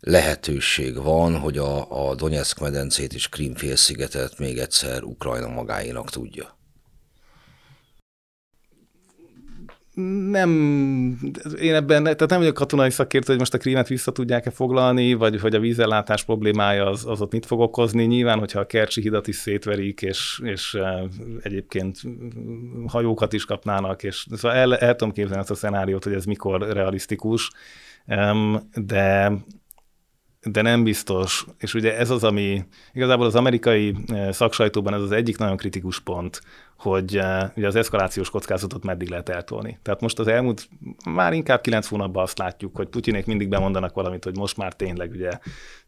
lehetőség 0.00 1.02
van, 1.02 1.38
hogy 1.38 1.58
a, 1.58 2.08
a 2.08 2.14
Donetsk 2.14 2.60
medencét 2.60 3.14
és 3.14 3.28
Krímfélszigetet 3.28 4.38
még 4.38 4.58
egyszer 4.58 5.02
Ukrajna 5.02 5.48
magáénak 5.48 6.10
tudja? 6.10 6.56
Nem, 10.30 10.50
én 11.60 11.74
ebben, 11.74 12.02
tehát 12.02 12.28
nem 12.28 12.38
vagyok 12.38 12.54
katonai 12.54 12.90
szakértő, 12.90 13.26
hogy 13.28 13.38
most 13.38 13.54
a 13.54 13.58
krímet 13.58 13.88
vissza 13.88 14.12
tudják-e 14.12 14.50
foglalni, 14.50 15.14
vagy 15.14 15.40
hogy 15.40 15.54
a 15.54 15.60
vízellátás 15.60 16.24
problémája 16.24 16.86
az, 16.86 17.06
az 17.06 17.20
ott 17.20 17.32
mit 17.32 17.46
fog 17.46 17.60
okozni. 17.60 18.04
Nyilván, 18.04 18.38
hogyha 18.38 18.60
a 18.60 18.66
Kercsi 18.66 19.00
hidat 19.00 19.28
is 19.28 19.36
szétverik, 19.36 20.02
és, 20.02 20.40
és 20.44 20.78
egyébként 21.40 21.98
hajókat 22.86 23.32
is 23.32 23.44
kapnának, 23.44 24.02
és 24.02 24.26
szóval 24.30 24.56
el, 24.56 24.76
el 24.76 24.96
tudom 24.96 25.12
képzelni 25.12 25.40
azt 25.40 25.50
a 25.50 25.54
szenáriót, 25.54 26.04
hogy 26.04 26.14
ez 26.14 26.24
mikor 26.24 26.68
realisztikus, 26.72 27.50
de 28.74 29.32
de 30.50 30.62
nem 30.62 30.84
biztos. 30.84 31.46
És 31.58 31.74
ugye 31.74 31.96
ez 31.96 32.10
az, 32.10 32.24
ami 32.24 32.64
igazából 32.92 33.26
az 33.26 33.34
amerikai 33.34 33.94
eh, 34.06 34.32
szaksajtóban 34.32 34.94
ez 34.94 35.00
az 35.00 35.10
egyik 35.10 35.38
nagyon 35.38 35.56
kritikus 35.56 36.00
pont, 36.00 36.40
hogy 36.82 37.16
uh, 37.16 37.42
ugye 37.56 37.66
az 37.66 37.76
eszkalációs 37.76 38.30
kockázatot 38.30 38.84
meddig 38.84 39.08
lehet 39.08 39.28
eltolni. 39.28 39.78
Tehát 39.82 40.00
most 40.00 40.18
az 40.18 40.26
elmúlt 40.26 40.68
már 41.10 41.32
inkább 41.32 41.60
kilenc 41.60 41.86
hónapban 41.86 42.22
azt 42.22 42.38
látjuk, 42.38 42.76
hogy 42.76 42.88
Putyinék 42.88 43.26
mindig 43.26 43.48
bemondanak 43.48 43.94
valamit, 43.94 44.24
hogy 44.24 44.36
most 44.36 44.56
már 44.56 44.72
tényleg 44.72 45.10
ugye 45.10 45.30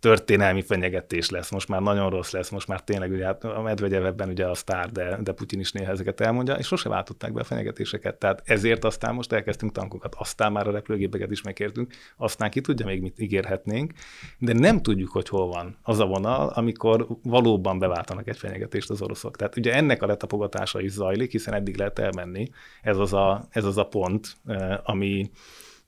történelmi 0.01 0.63
fenyegetés 0.63 1.31
lesz, 1.31 1.51
most 1.51 1.69
már 1.69 1.81
nagyon 1.81 2.11
rossz 2.11 2.31
lesz, 2.31 2.51
most 2.51 2.69
már 2.69 2.81
tényleg 2.81 3.11
ugye 3.11 3.25
hát 3.25 3.45
a 3.45 3.63
Medvegyev 3.63 4.05
ebben 4.05 4.29
ugye 4.29 4.47
a 4.47 4.55
sztár, 4.55 4.91
de, 4.91 5.19
de 5.23 5.33
Putyin 5.33 5.61
is 5.61 5.73
néha 5.73 5.91
ezeket 5.91 6.21
elmondja, 6.21 6.55
és 6.55 6.67
sose 6.67 6.89
váltották 6.89 7.33
be 7.33 7.41
a 7.41 7.45
fenyegetéseket. 7.45 8.17
Tehát 8.17 8.43
ezért 8.45 8.85
aztán 8.85 9.15
most 9.15 9.33
elkezdtünk 9.33 9.73
tankokat, 9.73 10.15
aztán 10.19 10.53
már 10.53 10.69
a 10.69 10.71
repülőgépeket 10.71 11.31
is 11.31 11.43
megkértünk, 11.43 11.93
aztán 12.17 12.51
ki 12.51 12.61
tudja 12.61 12.87
még 12.87 13.01
mit 13.01 13.19
ígérhetnénk, 13.19 13.93
de 14.39 14.53
nem 14.53 14.83
tudjuk, 14.83 15.11
hogy 15.11 15.29
hol 15.29 15.47
van 15.47 15.79
az 15.83 15.99
a 15.99 16.07
vonal, 16.07 16.49
amikor 16.49 17.07
valóban 17.23 17.79
beváltanak 17.79 18.29
egy 18.29 18.39
fenyegetést 18.39 18.91
az 18.91 19.03
oroszok. 19.03 19.37
Tehát 19.37 19.57
ugye 19.57 19.75
ennek 19.75 20.03
a 20.03 20.07
letapogatása 20.07 20.81
is 20.85 20.93
zajlik, 20.93 21.31
hiszen 21.31 21.55
eddig 21.55 21.77
lehet 21.77 21.99
elmenni. 21.99 22.49
Ez 22.83 22.99
az 22.99 23.13
a, 23.13 23.47
ez 23.51 23.65
az 23.65 23.79
a 23.79 23.85
pont, 23.85 24.37
eh, 24.47 24.79
ami, 24.83 25.31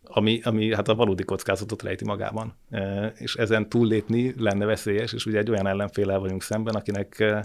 ami, 0.03 0.41
ami 0.45 0.75
hát 0.75 0.89
a 0.89 0.95
valódi 0.95 1.25
kockázatot 1.25 1.83
rejti 1.83 2.05
magában. 2.05 2.55
Eh, 2.71 3.13
és 3.19 3.35
ezen 3.35 3.69
túllépni 3.69 4.35
lenne 4.39 4.65
veszélyes, 4.65 5.13
és 5.13 5.27
ugye 5.27 5.39
egy 5.39 5.51
olyan 5.51 5.67
ellenfélel 5.67 6.19
vagyunk 6.19 6.43
szemben, 6.43 6.75
akinek 6.75 7.21
eh, 7.21 7.43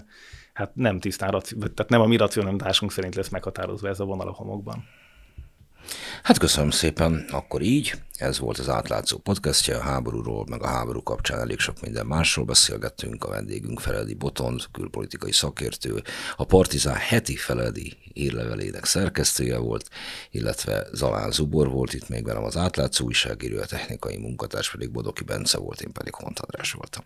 hát 0.52 0.74
nem 0.74 1.00
tisztán, 1.00 1.30
tehát 1.58 1.88
nem 1.88 2.00
a 2.00 2.06
mi 2.06 2.16
racionalitásunk 2.16 2.92
szerint 2.92 3.14
lesz 3.14 3.28
meghatározva 3.28 3.88
ez 3.88 4.00
a 4.00 4.04
vonal 4.04 4.28
a 4.28 4.32
homokban. 4.32 4.84
Hát 6.22 6.38
köszönöm 6.38 6.70
szépen, 6.70 7.24
akkor 7.30 7.62
így. 7.62 7.94
Ez 8.16 8.38
volt 8.38 8.58
az 8.58 8.68
átlátszó 8.68 9.18
podcastja, 9.18 9.78
a 9.78 9.82
háborúról, 9.82 10.44
meg 10.48 10.62
a 10.62 10.66
háború 10.66 11.02
kapcsán 11.02 11.38
elég 11.38 11.58
sok 11.58 11.80
minden 11.80 12.06
másról 12.06 12.44
beszélgettünk. 12.44 13.24
A 13.24 13.28
vendégünk 13.28 13.80
Feledi 13.80 14.14
Botond, 14.14 14.64
külpolitikai 14.72 15.32
szakértő, 15.32 16.02
a 16.36 16.44
Partizán 16.44 16.96
heti 16.96 17.36
Feledi 17.36 17.96
írlevelének 18.12 18.84
szerkesztője 18.84 19.58
volt, 19.58 19.88
illetve 20.30 20.86
Zalán 20.92 21.30
Zubor 21.30 21.68
volt 21.68 21.94
itt 21.94 22.08
még 22.08 22.24
velem 22.24 22.44
az 22.44 22.56
átlátszó 22.56 23.04
újságíró, 23.04 23.60
a 23.60 23.66
technikai 23.66 24.16
munkatárs 24.16 24.70
pedig 24.70 24.90
Bodoki 24.90 25.24
Bence 25.24 25.58
volt, 25.58 25.80
én 25.80 25.92
pedig 25.92 26.14
Hont 26.14 26.38
András 26.38 26.72
voltam. 26.72 27.04